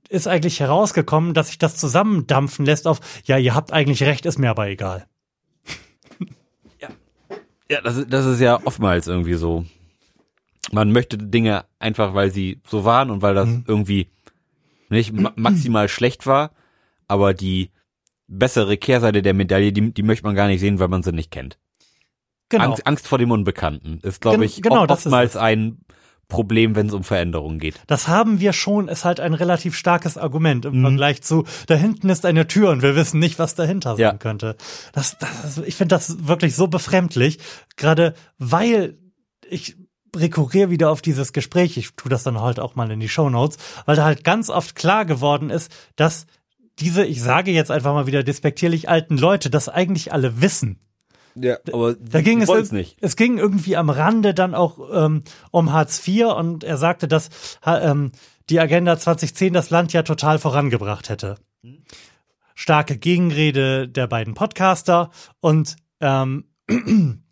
[0.09, 4.37] ist eigentlich herausgekommen, dass sich das zusammendampfen lässt auf, ja, ihr habt eigentlich recht, ist
[4.37, 5.07] mir aber egal.
[7.69, 9.65] Ja, das, ist- das ist ja oftmals irgendwie so.
[10.71, 14.09] Man möchte Dinge einfach, weil sie so waren und weil das irgendwie
[14.89, 16.51] nicht ma maximal schlecht war,
[17.07, 17.71] aber die
[18.27, 21.31] bessere Kehrseite der Medaille, die, die möchte man gar nicht sehen, weil man sie nicht
[21.31, 21.57] kennt.
[22.49, 22.65] Genau.
[22.65, 25.79] Angst, Angst vor dem Unbekannten ist, glaube ich, genau, oft- oftmals ein
[26.29, 27.79] Problem, wenn es um Veränderungen geht.
[27.87, 30.73] Das haben wir schon, ist halt ein relativ starkes Argument Mhm.
[30.73, 33.99] im Vergleich zu, da hinten ist eine Tür und wir wissen nicht, was dahinter sein
[34.01, 34.13] Ja.
[34.13, 34.57] könnte.
[34.91, 37.39] Das, das, ich finde das wirklich so befremdlich,
[37.77, 38.97] gerade weil
[39.49, 39.77] ich
[40.19, 43.57] rekurriere wieder auf dieses Gespräch, ich tue das dann halt auch mal in die Shownotes,
[43.85, 46.25] weil da halt ganz oft klar geworden ist, dass
[46.79, 50.79] diese, ich sage jetzt einfach mal wieder despektierlich alten Leute, das eigentlich alle wissen.
[51.39, 52.97] Ja, aber Da ging es, nicht.
[52.99, 57.29] es ging irgendwie am Rande dann auch ähm, um Hartz IV und er sagte, dass
[57.65, 58.11] ähm,
[58.49, 61.37] die Agenda 2010 das Land ja total vorangebracht hätte.
[62.55, 66.45] Starke Gegenrede der beiden Podcaster und ähm,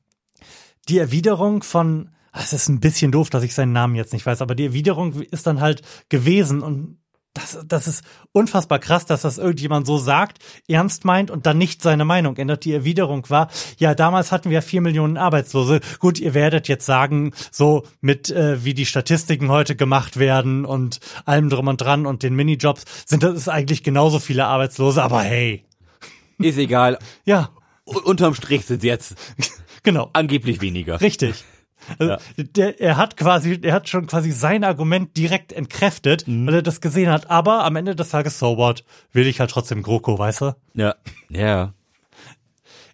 [0.87, 4.41] die Erwiderung von, es ist ein bisschen doof, dass ich seinen Namen jetzt nicht weiß,
[4.41, 6.99] aber die Erwiderung ist dann halt gewesen und
[7.33, 10.39] das, das ist unfassbar krass, dass das irgendjemand so sagt,
[10.69, 12.63] ernst meint und dann nicht seine Meinung ändert.
[12.63, 15.81] Die Erwiderung war, ja, damals hatten wir vier Millionen Arbeitslose.
[15.99, 21.01] Gut, ihr werdet jetzt sagen, so mit äh, wie die Statistiken heute gemacht werden und
[21.25, 25.21] allem drum und dran und den Minijobs sind das ist eigentlich genauso viele Arbeitslose, aber
[25.21, 25.65] hey.
[26.39, 26.97] Ist egal.
[27.25, 27.49] Ja,
[27.85, 29.15] U- Unterm Strich sind jetzt
[29.83, 30.09] genau.
[30.13, 31.01] angeblich weniger.
[31.01, 31.43] Richtig.
[31.99, 36.61] Also, der, er hat quasi, er hat schon quasi sein Argument direkt entkräftet, weil er
[36.61, 37.29] das gesehen hat.
[37.29, 40.55] Aber am Ende des Tages, so what, will ich halt trotzdem GroKo, weißt du?
[40.73, 40.95] Ja.
[41.29, 41.73] Ja.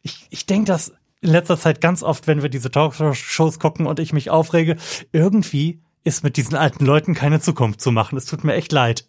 [0.04, 4.00] Ich, ich denke das in letzter Zeit ganz oft, wenn wir diese Talkshows gucken und
[4.00, 4.78] ich mich aufrege,
[5.12, 8.18] irgendwie ist mit diesen alten Leuten keine Zukunft zu machen.
[8.18, 9.08] Es tut mir echt leid.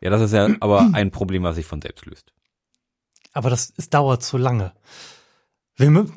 [0.00, 2.32] Ja, das ist ja aber ein Problem, was sich von selbst löst.
[3.32, 4.72] Aber das es dauert zu lange.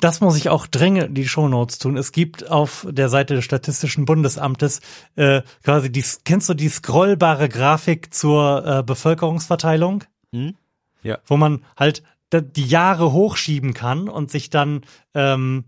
[0.00, 1.96] Das muss ich auch dringend in die Shownotes tun.
[1.96, 4.80] Es gibt auf der Seite des Statistischen Bundesamtes
[5.16, 10.04] äh, quasi die, kennst du die scrollbare Grafik zur äh, Bevölkerungsverteilung?
[10.32, 10.54] Hm?
[11.02, 11.18] Ja.
[11.26, 14.82] Wo man halt die Jahre hochschieben kann und sich dann
[15.14, 15.64] ähm,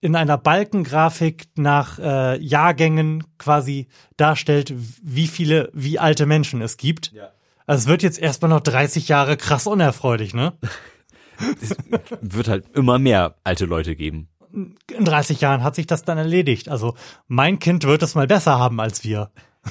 [0.00, 7.12] in einer Balkengrafik nach äh, Jahrgängen quasi darstellt, wie viele, wie alte Menschen es gibt.
[7.12, 7.30] Ja.
[7.66, 10.52] Also es wird jetzt erstmal noch 30 Jahre krass unerfreulich, ne?
[11.60, 11.76] Es
[12.20, 14.28] wird halt immer mehr alte Leute geben.
[14.52, 16.68] in 30 Jahren hat sich das dann erledigt.
[16.68, 16.94] Also
[17.26, 19.30] mein Kind wird es mal besser haben als wir.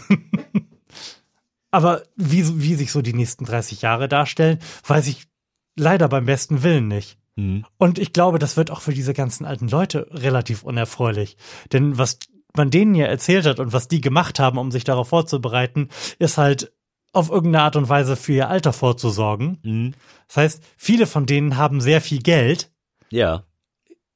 [1.71, 5.27] Aber wie, wie sich so die nächsten 30 Jahre darstellen, weiß ich
[5.75, 7.17] leider beim besten Willen nicht.
[7.35, 7.65] Mhm.
[7.77, 11.37] Und ich glaube, das wird auch für diese ganzen alten Leute relativ unerfreulich.
[11.73, 12.19] Denn was
[12.55, 16.37] man denen ja erzählt hat und was die gemacht haben, um sich darauf vorzubereiten, ist
[16.37, 16.71] halt
[17.15, 19.59] auf irgendeine Art und Weise für ihr Alter vorzusorgen.
[19.63, 19.93] Mhm.
[20.27, 22.71] Das heißt, viele von denen haben sehr viel Geld.
[23.09, 23.43] Ja.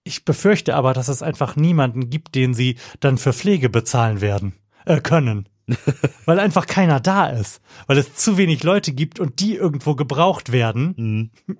[0.03, 4.53] Ich befürchte aber, dass es einfach niemanden gibt, den sie dann für Pflege bezahlen werden,
[4.85, 5.47] äh, können.
[6.25, 7.61] Weil einfach keiner da ist.
[7.85, 11.57] Weil es zu wenig Leute gibt und die irgendwo gebraucht werden, Mhm.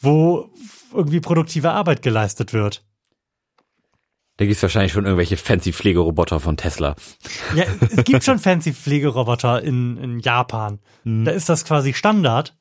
[0.00, 0.50] wo
[0.92, 2.84] irgendwie produktive Arbeit geleistet wird.
[4.42, 6.96] Da gibt's wahrscheinlich schon irgendwelche fancy Pflegeroboter von Tesla.
[7.54, 7.62] Ja,
[7.96, 10.80] es gibt schon fancy Pflegeroboter in, in Japan.
[11.04, 12.56] Da ist das quasi Standard.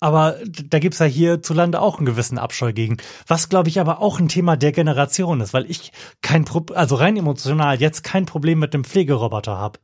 [0.00, 2.96] Aber da gibt's ja hierzulande auch einen gewissen Abscheu gegen.
[3.26, 6.94] Was, glaube ich, aber auch ein Thema der Generation ist, weil ich kein, Pro also
[6.94, 9.80] rein emotional jetzt kein Problem mit dem Pflegeroboter habe.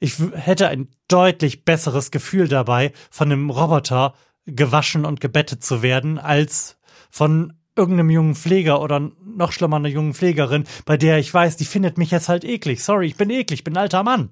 [0.00, 4.14] Ich hätte ein deutlich besseres Gefühl dabei, von einem Roboter
[4.44, 6.78] gewaschen und gebettet zu werden, als
[7.10, 11.64] von irgendeinem jungen Pfleger oder noch schlimmer einer jungen Pflegerin, bei der ich weiß, die
[11.64, 12.82] findet mich jetzt halt eklig.
[12.84, 14.30] Sorry, ich bin eklig, ich bin ein alter Mann.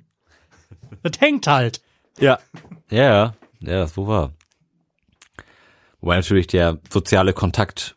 [1.03, 1.81] Das hängt halt.
[2.19, 2.39] Ja.
[2.91, 3.35] Ja, ja.
[3.61, 4.33] Ja, das wohl wahr.
[6.01, 7.95] Wobei natürlich der soziale Kontakt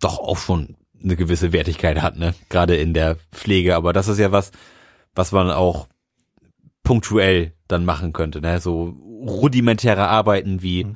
[0.00, 2.34] doch auch schon eine gewisse Wertigkeit hat, ne?
[2.48, 3.76] Gerade in der Pflege.
[3.76, 4.50] Aber das ist ja was,
[5.14, 5.86] was man auch
[6.82, 8.60] punktuell dann machen könnte, ne?
[8.60, 8.96] So
[9.26, 10.88] rudimentäre Arbeiten wie A-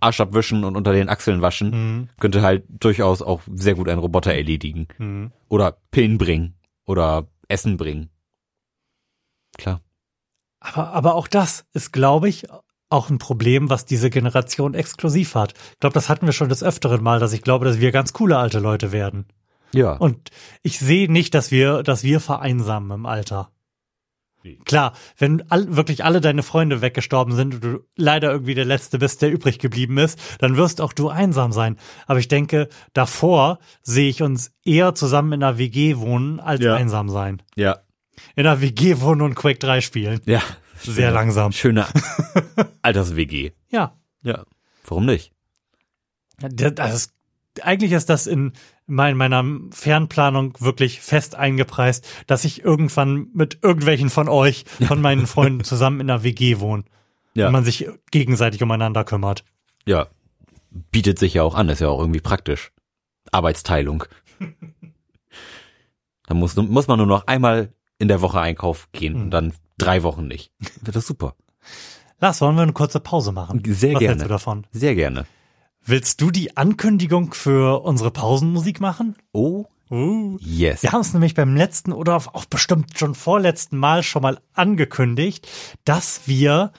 [0.00, 4.34] Arsch abwischen und unter den Achseln waschen könnte halt durchaus auch sehr gut ein Roboter
[4.34, 5.32] erledigen.
[5.48, 6.54] Oder Pillen bringen.
[6.86, 8.10] Oder Essen bringen.
[9.56, 9.80] Klar.
[10.60, 12.46] Aber, aber auch das ist, glaube ich,
[12.90, 15.54] auch ein Problem, was diese Generation exklusiv hat.
[15.72, 18.12] Ich glaube, das hatten wir schon des Öfteren Mal, dass ich glaube, dass wir ganz
[18.12, 19.26] coole alte Leute werden.
[19.72, 19.92] Ja.
[19.92, 20.30] Und
[20.62, 23.50] ich sehe nicht, dass wir, dass wir vereinsamen im Alter.
[24.64, 28.98] Klar, wenn all, wirklich alle deine Freunde weggestorben sind und du leider irgendwie der Letzte
[28.98, 31.76] bist, der übrig geblieben ist, dann wirst auch du einsam sein.
[32.06, 36.74] Aber ich denke, davor sehe ich uns eher zusammen in einer WG wohnen, als Ja.
[36.74, 37.42] einsam sein.
[37.56, 37.78] ja.
[38.34, 40.20] In einer WG wohnen und Quake 3 spielen.
[40.24, 40.42] Ja.
[40.80, 41.52] Sehr langsam.
[41.52, 41.86] Schöne
[42.82, 43.52] Alters-WG.
[43.70, 43.96] Ja.
[44.22, 44.44] Ja.
[44.84, 45.32] Warum nicht?
[46.40, 47.12] Das, das ist,
[47.62, 48.52] eigentlich ist das in
[48.88, 55.26] mein, meiner Fernplanung wirklich fest eingepreist, dass ich irgendwann mit irgendwelchen von euch, von meinen
[55.28, 56.84] Freunden zusammen in einer WG wohne.
[57.34, 57.46] Ja.
[57.46, 59.44] Und man sich gegenseitig umeinander kümmert.
[59.86, 60.08] Ja.
[60.90, 62.72] Bietet sich ja auch an, ist ja auch irgendwie praktisch.
[63.30, 64.04] Arbeitsteilung.
[66.26, 70.02] Da muss, muss man nur noch einmal in der Woche Einkauf gehen und dann drei
[70.02, 70.52] Wochen nicht.
[70.82, 71.34] Wird das super.
[72.20, 73.62] Lars, wollen wir eine kurze Pause machen?
[73.64, 74.08] Sehr Was gerne.
[74.08, 74.66] hältst du davon?
[74.70, 75.24] Sehr gerne.
[75.90, 79.16] Willst du die Ankündigung für unsere Pausenmusik machen?
[79.32, 80.36] Oh, Uh.
[80.42, 80.82] yes.
[80.82, 85.48] Wir haben es nämlich beim letzten oder auch bestimmt schon vorletzten Mal schon mal angekündigt,
[85.86, 86.72] dass wir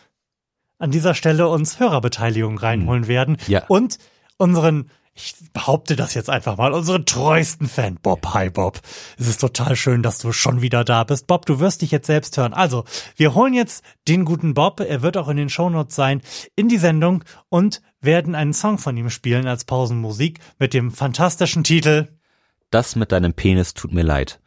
[0.77, 3.65] an dieser Stelle uns Hörerbeteiligung reinholen werden Ja.
[3.68, 3.98] und
[4.38, 4.91] unseren
[5.22, 8.34] ich behaupte das jetzt einfach mal, unseren treuesten Fan, Bob.
[8.34, 8.80] Hi, Bob.
[9.18, 11.28] Es ist total schön, dass du schon wieder da bist.
[11.28, 12.54] Bob, du wirst dich jetzt selbst hören.
[12.54, 12.86] Also,
[13.16, 16.22] wir holen jetzt den guten Bob, er wird auch in den Shownotes sein,
[16.56, 21.64] in die Sendung und werden einen Song von ihm spielen als Pausenmusik mit dem fantastischen
[21.64, 22.08] Titel
[22.72, 24.40] Das mit deinem Penis tut mir leid.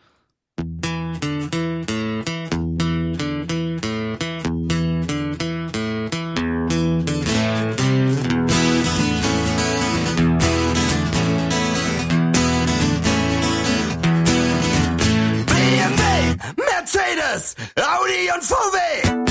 [17.33, 19.22] Mercedes, Audi und VW.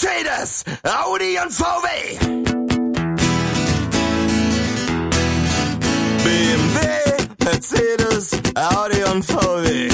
[0.00, 2.18] Mercedes, Audi und VW.
[6.22, 6.86] BMW,
[7.44, 9.88] Mercedes, Audi und VW.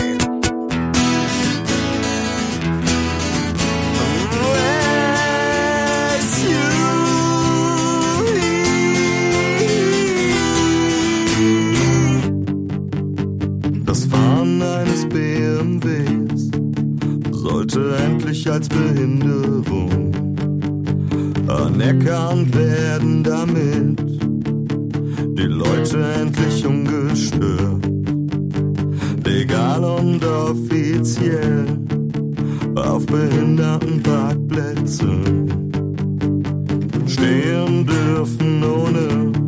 [13.86, 16.50] Das Fahren eines BMWs
[17.32, 17.96] sollte
[18.44, 20.12] endlich als Behinderung
[21.48, 23.98] anerkannt werden, damit.
[25.36, 27.88] Die Leute endlich ungestört,
[29.24, 31.66] legal und offiziell
[32.76, 35.48] auf Behindertenparkplätzen
[37.06, 39.43] stehen dürfen ohne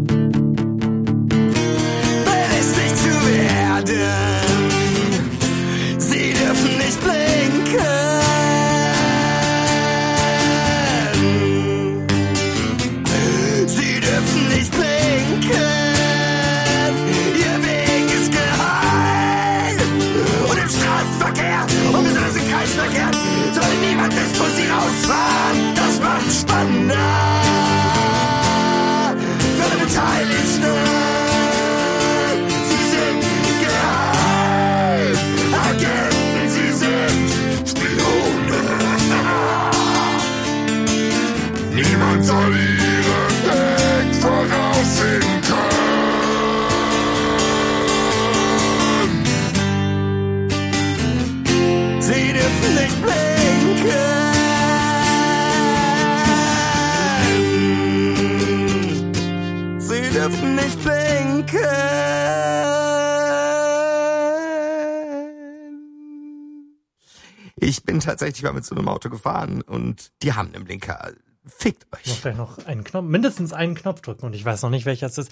[68.06, 71.12] tatsächlich mal mit so einem Auto gefahren und die haben einen Blinker.
[71.46, 72.22] Fickt Ich muss euch.
[72.22, 75.18] gleich noch einen Knopf, mindestens einen Knopf drücken und ich weiß noch nicht, welcher es
[75.18, 75.30] ist.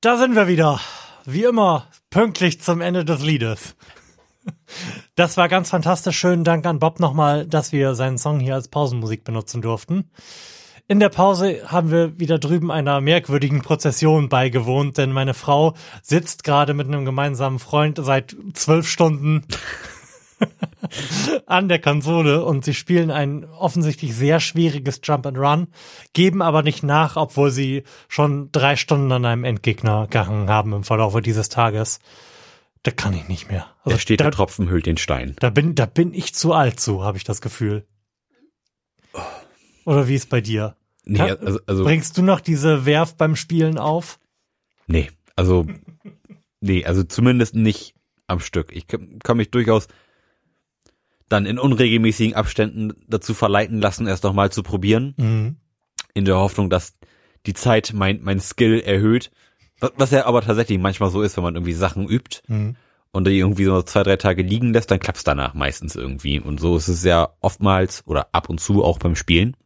[0.00, 0.80] Da sind wir wieder.
[1.26, 3.76] Wie immer, pünktlich zum Ende des Liedes.
[5.16, 6.18] Das war ganz fantastisch.
[6.18, 10.10] Schönen Dank an Bob nochmal, dass wir seinen Song hier als Pausenmusik benutzen durften.
[10.88, 16.42] In der Pause haben wir wieder drüben einer merkwürdigen Prozession beigewohnt, denn meine Frau sitzt
[16.42, 19.44] gerade mit einem gemeinsamen Freund seit zwölf Stunden
[21.46, 25.68] an der Konsole und sie spielen ein offensichtlich sehr schwieriges Jump and Run,
[26.12, 30.84] geben aber nicht nach, obwohl sie schon drei Stunden an einem Endgegner gehangen haben im
[30.84, 31.98] Verlauf dieses Tages.
[32.82, 33.66] Da kann ich nicht mehr.
[33.84, 35.36] Also Da steht da, der Tropfen hüllt den Stein.
[35.40, 37.86] da bin, da bin ich zu alt zu, habe ich das Gefühl.
[39.84, 40.76] Oder wie ist bei dir?
[41.04, 44.18] Nee, Kann- also, also Bringst du noch diese Werf beim Spielen auf?
[44.86, 45.66] nee, also
[46.60, 47.94] nee, also zumindest nicht
[48.26, 48.72] am Stück.
[48.74, 49.88] Ich kann, kann mich durchaus
[51.30, 55.56] dann in unregelmäßigen Abständen dazu verleiten lassen, erst noch mal zu probieren, Mhm.
[56.12, 56.92] in der Hoffnung, dass
[57.46, 59.30] die Zeit mein mein Skill erhöht.
[59.80, 62.76] Was- Was ja aber tatsächlich manchmal so ist, wenn man irgendwie Sachen übt Mhm.
[63.12, 66.38] und die irgendwie so zwei, drei Tage liegen lässt, dann klappt's danach meistens irgendwie.
[66.40, 69.56] Und so ist es ja oftmals oder ab und zu auch beim Spielen.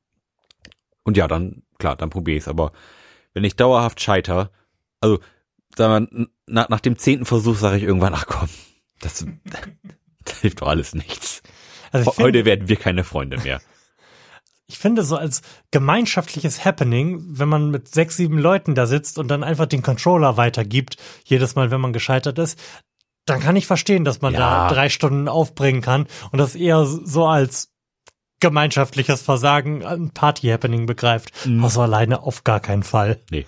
[1.03, 2.49] Und ja, dann, klar, dann probiere ich's.
[2.49, 2.73] Aber
[3.33, 4.51] wenn ich dauerhaft scheiter,
[5.01, 5.19] also,
[5.77, 8.49] sagen wir, nach, nach dem zehnten Versuch sage ich irgendwann, ach komm,
[9.01, 9.27] das,
[10.31, 11.43] das hilft doch alles nichts.
[11.93, 13.61] Also Heute finde, werden wir keine Freunde mehr.
[14.67, 19.29] ich finde so als gemeinschaftliches Happening, wenn man mit sechs, sieben Leuten da sitzt und
[19.29, 22.59] dann einfach den Controller weitergibt, jedes Mal, wenn man gescheitert ist,
[23.27, 24.41] dann kann ich verstehen, dass man Ja.
[24.69, 27.71] da drei Stunden aufbringen kann und das eher so als
[28.41, 31.33] gemeinschaftliches Versagen, ein Party-Happening begreift.
[31.63, 33.19] Also alleine auf gar keinen Fall.
[33.31, 33.47] Nee.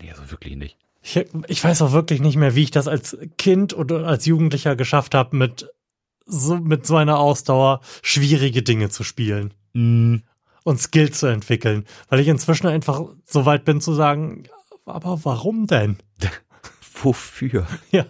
[0.00, 0.76] Nee, also wirklich nicht.
[1.02, 1.16] Ich,
[1.48, 5.14] ich weiß auch wirklich nicht mehr, wie ich das als Kind oder als Jugendlicher geschafft
[5.14, 5.68] habe, mit
[6.28, 12.28] so, mit so einer Ausdauer schwierige Dinge zu spielen und Skill zu entwickeln, weil ich
[12.28, 14.44] inzwischen einfach so weit bin zu sagen,
[14.84, 15.98] aber warum denn?
[17.02, 17.66] Wofür?
[17.90, 18.04] Ja.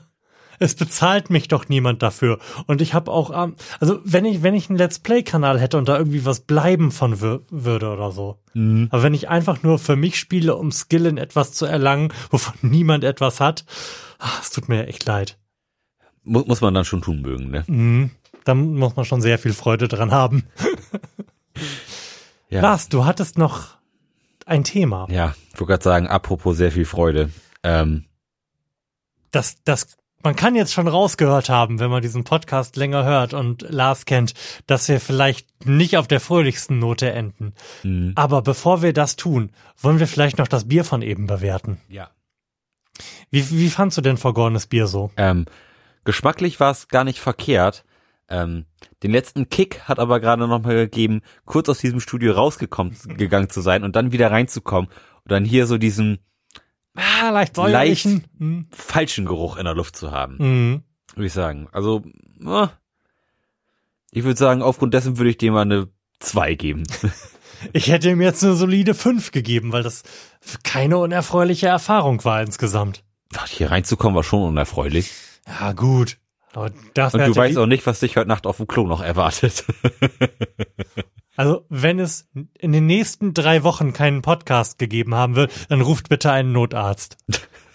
[0.60, 2.40] Es bezahlt mich doch niemand dafür.
[2.66, 5.88] Und ich habe auch, ähm, also wenn ich, wenn ich einen Let's Play-Kanal hätte und
[5.88, 8.40] da irgendwie was bleiben von wür würde oder so.
[8.90, 12.54] Aber wenn ich einfach nur für mich spiele, um Skill in etwas zu erlangen, wovon
[12.62, 13.64] niemand etwas hat,
[14.18, 15.38] ah, es tut mir echt leid.
[16.28, 17.64] Muss, muss man dann schon tun mögen, ne?
[17.66, 18.10] Mhm.
[18.44, 20.44] Da muss man schon sehr viel Freude dran haben.
[22.50, 22.62] Ja.
[22.62, 23.76] Lars, du hattest noch
[24.46, 25.06] ein Thema.
[25.10, 27.30] Ja, ich wollte gerade sagen, apropos sehr viel Freude.
[27.62, 28.06] Ähm,
[29.32, 33.66] das, das, man kann jetzt schon rausgehört haben, wenn man diesen Podcast länger hört und
[33.68, 34.32] Lars kennt,
[34.66, 37.52] dass wir vielleicht nicht auf der fröhlichsten Note enden.
[37.82, 41.80] mh, Aber bevor wir das tun, wollen wir vielleicht noch das Bier von eben bewerten.
[41.88, 42.08] ja.
[43.30, 45.12] Wie, wie fandst du denn vergorenes Bier so?
[45.16, 45.44] Ähm,
[46.08, 47.84] geschmacklich war es gar nicht verkehrt.
[48.30, 48.64] Ähm,
[49.02, 53.60] den letzten Kick hat aber gerade nochmal gegeben, kurz aus diesem Studio rausgekommen gegangen zu
[53.60, 56.18] sein und dann wieder reinzukommen und dann hier so diesen
[56.96, 57.56] Ah, leicht Leicht.
[57.56, 58.24] säuerlichen.
[58.38, 58.66] Hm.
[58.72, 60.82] falschen Geruch in der Luft zu haben, Mhm.
[61.14, 61.68] würde ich sagen.
[61.72, 62.02] Also,
[62.44, 62.66] äh,
[64.10, 65.88] ich würde sagen, aufgrund dessen würde ich dem mal eine
[66.20, 66.84] 2 geben.
[67.72, 70.04] Ich hätte ihm jetzt eine solide 5 gegeben, weil das
[70.62, 73.02] keine unerfreuliche Erfahrung war insgesamt.
[73.48, 75.10] Hier reinzukommen war schon unerfreulich.
[75.48, 76.18] Ja, gut.
[76.52, 79.02] Aber dafür Und du weißt auch nicht, was dich heute Nacht auf dem Klo noch
[79.02, 79.64] erwartet.
[81.36, 86.08] Also, wenn es in den nächsten drei Wochen keinen Podcast gegeben haben wird, dann ruft
[86.08, 87.16] bitte einen Notarzt.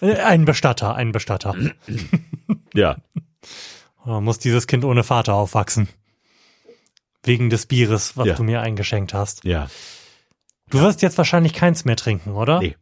[0.02, 1.56] Äh, einen Bestatter, einen Bestatter.
[2.74, 2.96] ja.
[4.04, 5.88] Oder muss dieses Kind ohne Vater aufwachsen?
[7.22, 8.34] Wegen des Bieres, was Ja.
[8.34, 9.44] du mir eingeschenkt hast.
[9.44, 9.70] Ja.
[10.68, 12.58] Du wirst jetzt wahrscheinlich keins mehr trinken, oder?
[12.58, 12.76] Nee.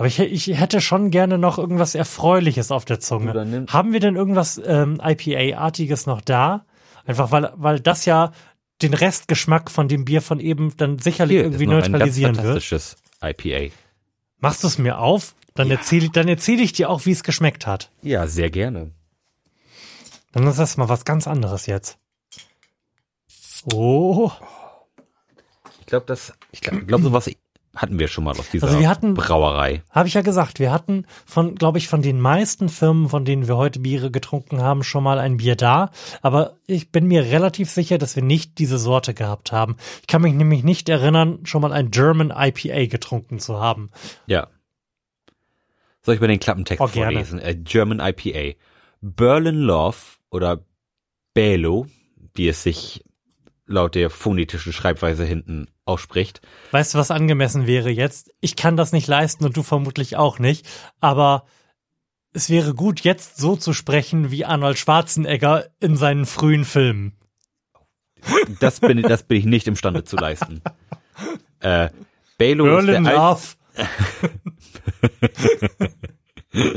[0.00, 3.66] Aber ich, ich hätte schon gerne noch irgendwas Erfreuliches auf der Zunge.
[3.68, 6.64] Haben wir denn irgendwas ähm, IPA-artiges noch da?
[7.04, 8.32] Einfach weil, weil das ja
[8.80, 11.92] den Restgeschmack von dem Bier von eben dann sicherlich Hier irgendwie ist noch ein ganz
[11.92, 12.96] neutralisieren wird.
[13.22, 13.74] IPA.
[14.38, 15.34] Machst du es mir auf?
[15.54, 17.90] Dann erzähle dann erzähl ich dir auch, wie es geschmeckt hat.
[18.00, 18.92] Ja, sehr gerne.
[20.32, 21.98] Dann ist das mal was ganz anderes jetzt.
[23.74, 24.30] Oh,
[25.80, 27.30] Ich glaube, das, ich glaube, glaub, sowas
[27.74, 29.82] hatten wir schon mal aus dieser Also wir hatten- Brauerei.
[29.90, 33.46] habe ich ja gesagt, wir hatten von, glaube ich, von den meisten Firmen, von denen
[33.46, 35.90] wir heute Biere getrunken haben, schon mal ein Bier da.
[36.20, 39.76] Aber ich bin mir relativ sicher, dass wir nicht diese Sorte gehabt haben.
[40.00, 43.90] Ich kann mich nämlich nicht erinnern, schon mal ein German IPA getrunken zu haben.
[44.26, 44.48] Ja.
[46.02, 47.38] Soll ich mal den Klappentext Oh, vorlesen?
[47.38, 48.56] Äh, German IPA.
[49.00, 49.96] Berlin Love
[50.30, 50.64] oder
[51.34, 51.86] Belo,
[52.34, 53.04] wie es sich
[53.66, 56.40] laut der phonetischen Schreibweise hinten ausspricht.
[56.70, 58.32] Weißt du, was angemessen wäre jetzt?
[58.40, 60.66] Ich kann das nicht leisten und du vermutlich auch nicht.
[61.00, 61.44] Aber
[62.32, 67.16] es wäre gut, jetzt so zu sprechen wie Arnold Schwarzenegger in seinen frühen Filmen.
[68.60, 70.62] Das bin, das bin ich nicht imstande zu leisten.
[71.62, 71.90] Äh,
[72.38, 73.42] ist der, alt, Love.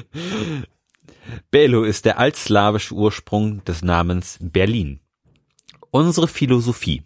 [1.51, 4.99] Belo ist der altslawische Ursprung des Namens Berlin.
[5.89, 7.03] Unsere Philosophie.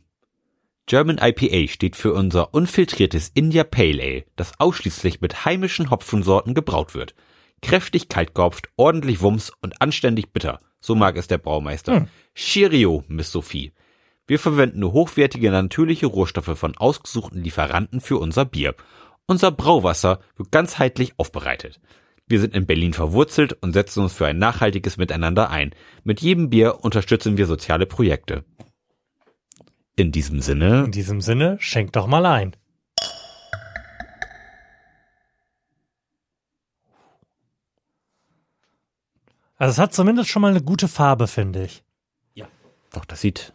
[0.88, 6.96] German IPA steht für unser unfiltriertes India Pale Ale, das ausschließlich mit heimischen Hopfensorten gebraut
[6.96, 7.14] wird.
[7.62, 10.62] Kräftig kalt gehopft, ordentlich Wumms und anständig bitter.
[10.80, 11.92] So mag es der Braumeister.
[12.36, 13.74] Cheerio, Miss Sophie.
[14.28, 18.74] Wir verwenden nur hochwertige natürliche Rohstoffe von ausgesuchten Lieferanten für unser Bier.
[19.26, 21.82] Unser Brauwasser wird ganzheitlich aufbereitet.
[22.28, 25.76] Wir sind in Berlin verwurzelt und setzen uns für ein nachhaltiges Miteinander ein.
[26.06, 28.46] Mit jedem Bier unterstützen wir soziale Projekte.
[29.98, 32.56] In diesem Sinne, In diesem Sinne, schenk doch mal ein.
[39.56, 41.84] Also es hat zumindest schon mal eine gute Farbe, finde ich.
[42.92, 43.54] doch, das sieht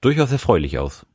[0.00, 1.06] durchaus erfreulich aus.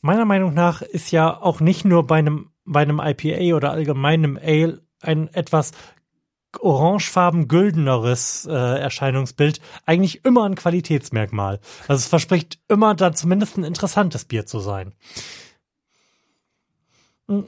[0.00, 4.38] Meiner Meinung nach ist ja auch nicht nur bei einem, bei einem IPA oder allgemeinem
[4.42, 5.72] Ale ein etwas
[6.60, 11.60] orangefarben güldeneres äh, Erscheinungsbild eigentlich immer ein Qualitätsmerkmal.
[11.88, 14.92] Also es verspricht immer da zumindest ein interessantes Bier zu sein.
[17.28, 17.46] Hm.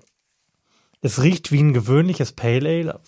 [1.02, 3.00] Es riecht wie ein gewöhnliches Pale Ale.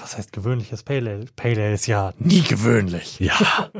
[0.00, 1.26] Was heißt gewöhnliches Pale Ale?
[1.36, 3.20] Pale Ale ist ja nie gewöhnlich.
[3.20, 3.70] Ja.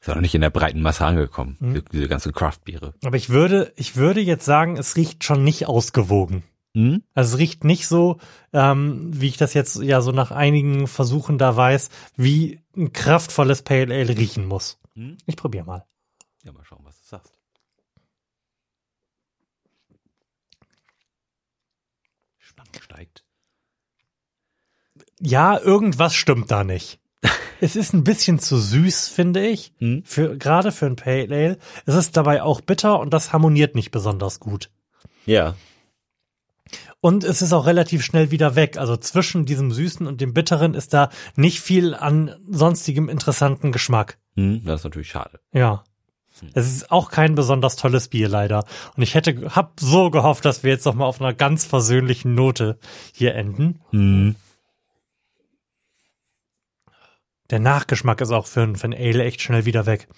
[0.00, 2.94] Ist auch noch nicht in der breiten Masse angekommen, die- diese ganzen Craft-Biere.
[3.04, 6.42] Aber ich würde, ich würde jetzt sagen, es riecht schon nicht ausgewogen.
[6.74, 7.02] Hm?
[7.14, 8.18] Also es riecht nicht so,
[8.52, 13.62] ähm, wie ich das jetzt ja so nach einigen Versuchen da weiß, wie ein kraftvolles
[13.62, 14.78] Pale Ale riechen muss.
[14.94, 15.16] Hm?
[15.26, 15.84] Ich probiere mal.
[16.44, 17.32] Ja, mal schauen, was du sagst.
[22.38, 23.24] Spannung steigt.
[25.20, 27.00] Ja, irgendwas stimmt da nicht.
[27.60, 30.02] es ist ein bisschen zu süß, finde ich, Hm?
[30.04, 31.58] für, gerade für ein Pale Ale.
[31.84, 34.70] Es ist dabei auch bitter und das harmoniert nicht besonders gut.
[35.26, 35.54] Ja.
[37.00, 38.76] Und es ist auch relativ schnell wieder weg.
[38.76, 44.18] Also zwischen diesem Süßen und dem Bitteren ist da nicht viel an sonstigem interessanten Geschmack.
[44.36, 45.40] Hm, das ist natürlich schade.
[45.52, 45.84] Ja.
[46.54, 48.64] Es ist auch kein besonders tolles Bier leider.
[48.96, 52.34] Und ich hätte, hab so gehofft, dass wir jetzt noch mal auf einer ganz versöhnlichen
[52.34, 52.78] Note
[53.12, 53.80] hier enden.
[53.90, 54.36] Hm.
[57.50, 60.08] Der Nachgeschmack ist auch für für ein Ale echt schnell wieder weg.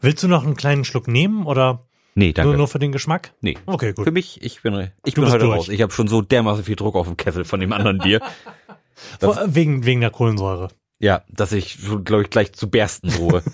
[0.00, 2.48] Willst du noch einen kleinen Schluck nehmen oder Nee, danke.
[2.48, 3.32] nur, nur für den Geschmack?
[3.40, 3.56] nee.
[3.66, 4.04] Okay, gut.
[4.04, 5.58] Für mich, ich bin, ich Du bin heute durch.
[5.60, 5.68] raus.
[5.68, 8.20] Ich habe schon so dermaßen viel Druck auf dem Kessel von dem anderen Bier.
[9.20, 10.68] Vor- Wegen, wegen der Kohlensäure.
[10.98, 13.42] ja, dass ich, glaube ich, gleich zu bersten drohe.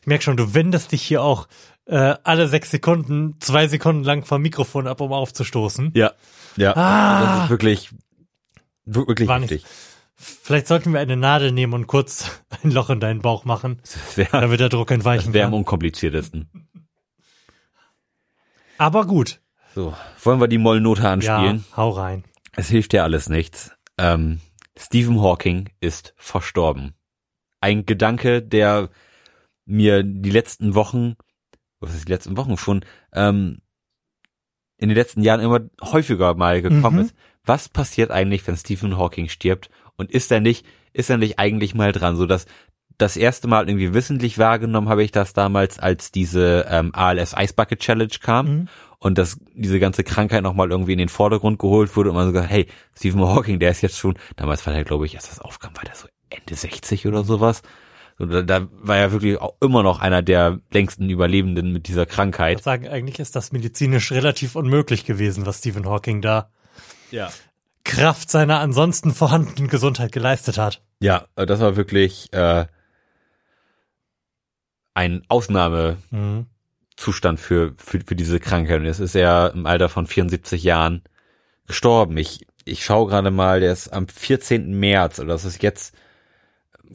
[0.00, 1.48] Ich merke schon, du wendest dich hier auch
[1.86, 5.90] äh, alle sechs Sekunden, zwei Sekunden lang vom Mikrofon ab, um aufzustoßen.
[5.94, 6.12] ja.
[6.56, 6.74] Ja.
[6.76, 7.20] Ah.
[7.36, 7.90] Das ist wirklich,
[8.84, 9.66] wirklich War nicht- heftig.
[10.14, 12.30] Vielleicht sollten wir eine Nadel nehmen und kurz
[12.62, 15.58] ein Loch in deinen Bauch machen, Das wäre damit der Druck entweichen wär am kann.
[15.58, 16.48] unkompliziertesten.
[18.78, 19.40] Aber gut.
[19.74, 21.64] So, wollen wir die Mollnote Ja, anspielen?
[21.76, 22.24] hau rein.
[22.56, 23.72] Es hilft ja alles nichts.
[23.98, 24.40] Ähm,
[24.78, 26.94] Stephen Hawking ist verstorben.
[27.60, 28.88] Ein Gedanke, der
[29.64, 31.16] mir die letzten Wochen,
[31.80, 33.58] was ist die letzten Wochen schon, ähm,
[34.78, 37.04] in den letzten Jahren immer häufiger mal gekommen Mhm.
[37.06, 37.14] ist.
[37.44, 39.70] Was passiert eigentlich, wenn Stephen Hawking stirbt?
[39.96, 42.16] Und ist er nicht, ist er nicht eigentlich mal dran?
[42.16, 42.46] So dass
[42.98, 47.54] das erste Mal irgendwie wissentlich wahrgenommen habe ich das damals, als diese ähm, ALS Ice
[47.54, 48.68] Bucket Challenge kam Mhm.
[48.98, 52.32] und dass diese ganze Krankheit nochmal irgendwie in den Vordergrund geholt wurde und man so
[52.32, 52.66] gesagt, hey,
[52.96, 55.84] Stephen Hawking, der ist jetzt schon, damals war der, glaube ich, als das aufkam, war
[55.84, 57.62] der so Ende 60 oder sowas.
[58.18, 62.04] Und da, da war er wirklich auch immer noch einer der längsten Überlebenden mit dieser
[62.04, 62.56] Ich Krankheit.
[62.56, 66.48] würde sagen, eigentlich ist das medizinisch relativ unmöglich gewesen, was Stephen Hawking da
[67.10, 67.28] Ja.
[67.84, 70.82] Kraft seiner ansonsten vorhandenen Gesundheit geleistet hat.
[71.00, 72.64] Ja, äh, das war wirklich äh,
[74.96, 77.42] ein Ausnahmezustand Mhm.
[77.42, 78.80] für, für, für diese Krankheit.
[78.80, 81.02] Und jetzt ist er im Alter von 74 Jahren
[81.66, 82.16] gestorben.
[82.16, 84.78] Ich, ich schaue gerade mal, der ist am 14.
[84.78, 85.94] März, oder das ist jetzt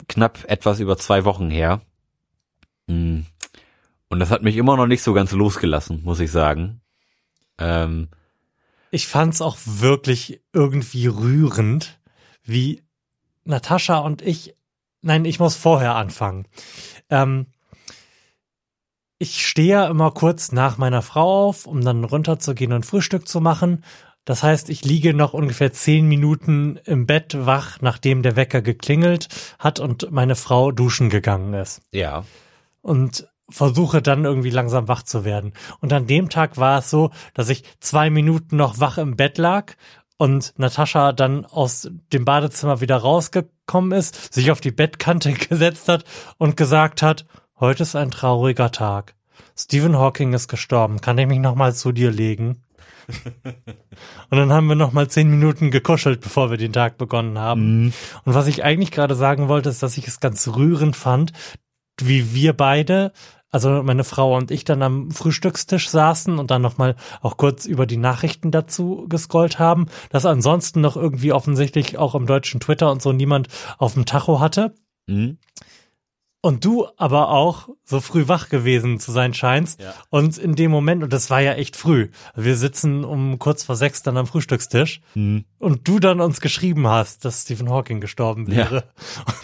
[0.08, 1.80] knapp etwas über zwei Wochen her.
[2.88, 3.20] Mm.
[4.08, 6.80] Und das hat mich immer noch nicht so ganz losgelassen, muss ich sagen.
[7.58, 8.08] Ähm,
[8.90, 12.00] Ich fand's auch wirklich irgendwie rührend,
[12.42, 12.82] wie
[13.44, 14.56] Natascha und ich,
[15.02, 16.46] nein, ich muss vorher anfangen.
[17.08, 17.46] Ähm,
[19.22, 23.40] ich stehe ja immer kurz nach meiner Frau auf, um dann runterzugehen und Frühstück zu
[23.40, 23.84] machen.
[24.24, 29.28] Das heißt, ich liege noch ungefähr zehn Minuten im Bett wach, nachdem der Wecker geklingelt
[29.60, 32.24] hat und meine Frau duschen gegangen ist ja.
[32.80, 35.52] und versuche dann irgendwie langsam wach zu werden.
[35.78, 39.38] Und an dem Tag war es so, dass ich zwei Minuten noch wach im Bett
[39.38, 39.74] lag
[40.16, 46.04] und Natascha dann aus dem Badezimmer wieder rausgekommen ist, sich auf die Bettkante gesetzt hat
[46.38, 47.24] und gesagt hat,
[47.62, 49.14] heute ist ein trauriger Tag.
[49.56, 51.00] Stephen Hawking ist gestorben.
[51.00, 52.64] Kann ich mich noch mal zu dir legen?
[53.44, 57.94] und dann haben wir noch mal zehn Minuten gekuschelt, bevor wir den Tag begonnen haben.
[58.24, 61.32] Und was ich eigentlich gerade sagen wollte, ist, dass ich es ganz rührend fand,
[62.00, 63.12] wie wir beide,
[63.50, 67.86] also meine Frau und ich dann am Frühstückstisch saßen und dann nochmal auch kurz über
[67.86, 73.02] die Nachrichten dazu gescrollt haben, dass ansonsten noch irgendwie offensichtlich auch im deutschen Twitter und
[73.02, 73.46] so niemand
[73.78, 74.74] auf dem Tacho hatte.
[75.06, 75.38] Mhm.
[76.44, 79.80] Und du aber auch so früh wach gewesen zu sein scheinst.
[79.80, 79.94] Ja.
[80.10, 83.76] Und in dem Moment, und das war ja echt früh, wir sitzen um kurz vor
[83.76, 85.44] sechs dann am Frühstückstisch Mhm.
[85.60, 88.56] und du dann uns geschrieben hast, dass Stephen Hawking gestorben Ja.
[88.56, 88.84] wäre.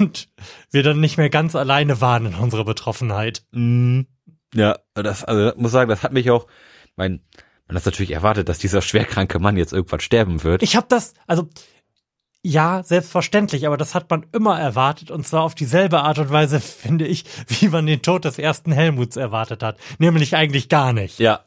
[0.01, 0.29] Und
[0.73, 3.45] wir dann nicht mehr ganz alleine waren in unserer Betroffenheit.
[3.53, 4.09] Mhm.
[4.53, 6.47] Ja, das, also ich muss sagen, das hat mich auch,
[6.97, 7.21] mein,
[7.69, 10.65] man hat natürlich erwartet, dass dieser schwerkranke Mann jetzt irgendwann sterben wird.
[10.65, 11.49] Ich habe das, also
[12.43, 16.61] ja, selbstverständlich, aber das hat man immer erwartet und zwar auf dieselbe Art und Weise,
[16.83, 19.77] finde ich, wie man den Tod des ersten Helmuts erwartet hat.
[19.99, 21.19] Nämlich eigentlich gar nicht.
[21.19, 21.41] ja.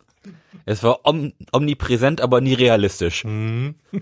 [0.63, 3.23] Es war om, omnipräsent, aber nie realistisch.
[3.23, 3.75] Mhm.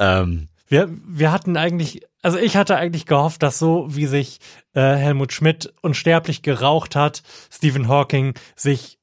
[0.00, 4.38] Ähm, Wir, wir hatten eigentlich, also ich hatte eigentlich gehofft, dass so wie sich
[4.74, 8.98] äh, Helmut Schmidt unsterblich geraucht hat, Stephen Hawking sich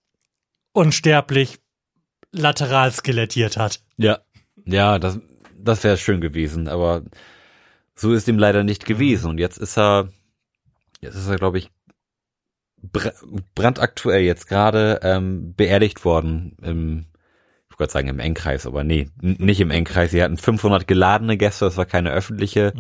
[0.72, 1.60] unsterblich
[2.32, 3.82] lateral skelettiert hat.
[3.98, 4.20] ja.
[4.66, 5.20] Ja, das,
[5.66, 7.02] das wäre schön gewesen, aber
[7.96, 9.30] so ist ihm leider nicht gewesen.
[9.30, 10.10] Und jetzt ist er,
[11.02, 11.70] jetzt ist er, glaube ich,
[12.82, 13.12] br
[13.56, 17.06] brandaktuell jetzt gerade ähm, beerdigt worden im,
[17.70, 20.12] ich wollte gerade sagen im Engkreis, aber nee, nicht im Engkreis.
[20.12, 22.74] Sie hatten 500 geladene Gäste, das war keine öffentliche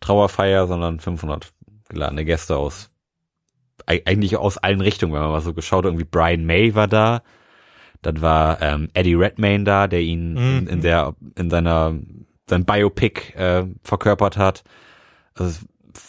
[0.00, 1.52] Trauerfeier, sondern 500
[1.88, 2.90] geladene Gäste aus,
[3.86, 5.90] eig- eigentlich aus allen Richtungen, wenn man mal so geschaut hat.
[5.90, 7.22] Irgendwie Brian May war da,
[8.02, 11.94] dann war ähm, Eddie Redmayne da, der ihn in, in der, in seiner,
[12.48, 14.64] sein Biopic äh, verkörpert hat.
[15.34, 15.60] Also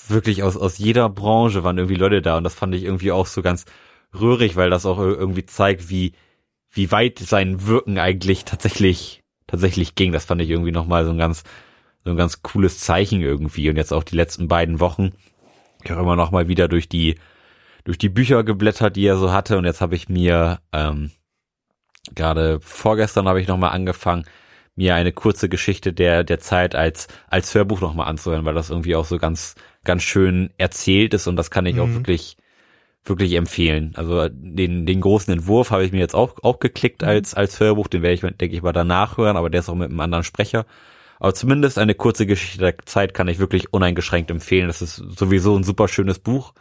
[0.08, 3.26] wirklich aus, aus jeder Branche waren irgendwie Leute da und das fand ich irgendwie auch
[3.26, 3.66] so ganz
[4.14, 6.14] rührig, weil das auch ir- irgendwie zeigt, wie,
[6.72, 10.12] wie weit sein Wirken eigentlich tatsächlich, tatsächlich ging.
[10.12, 11.44] Das fand ich irgendwie nochmal so ein ganz,
[12.04, 13.70] so ein ganz cooles Zeichen irgendwie.
[13.70, 15.12] Und jetzt auch die letzten beiden Wochen.
[15.84, 17.16] Ich habe immer noch mal wieder durch die,
[17.84, 19.58] durch die Bücher geblättert, die er so hatte.
[19.58, 21.12] Und jetzt habe ich mir, ähm,
[22.15, 24.26] gerade vorgestern habe ich noch mal angefangen,
[24.76, 28.69] mir eine kurze Geschichte der, der Zeit als, als Hörbuch noch mal anzuhören, weil das
[28.69, 31.28] irgendwie auch so ganz, ganz schön erzählt ist.
[31.28, 32.38] Und das kann ich auch wirklich,
[33.03, 33.94] wirklich empfehlen.
[33.95, 37.88] Also den, den großen Entwurf habe ich mir jetzt auch, auch geklickt als, als Hörbuch.
[37.88, 40.23] Den werde ich, denke ich mal, danach hören, aber der ist auch mit einem anderen
[40.23, 40.65] Sprecher.
[41.19, 44.68] Aber zumindest eine kurze Geschichte der Zeit kann ich wirklich uneingeschränkt empfehlen.
[44.68, 46.53] Das ist sowieso ein super schönes Buch.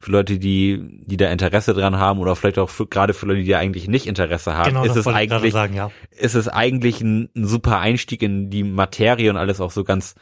[0.00, 3.42] Für Leute, die, die da Interesse dran haben oder vielleicht auch für, gerade für Leute,
[3.42, 5.90] die da eigentlich nicht Interesse haben, Genau, ist es eigentlich, sagen, ja.
[6.10, 10.14] ist es eigentlich ein, ein super Einstieg in die Materie und alles auch so ganz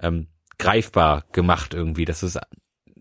[0.00, 0.26] ähm,
[0.58, 2.04] greifbar gemacht irgendwie.
[2.04, 2.38] Das ist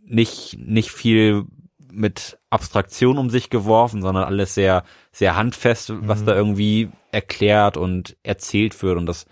[0.03, 1.45] nicht, nicht viel
[1.91, 8.17] mit Abstraktion um sich geworfen, sondern alles sehr, sehr handfest, was da irgendwie erklärt und
[8.23, 8.97] erzählt wird.
[8.97, 9.25] Und das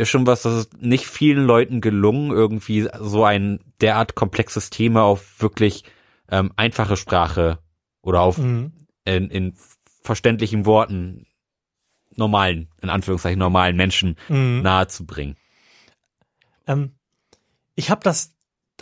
[0.00, 5.02] ist schon was, das ist nicht vielen Leuten gelungen, irgendwie so ein derart komplexes Thema
[5.02, 5.84] auf wirklich
[6.30, 7.58] ähm, einfache Sprache
[8.02, 8.72] oder auf Mhm.
[9.04, 9.54] in, in
[10.02, 11.26] verständlichen Worten
[12.16, 14.62] normalen, in Anführungszeichen normalen Menschen Mhm.
[14.62, 15.36] nahezubringen.
[16.66, 16.92] Ähm,
[17.74, 18.34] ich habe das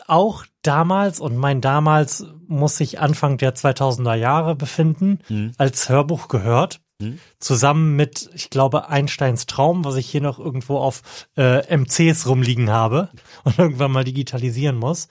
[0.07, 5.53] auch damals und mein damals muss sich Anfang der 2000er Jahre befinden, Mhm.
[5.59, 6.81] als Hörbuch gehört.
[7.01, 7.19] Mhm.
[7.39, 11.03] Zusammen mit, ich glaube, Einsteins Traum, was ich hier noch irgendwo auf
[11.37, 13.11] äh, MCs rumliegen habe
[13.45, 15.09] und irgendwann mal digitalisieren muss.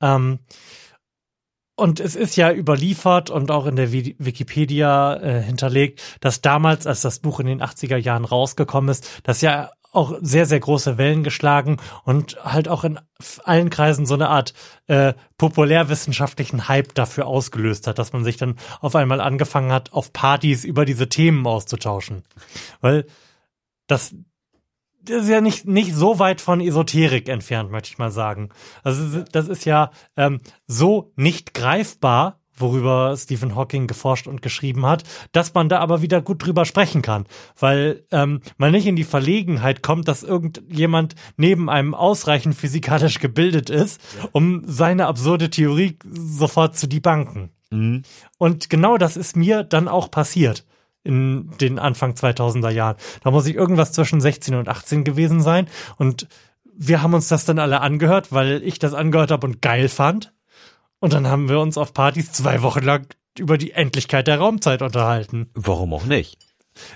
[0.00, 0.38] Ähm,
[1.78, 6.86] und es ist ja überliefert und auch in der Wi- Wikipedia äh, hinterlegt, dass damals,
[6.86, 10.98] als das Buch in den 80er Jahren rausgekommen ist, das ja auch sehr, sehr große
[10.98, 13.00] Wellen geschlagen und halt auch in
[13.44, 14.52] allen Kreisen so eine Art
[14.86, 20.12] äh, populärwissenschaftlichen Hype dafür ausgelöst hat, dass man sich dann auf einmal angefangen hat, auf
[20.12, 22.22] Partys über diese Themen auszutauschen.
[22.80, 23.06] Weil
[23.86, 24.14] das,
[25.02, 28.50] das ist ja nicht, nicht so weit von Esoterik entfernt, möchte ich mal sagen.
[28.82, 35.04] Also das ist ja ähm, so nicht greifbar, worüber Stephen Hawking geforscht und geschrieben hat,
[35.32, 37.26] dass man da aber wieder gut drüber sprechen kann,
[37.58, 43.70] weil ähm, man nicht in die Verlegenheit kommt, dass irgendjemand neben einem ausreichend physikalisch gebildet
[43.70, 44.00] ist,
[44.32, 47.50] um seine absurde Theorie sofort zu debunken.
[48.38, 50.64] Und genau das ist mir dann auch passiert
[51.04, 52.96] in den Anfang 2000er Jahren.
[53.22, 55.68] Da muss ich irgendwas zwischen 16 und 18 gewesen sein
[55.98, 56.26] und
[56.78, 60.34] wir haben uns das dann alle angehört, weil ich das angehört habe und geil fand.
[61.06, 63.06] Und dann haben wir uns auf Partys zwei Wochen lang
[63.38, 65.50] über die Endlichkeit der Raumzeit unterhalten.
[65.54, 66.36] Warum auch nicht?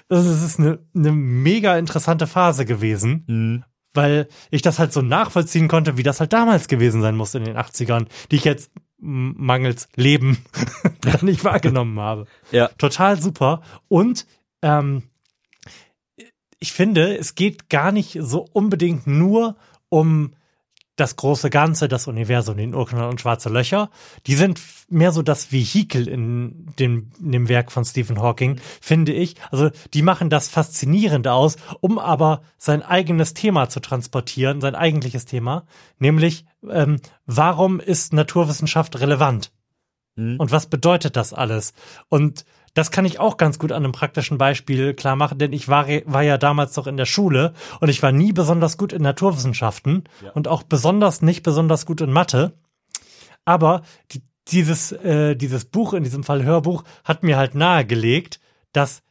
[0.09, 3.65] Das ist eine, eine mega interessante Phase gewesen,
[3.95, 7.45] weil ich das halt so nachvollziehen konnte, wie das halt damals gewesen sein muss in
[7.45, 10.39] den 80ern, die ich jetzt mangels Leben
[11.03, 12.27] gar nicht wahrgenommen habe.
[12.51, 12.66] Ja.
[12.78, 13.62] Total super.
[13.87, 14.27] Und
[14.61, 15.05] ähm,
[16.59, 19.55] ich finde, es geht gar nicht so unbedingt nur
[19.89, 20.32] um
[21.01, 23.90] das große Ganze, das Universum, den Urknall und schwarze Löcher.
[24.27, 29.12] Die sind mehr so das Vehikel in dem, in dem Werk von Stephen Hawking, finde
[29.12, 29.36] ich.
[29.51, 35.24] Also die machen das faszinierend aus, um aber sein eigenes Thema zu transportieren, sein eigentliches
[35.24, 35.64] Thema,
[35.98, 39.51] nämlich ähm, warum ist Naturwissenschaft relevant?
[40.16, 41.72] Und was bedeutet das alles?
[42.09, 42.44] Und
[42.75, 45.87] das kann ich auch ganz gut an einem praktischen Beispiel klar machen, denn ich war,
[46.07, 50.05] war ja damals noch in der Schule und ich war nie besonders gut in Naturwissenschaften
[50.35, 52.53] und auch besonders nicht besonders gut in Mathe.
[53.45, 53.83] Aber
[54.13, 58.41] die, dieses, äh, dieses Buch, in diesem Fall Hörbuch, hat mir halt nahegelegt,
[58.73, 59.03] dass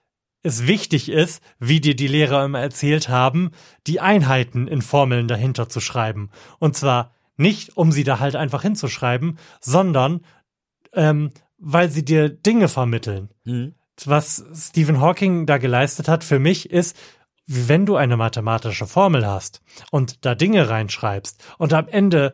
[0.42, 3.52] es wichtig ist, wie dir die Lehrer immer erzählt haben,
[3.88, 6.30] die Einheiten in Formeln dahinter zu schreiben.
[6.60, 10.22] Und zwar nicht, um sie da halt einfach hinzuschreiben, sondern
[10.94, 13.30] ähm, weil sie dir Dinge vermitteln.
[14.06, 16.96] Was Stephen Hawking da geleistet hat für mich ist,
[17.46, 19.62] wenn du eine mathematische Formel hast
[19.92, 22.34] und da Dinge reinschreibst und am Ende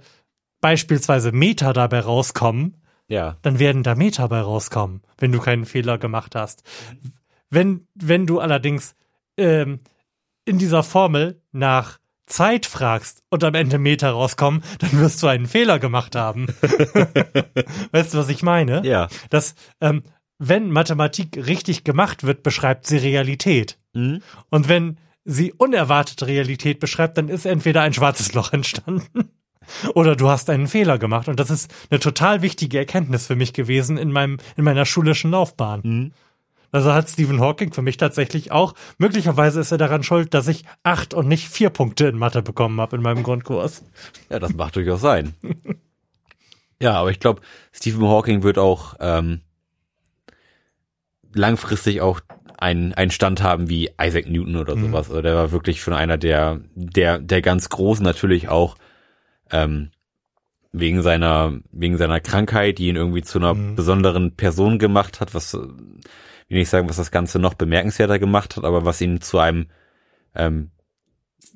[0.61, 3.37] beispielsweise Meter dabei rauskommen, Ja.
[3.41, 6.63] dann werden da Meter bei rauskommen, wenn du keinen Fehler gemacht hast.
[7.49, 8.95] Wenn, wenn du allerdings
[9.37, 9.79] ähm,
[10.43, 15.45] in dieser Formel nach Zeit fragst und am Ende Meter rauskommen, dann wirst du einen
[15.45, 16.47] Fehler gemacht haben.
[17.91, 18.85] weißt du, was ich meine?
[18.85, 19.07] Ja.
[19.29, 20.03] Dass, ähm,
[20.37, 23.77] wenn Mathematik richtig gemacht wird, beschreibt sie Realität.
[23.93, 24.21] Mhm.
[24.49, 29.29] Und wenn sie unerwartete Realität beschreibt, dann ist entweder ein schwarzes Loch entstanden
[29.93, 31.27] oder du hast einen Fehler gemacht.
[31.27, 35.31] Und das ist eine total wichtige Erkenntnis für mich gewesen in meinem, in meiner schulischen
[35.31, 36.13] Laufbahn.
[36.75, 40.65] Also hat Stephen Hawking für mich tatsächlich auch, möglicherweise ist er daran schuld, dass ich
[40.83, 43.85] acht und nicht vier Punkte in Mathe bekommen habe in meinem Grundkurs.
[44.29, 45.35] Ja, das macht durchaus sein.
[46.81, 47.39] ja, aber ich glaube,
[47.71, 49.39] Stephen Hawking wird auch ähm,
[51.33, 52.19] langfristig auch
[52.57, 55.07] einen, einen Stand haben wie Isaac Newton oder sowas.
[55.07, 58.75] Also der war wirklich schon einer der, der, der ganz Großen natürlich auch
[59.49, 59.91] ähm,
[60.73, 65.57] wegen seiner, wegen seiner Krankheit, die ihn irgendwie zu einer besonderen Person gemacht hat, was,
[66.49, 69.67] will nicht sagen, was das Ganze noch bemerkenswerter gemacht hat, aber was ihn zu einem
[70.35, 70.71] ähm,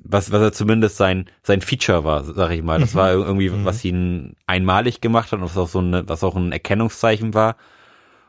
[0.02, 2.80] was, was er zumindest sein, sein Feature war, sag ich mal.
[2.80, 6.36] Das war irgendwie, was ihn einmalig gemacht hat und was auch so eine, was auch
[6.36, 7.56] ein Erkennungszeichen war.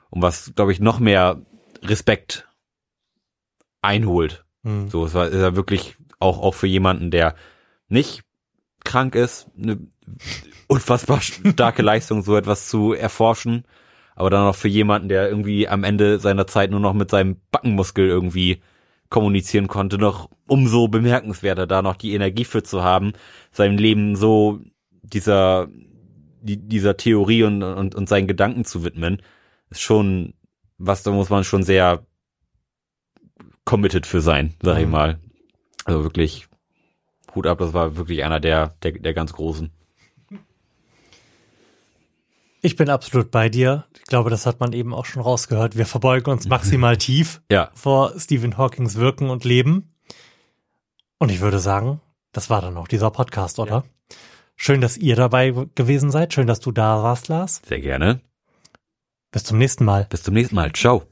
[0.09, 1.41] Und was, glaube ich, noch mehr
[1.83, 2.47] Respekt
[3.81, 4.45] einholt.
[4.89, 7.35] So, es war, ist er wirklich auch, auch für jemanden, der
[7.87, 8.23] nicht
[8.83, 9.79] krank ist, eine
[10.67, 13.65] unfassbar starke Leistung, so etwas zu erforschen.
[14.15, 17.37] Aber dann auch für jemanden, der irgendwie am Ende seiner Zeit nur noch mit seinem
[17.51, 18.61] Backenmuskel irgendwie
[19.09, 23.13] kommunizieren konnte, noch umso bemerkenswerter, da noch die Energie für zu haben,
[23.51, 24.59] sein Leben so
[25.03, 25.67] dieser,
[26.41, 29.21] die, dieser Theorie und, und, und seinen Gedanken zu widmen,
[29.69, 30.33] ist schon,
[30.77, 32.05] was, da muss man schon sehr
[33.65, 35.19] committed für sein, sag ich mal.
[35.85, 36.47] Also wirklich,
[37.35, 39.71] Hut ab, das war wirklich einer der, der, der ganz Großen.
[42.61, 43.85] Ich bin absolut bei dir.
[43.97, 45.75] Ich glaube, das hat man eben auch schon rausgehört.
[45.77, 47.71] Wir verbeugen uns maximal tief Ja.
[47.73, 49.95] vor Stephen Hawkings Wirken und Leben.
[51.17, 52.01] Und ich würde sagen,
[52.31, 53.83] das war dann auch dieser Podcast, oder?
[54.55, 56.33] Schön, dass ihr dabei gewesen seid.
[56.33, 57.61] Schön, dass du da warst, Lars.
[57.65, 58.21] Sehr gerne.
[59.31, 60.05] Bis zum nächsten Mal.
[60.09, 60.71] Bis zum nächsten Mal.
[60.73, 61.10] Ciao.